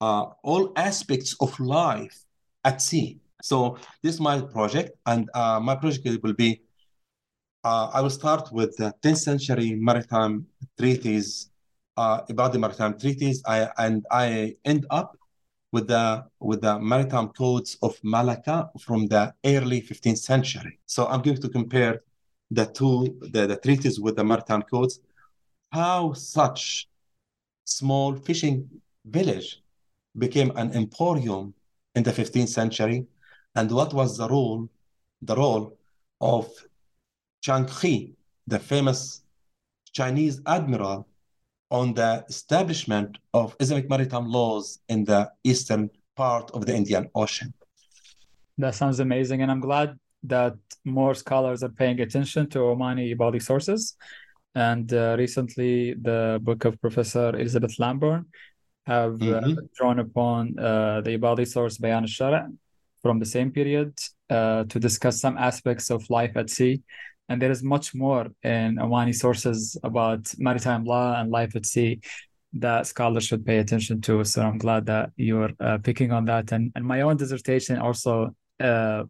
uh, 0.01 0.25
all 0.43 0.71
aspects 0.75 1.35
of 1.39 1.59
life 1.59 2.23
at 2.63 2.81
sea. 2.81 3.19
So 3.41 3.77
this 4.01 4.15
is 4.15 4.21
my 4.21 4.41
project, 4.41 4.91
and 5.05 5.29
uh, 5.33 5.59
my 5.59 5.75
project 5.75 6.23
will 6.23 6.33
be. 6.33 6.61
Uh, 7.63 7.89
I 7.93 8.01
will 8.01 8.09
start 8.09 8.51
with 8.51 8.77
the 8.77 8.93
10th 9.01 9.17
century 9.17 9.75
maritime 9.75 10.45
treaties 10.79 11.49
uh, 11.97 12.21
about 12.29 12.53
the 12.53 12.59
maritime 12.59 12.97
treaties, 12.97 13.41
I, 13.45 13.67
and 13.77 14.05
I 14.11 14.55
end 14.63 14.85
up 14.89 15.17
with 15.71 15.87
the 15.87 16.25
with 16.39 16.61
the 16.61 16.79
maritime 16.79 17.29
codes 17.29 17.77
of 17.81 17.97
Malacca 18.03 18.69
from 18.79 19.07
the 19.07 19.33
early 19.45 19.81
15th 19.81 20.19
century. 20.19 20.79
So 20.85 21.07
I'm 21.07 21.21
going 21.21 21.41
to 21.41 21.49
compare 21.49 22.03
the 22.51 22.65
two 22.65 23.17
the, 23.31 23.47
the 23.47 23.57
treaties 23.57 23.99
with 23.99 24.15
the 24.15 24.23
maritime 24.23 24.61
codes, 24.63 24.99
how 25.71 26.13
such 26.13 26.87
small 27.65 28.15
fishing 28.15 28.69
village 29.05 29.61
became 30.17 30.51
an 30.55 30.73
emporium 30.73 31.53
in 31.95 32.03
the 32.03 32.11
15th 32.11 32.49
century, 32.49 33.05
and 33.55 33.71
what 33.71 33.93
was 33.93 34.17
the 34.17 34.27
role 34.27 34.69
the 35.21 35.35
role 35.35 35.77
of 36.21 36.47
Zheng 37.43 37.69
He, 37.81 38.13
the 38.45 38.59
famous 38.59 39.23
Chinese 39.91 40.41
admiral 40.45 41.07
on 41.69 41.93
the 41.93 42.23
establishment 42.29 43.17
of 43.33 43.55
Islamic 43.59 43.89
maritime 43.89 44.29
laws 44.29 44.79
in 44.87 45.03
the 45.03 45.31
eastern 45.43 45.89
part 46.15 46.49
of 46.51 46.65
the 46.65 46.75
Indian 46.75 47.09
Ocean. 47.15 47.53
That 48.57 48.75
sounds 48.75 48.99
amazing. 48.99 49.41
And 49.41 49.51
I'm 49.51 49.59
glad 49.59 49.97
that 50.27 50.55
more 50.85 51.13
scholars 51.15 51.63
are 51.63 51.69
paying 51.69 51.99
attention 52.01 52.49
to 52.49 52.59
Omani 52.59 53.15
Ibadi 53.15 53.41
sources. 53.41 53.95
And 54.55 54.91
uh, 54.93 55.15
recently, 55.17 55.93
the 55.93 56.39
book 56.41 56.65
of 56.65 56.81
Professor 56.81 57.29
Elizabeth 57.29 57.77
Lambourn 57.79 58.25
have 58.85 59.13
mm-hmm. 59.13 59.51
uh, 59.51 59.61
drawn 59.75 59.99
upon 59.99 60.57
uh, 60.57 61.01
the 61.01 61.17
Ibadi 61.17 61.47
source 61.47 61.77
Bayan 61.77 62.03
al-Shara 62.03 62.51
from 63.01 63.19
the 63.19 63.25
same 63.25 63.51
period 63.51 63.93
uh, 64.29 64.63
to 64.63 64.79
discuss 64.79 65.19
some 65.21 65.37
aspects 65.37 65.89
of 65.89 66.09
life 66.09 66.35
at 66.35 66.49
sea. 66.49 66.81
And 67.29 67.41
there 67.41 67.51
is 67.51 67.61
much 67.61 67.93
more 67.93 68.27
in 68.43 68.77
Omani 68.77 69.13
sources 69.13 69.77
about 69.83 70.33
maritime 70.37 70.85
law 70.85 71.19
and 71.19 71.29
life 71.29 71.55
at 71.55 71.65
sea 71.65 71.99
that 72.53 72.87
scholars 72.87 73.25
should 73.25 73.45
pay 73.45 73.57
attention 73.57 74.01
to. 74.01 74.23
So 74.23 74.41
I'm 74.41 74.57
glad 74.57 74.85
that 74.87 75.11
you're 75.17 75.51
uh, 75.59 75.77
picking 75.79 76.11
on 76.11 76.25
that. 76.25 76.51
And, 76.51 76.71
and 76.75 76.85
my 76.85 77.01
own 77.01 77.17
dissertation 77.17 77.77
also 77.77 78.33
uh, 78.59 79.03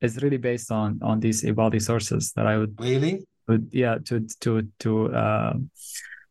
is 0.00 0.22
really 0.22 0.36
based 0.38 0.70
on 0.70 1.00
on 1.02 1.20
these 1.20 1.42
Ibadi 1.42 1.80
sources 1.80 2.32
that 2.36 2.46
I 2.46 2.58
would 2.58 2.74
really 2.80 3.26
would 3.46 3.68
yeah 3.72 3.98
to 4.06 4.26
to 4.40 4.68
to 4.80 5.14
uh, 5.14 5.54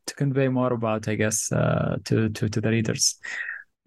to 0.06 0.16
convey 0.16 0.48
more 0.48 0.74
about 0.74 1.08
I 1.08 1.16
guess 1.16 1.52
uh, 1.52 1.98
to 2.06 2.30
to 2.30 2.50
to 2.50 2.62
the 2.62 2.70
readers. 2.70 3.20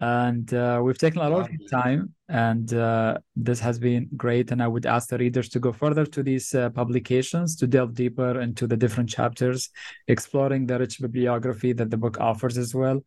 And 0.01 0.51
uh, 0.51 0.81
we've 0.83 0.97
taken 0.97 1.21
a 1.21 1.29
lot 1.29 1.47
of 1.47 1.69
time, 1.69 2.15
and 2.27 2.73
uh, 2.73 3.19
this 3.35 3.59
has 3.59 3.77
been 3.77 4.09
great. 4.17 4.51
And 4.51 4.59
I 4.61 4.67
would 4.67 4.87
ask 4.87 5.09
the 5.09 5.17
readers 5.19 5.47
to 5.49 5.59
go 5.59 5.71
further 5.71 6.07
to 6.07 6.23
these 6.23 6.55
uh, 6.55 6.71
publications 6.71 7.55
to 7.57 7.67
delve 7.67 7.93
deeper 7.93 8.41
into 8.41 8.65
the 8.65 8.75
different 8.75 9.11
chapters, 9.11 9.69
exploring 10.07 10.65
the 10.65 10.79
rich 10.79 10.99
bibliography 10.99 11.73
that 11.73 11.91
the 11.91 11.97
book 11.97 12.19
offers 12.19 12.57
as 12.57 12.73
well, 12.73 13.03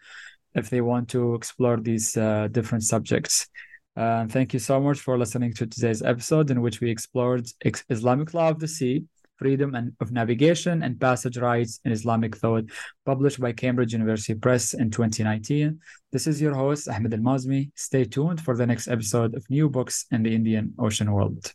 if 0.54 0.70
they 0.70 0.80
want 0.80 1.08
to 1.08 1.34
explore 1.34 1.78
these 1.78 2.16
uh, 2.16 2.46
different 2.52 2.84
subjects. 2.84 3.48
Uh, 3.96 4.26
thank 4.26 4.52
you 4.52 4.58
so 4.58 4.80
much 4.80 4.98
for 4.98 5.16
listening 5.16 5.52
to 5.54 5.66
today's 5.66 6.02
episode, 6.02 6.50
in 6.50 6.60
which 6.60 6.80
we 6.80 6.90
explored 6.90 7.46
Islamic 7.88 8.34
law 8.34 8.48
of 8.48 8.58
the 8.58 8.66
sea, 8.66 9.04
freedom 9.36 9.74
and 9.74 9.92
of 10.00 10.10
navigation, 10.10 10.82
and 10.82 11.00
passage 11.00 11.38
rights 11.38 11.80
in 11.84 11.92
Islamic 11.92 12.36
thought, 12.36 12.64
published 13.06 13.40
by 13.40 13.52
Cambridge 13.52 13.92
University 13.92 14.34
Press 14.34 14.74
in 14.74 14.90
2019. 14.90 15.78
This 16.10 16.26
is 16.26 16.40
your 16.40 16.54
host, 16.54 16.88
Ahmed 16.88 17.14
Al 17.14 17.20
Mazmi. 17.20 17.70
Stay 17.76 18.04
tuned 18.04 18.40
for 18.40 18.56
the 18.56 18.66
next 18.66 18.88
episode 18.88 19.34
of 19.36 19.48
New 19.48 19.68
Books 19.68 20.06
in 20.10 20.24
the 20.24 20.34
Indian 20.34 20.74
Ocean 20.78 21.12
World. 21.12 21.54